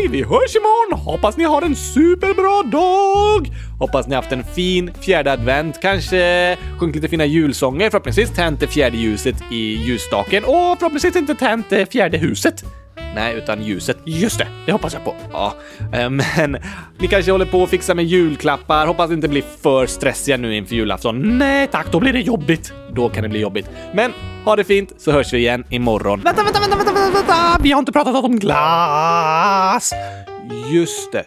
vi 0.07 0.23
hörs 0.23 0.55
imorgon. 0.55 0.99
Hoppas 0.99 1.37
ni 1.37 1.43
har 1.43 1.61
en 1.61 1.75
superbra 1.75 2.63
dag. 2.63 3.49
Hoppas 3.79 4.07
ni 4.07 4.15
haft 4.15 4.31
en 4.31 4.43
fin 4.43 4.93
fjärde 5.01 5.31
advent. 5.31 5.81
Kanske 5.81 6.57
sjungit 6.79 6.95
lite 6.95 7.07
fina 7.07 7.25
julsånger. 7.25 7.89
Förhoppningsvis 7.89 8.31
tänt 8.31 8.59
det 8.59 8.67
fjärde 8.67 8.97
ljuset 8.97 9.35
i 9.51 9.75
ljusstaken 9.75 10.43
och 10.43 10.79
förhoppningsvis 10.79 11.15
inte 11.15 11.35
tänt 11.35 11.69
det 11.69 11.91
fjärde 11.91 12.17
huset. 12.17 12.63
Nej, 13.15 13.35
utan 13.35 13.61
ljuset. 13.63 13.97
Just 14.05 14.37
det, 14.37 14.47
det 14.65 14.71
hoppas 14.71 14.93
jag 14.93 15.03
på. 15.03 15.15
Ja, 15.31 15.53
eh, 15.93 16.09
men 16.09 16.57
ni 16.97 17.07
kanske 17.07 17.31
håller 17.31 17.45
på 17.45 17.63
att 17.63 17.69
fixa 17.69 17.95
med 17.95 18.05
julklappar. 18.05 18.87
Hoppas 18.87 19.09
det 19.09 19.13
inte 19.13 19.27
blir 19.27 19.43
för 19.61 19.85
stressiga 19.85 20.37
nu 20.37 20.55
inför 20.55 20.75
julafton. 20.75 21.37
Nej 21.37 21.67
tack, 21.67 21.91
då 21.91 21.99
blir 21.99 22.13
det 22.13 22.19
jobbigt. 22.19 22.73
Då 22.91 23.09
kan 23.09 23.23
det 23.23 23.29
bli 23.29 23.39
jobbigt. 23.39 23.69
Men 23.93 24.13
ha 24.45 24.55
det 24.55 24.63
fint 24.63 24.93
så 24.97 25.11
hörs 25.11 25.33
vi 25.33 25.37
igen 25.37 25.63
imorgon. 25.69 26.21
Vänta, 26.21 26.43
vänta, 26.43 26.59
vänta, 26.59 26.77
vänta, 26.77 27.11
vänta! 27.13 27.57
Vi 27.63 27.71
har 27.71 27.79
inte 27.79 27.91
pratat 27.91 28.23
om 28.23 28.39
glass! 28.39 29.93
Just 30.73 31.11
det. 31.11 31.25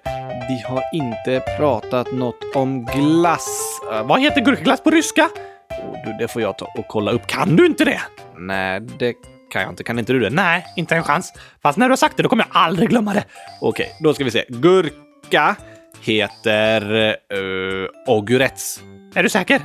Vi 0.49 0.63
har 0.69 0.83
inte 0.93 1.43
pratat 1.59 2.13
något 2.13 2.55
om 2.55 2.85
glass. 2.85 3.81
Eh, 3.93 4.07
vad 4.07 4.21
heter 4.21 4.41
gurkaglass 4.41 4.81
på 4.83 4.91
ryska? 4.91 5.29
Oh, 5.71 5.93
du, 6.05 6.13
det 6.21 6.29
får 6.29 6.43
jag 6.43 6.59
ta 6.59 6.67
och 6.79 6.89
kolla 6.89 7.11
upp. 7.11 7.27
Kan 7.27 7.57
du 7.57 7.67
inte 7.67 7.85
det? 7.85 8.01
Nej, 8.39 8.81
det 8.81 9.15
kan 9.56 9.62
jag 9.62 9.72
inte. 9.72 9.84
Kan 9.84 10.00
inte 10.00 10.14
du 10.14 10.20
det? 10.20 10.30
Nej, 10.30 10.66
inte 10.76 10.96
en 10.96 11.04
chans. 11.04 11.34
Fast 11.62 11.78
när 11.78 11.86
du 11.86 11.92
har 11.92 11.98
sagt 11.98 12.18
det, 12.18 12.24
då 12.24 12.30
kommer 12.30 12.44
jag 12.44 12.62
aldrig 12.62 12.90
glömma 12.90 13.14
det. 13.14 13.24
Okej, 13.62 13.96
då 14.00 14.14
ska 14.14 14.24
vi 14.24 14.32
se. 14.32 14.46
Gurka 14.50 15.56
heter 16.02 16.92
uh, 17.34 17.88
ogurets. 18.08 18.82
Är 19.16 19.24
du 19.24 19.30
säker? 19.30 19.62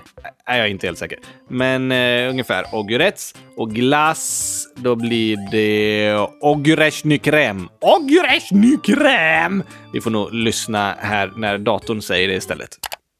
Nej, 0.49 0.59
jag 0.59 0.67
är 0.67 0.71
inte 0.71 0.87
helt 0.87 0.99
säker. 0.99 1.19
Men 1.49 1.93
uh, 1.93 2.31
ungefär 2.31 2.65
ogurets. 2.73 3.35
Och 3.57 3.71
glass, 3.71 4.67
då 4.77 4.97
blir 4.97 5.51
det 5.51 6.15
ogureshnykrem. 6.41 7.69
Ogureshnykrem! 7.81 9.63
Vi 9.93 10.01
får 10.01 10.11
nog 10.11 10.35
lyssna 10.35 10.97
här 10.99 11.33
när 11.37 11.59
datorn 11.59 12.03
säger 12.03 12.29
det 12.29 12.35
istället. 12.35 12.71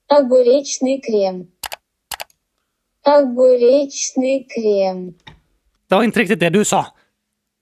Огуречный 0.09 1.01
крем. 1.01 1.47
Огуречный 3.05 4.47
крем. 4.55 5.15
Det 5.92 5.96
var 5.96 6.04
inte 6.04 6.20
riktigt 6.20 6.40
det 6.40 6.50
du 6.50 6.66
sa. 6.66 6.86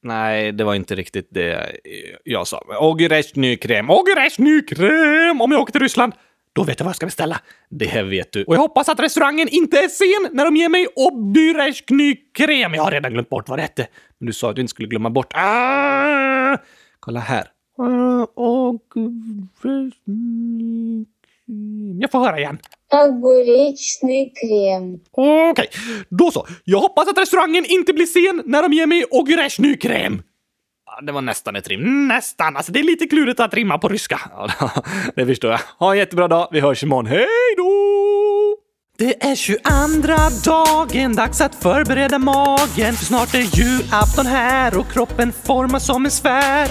Nej, 0.04 0.52
det 0.52 0.64
var 0.64 0.76
inte 0.76 0.96
riktigt 0.96 1.28
det 1.32 1.76
jag 2.24 2.48
sa. 2.48 2.62
Ogureshnykrem. 2.80 3.90
Ogureshnykrem! 3.90 5.42
Om 5.42 5.52
jag 5.52 5.62
åker 5.62 5.72
till 5.72 5.82
Ryssland. 5.82 6.14
Då 6.54 6.64
vet 6.64 6.80
jag 6.80 6.86
vad 6.86 6.90
jag 6.90 6.96
ska 6.96 7.06
beställa. 7.06 7.42
Det 7.70 8.04
vet 8.04 8.32
du. 8.32 8.44
Och 8.44 8.56
jag 8.56 8.60
hoppas 8.60 8.90
att 8.90 9.00
restaurangen 9.00 9.48
inte 9.52 9.78
är 9.78 9.88
sen 9.88 10.36
när 10.36 10.46
de 10.46 10.56
ger 10.56 10.70
mig 10.70 10.88
obdyresknykrem. 10.96 12.74
Jag 12.74 12.84
har 12.84 12.92
redan 12.92 13.12
glömt 13.12 13.30
bort 13.30 13.50
vad 13.50 13.58
det 13.58 13.64
hette. 13.64 13.88
Men 14.18 14.28
du 14.28 14.34
sa 14.34 14.50
att 14.50 14.56
du 14.56 14.62
inte 14.62 14.72
skulle 14.72 14.88
glömma 14.88 15.10
bort. 15.10 15.34
Ah! 15.34 16.58
Kolla 17.00 17.20
här. 17.20 17.48
Ah, 17.78 18.28
Mm, 21.50 22.00
jag 22.00 22.12
får 22.12 22.20
höra 22.20 22.40
igen. 22.40 22.58
Aguritsnig 22.92 24.34
krem. 24.38 25.00
Okej, 25.12 25.50
okay. 25.50 25.68
då 26.10 26.32
så. 26.32 26.48
Jag 26.64 26.80
hoppas 26.80 27.08
att 27.08 27.18
restaurangen 27.18 27.66
inte 27.66 27.94
blir 27.94 28.06
sen 28.06 28.42
när 28.46 28.62
de 28.62 28.74
ger 28.74 28.86
mig 28.86 29.06
oguretsnig 29.12 29.82
krem. 29.82 30.22
Det 31.02 31.12
var 31.12 31.22
nästan 31.22 31.56
ett 31.56 31.68
rim. 31.68 32.08
Nästan. 32.08 32.58
Alltså, 32.58 32.72
det 32.72 32.80
är 32.80 32.84
lite 32.84 33.08
klurigt 33.08 33.40
att 33.40 33.54
rimma 33.54 33.78
på 33.78 33.88
ryska. 33.88 34.20
det 35.16 35.26
förstår 35.26 35.52
jag. 35.52 35.60
Ha 35.80 35.92
en 35.92 35.98
jättebra 35.98 36.28
dag. 36.28 36.48
Vi 36.52 36.60
hörs 36.60 36.84
imorgon. 36.84 37.06
Hej 37.06 37.28
då! 37.58 37.69
Det 39.00 39.24
är 39.24 39.36
22 39.36 39.62
dagen, 40.44 41.16
dags 41.16 41.42
att 41.42 41.56
förbereda 41.56 42.20
magen. 42.20 42.96
För 42.96 43.06
snart 43.06 43.34
är 43.34 43.60
julafton 43.60 44.26
här 44.26 44.78
och 44.78 44.92
kroppen 44.92 45.34
formas 45.44 45.86
som 45.86 46.06
en 46.06 46.12
sfär. 46.12 46.68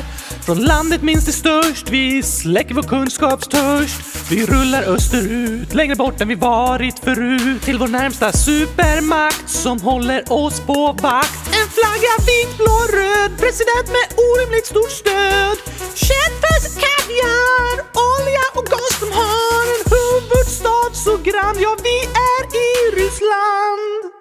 Från 0.47 0.65
landet 0.65 1.03
minst 1.03 1.25
till 1.25 1.35
störst, 1.35 1.91
vi 1.91 2.23
släcker 2.23 2.75
vår 2.75 2.83
kunskapstörst. 2.83 4.01
Vi 4.31 4.47
rullar 4.47 4.83
österut, 4.83 5.75
längre 5.75 5.97
bort 5.97 6.21
än 6.21 6.29
vi 6.29 6.35
varit 6.35 6.99
förut. 6.99 7.63
Till 7.63 7.79
vår 7.79 7.89
närmsta 7.89 8.33
supermakt 8.33 9.49
som 9.51 9.81
håller 9.81 10.33
oss 10.33 10.61
på 10.61 10.97
vakt. 11.03 11.47
En 11.47 11.69
flagga 11.77 12.15
vit, 12.27 12.57
blå, 12.57 12.79
röd, 12.99 13.31
president 13.43 13.87
med 13.97 14.07
orimligt 14.29 14.67
stort 14.67 14.91
stöd. 14.91 15.59
Kändis, 15.95 16.65
kaviar, 16.85 17.77
olja 18.11 18.45
och 18.55 18.67
gas 18.73 18.99
som 18.99 19.13
har 19.13 19.65
en 19.75 19.85
huvudstad 19.95 20.91
så 20.93 21.17
grann. 21.17 21.57
Ja, 21.65 21.77
vi 21.83 22.18
er 22.19 22.43
Irisland. 22.89 24.18